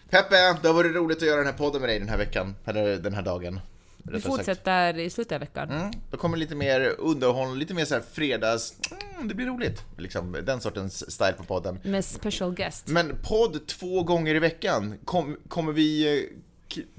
Peppe, 0.09 0.35
det 0.61 0.67
har 0.67 0.73
varit 0.73 0.95
roligt 0.95 1.17
att 1.17 1.27
göra 1.27 1.37
den 1.37 1.45
här 1.45 1.53
podden 1.53 1.81
med 1.81 1.89
dig 1.89 1.99
den 1.99 2.09
här 2.09 2.17
veckan. 2.17 2.55
Eller 2.65 2.97
den 2.97 3.13
här 3.13 3.21
dagen. 3.21 3.59
Vi 3.97 4.03
rättare 4.17 4.21
sagt. 4.21 4.35
fortsätter 4.35 4.97
i 4.97 5.09
slutet 5.09 5.31
av 5.31 5.39
veckan. 5.39 5.69
Mm, 5.69 5.91
då 6.11 6.17
kommer 6.17 6.37
lite 6.37 6.55
mer 6.55 6.95
underhållning, 6.97 7.57
lite 7.59 7.73
mer 7.73 7.85
så 7.85 7.93
här 7.93 8.03
fredags... 8.11 8.73
Mm, 9.15 9.27
det 9.27 9.33
blir 9.35 9.45
roligt. 9.45 9.83
Liksom, 9.97 10.37
den 10.43 10.61
sortens 10.61 11.11
style 11.11 11.33
på 11.33 11.43
podden. 11.43 11.79
Med 11.83 12.05
special 12.05 12.53
guest. 12.53 12.87
Men 12.87 13.17
podd 13.23 13.67
två 13.67 14.03
gånger 14.03 14.35
i 14.35 14.39
veckan. 14.39 14.95
Kom, 15.05 15.37
kommer 15.47 15.71
vi... 15.73 16.17
eh, 16.19 16.29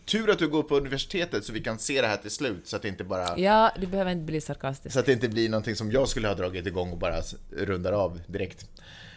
Tur 0.04 0.30
att 0.30 0.38
du 0.38 0.48
går 0.48 0.62
på 0.62 0.76
universitetet 0.76 1.44
så 1.44 1.52
vi 1.52 1.60
kan 1.60 1.78
se 1.78 2.00
det 2.00 2.06
här 2.06 2.16
till 2.16 2.30
slut 2.30 2.66
så 2.66 2.76
att 2.76 2.82
det 2.82 2.88
inte 2.88 3.04
bara... 3.04 3.38
Ja, 3.38 3.72
du 3.80 3.86
behöver 3.86 4.10
inte 4.10 4.24
bli 4.24 4.40
sarkastisk. 4.40 4.92
Så 4.92 5.00
att 5.00 5.06
det 5.06 5.12
inte 5.12 5.28
blir 5.28 5.48
någonting 5.48 5.76
som 5.76 5.92
jag 5.92 6.08
skulle 6.08 6.28
ha 6.28 6.34
dragit 6.34 6.66
igång 6.66 6.90
och 6.92 6.98
bara 6.98 7.16
rundar 7.56 7.92
av 7.92 8.20
direkt. 8.26 8.66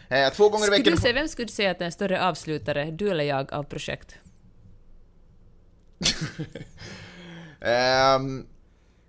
Eh, 0.08 0.32
två 0.32 0.48
gånger 0.48 0.64
i 0.64 0.66
Skulle 0.66 0.78
veckan... 0.78 0.94
du 0.94 1.00
säga, 1.00 1.14
vem 1.14 1.28
skulle 1.28 1.46
du 1.46 1.52
säga 1.52 1.70
att 1.70 1.80
är 1.80 1.84
en 1.84 1.92
större 1.92 2.28
avslutare, 2.28 2.90
du 2.90 3.10
eller 3.10 3.24
jag, 3.24 3.52
av 3.52 3.62
projekt? 3.62 4.14
Ehm, 7.60 8.46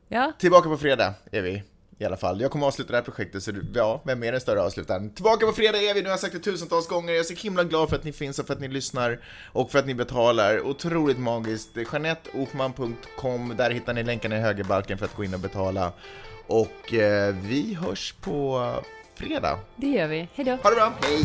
Ja? 0.10 0.34
tillbaka 0.39 0.70
på 0.70 0.78
fredag 0.78 1.14
är 1.32 1.41
vi. 1.41 1.64
I 1.98 2.06
alla 2.06 2.18
fall. 2.18 2.41
Jag 2.41 2.52
kommer 2.52 2.68
avsluta 2.68 2.91
det 2.91 2.98
här 2.98 3.04
projektet, 3.04 3.43
så 3.43 3.52
ja, 3.74 4.02
vem 4.06 4.24
är 4.24 4.32
den 4.32 4.41
större 4.41 4.62
avslutaren? 4.62 5.14
Tillbaka 5.14 5.46
på 5.46 5.52
fredag 5.52 5.78
är 5.78 5.93
vi, 5.93 6.02
nu 6.02 6.06
har 6.06 6.12
jag 6.12 6.20
sagt 6.20 6.34
det 6.34 6.39
tusentals 6.39 6.88
gånger. 6.88 7.14
Jag 7.14 7.20
är 7.20 7.24
så 7.24 7.34
himla 7.34 7.64
glad 7.64 7.89
för 7.89 7.96
att 7.96 8.04
ni 8.04 8.14
finns 8.14 8.39
och 8.39 8.48
för 8.48 8.54
att 8.54 8.60
ni 8.60 8.68
lyssnar 8.68 9.20
och 9.52 9.72
för 9.72 9.80
att 9.80 9.86
ni 9.88 9.93
betalar. 9.93 10.62
Otroligt 10.62 11.20
magiskt. 11.20 11.70
JeanetteOhman.com, 11.76 13.54
där 13.58 13.72
hittar 13.72 13.93
ni 13.93 14.04
länkarna 14.04 14.38
i 14.38 14.39
högerbalken 14.39 14.98
för 14.98 15.06
att 15.06 15.16
gå 15.16 15.24
in 15.24 15.34
och 15.34 15.39
betala. 15.39 15.91
Och 16.48 16.93
eh, 16.93 17.36
vi 17.36 17.74
hörs 17.74 18.14
på 18.22 18.60
fredag. 19.16 19.59
Det 19.76 19.88
gör 19.88 20.07
vi. 20.07 20.28
Hejdå! 20.34 20.57
Ha 20.63 20.70
det 20.70 20.76
bra, 20.76 20.93
hej! 21.01 21.20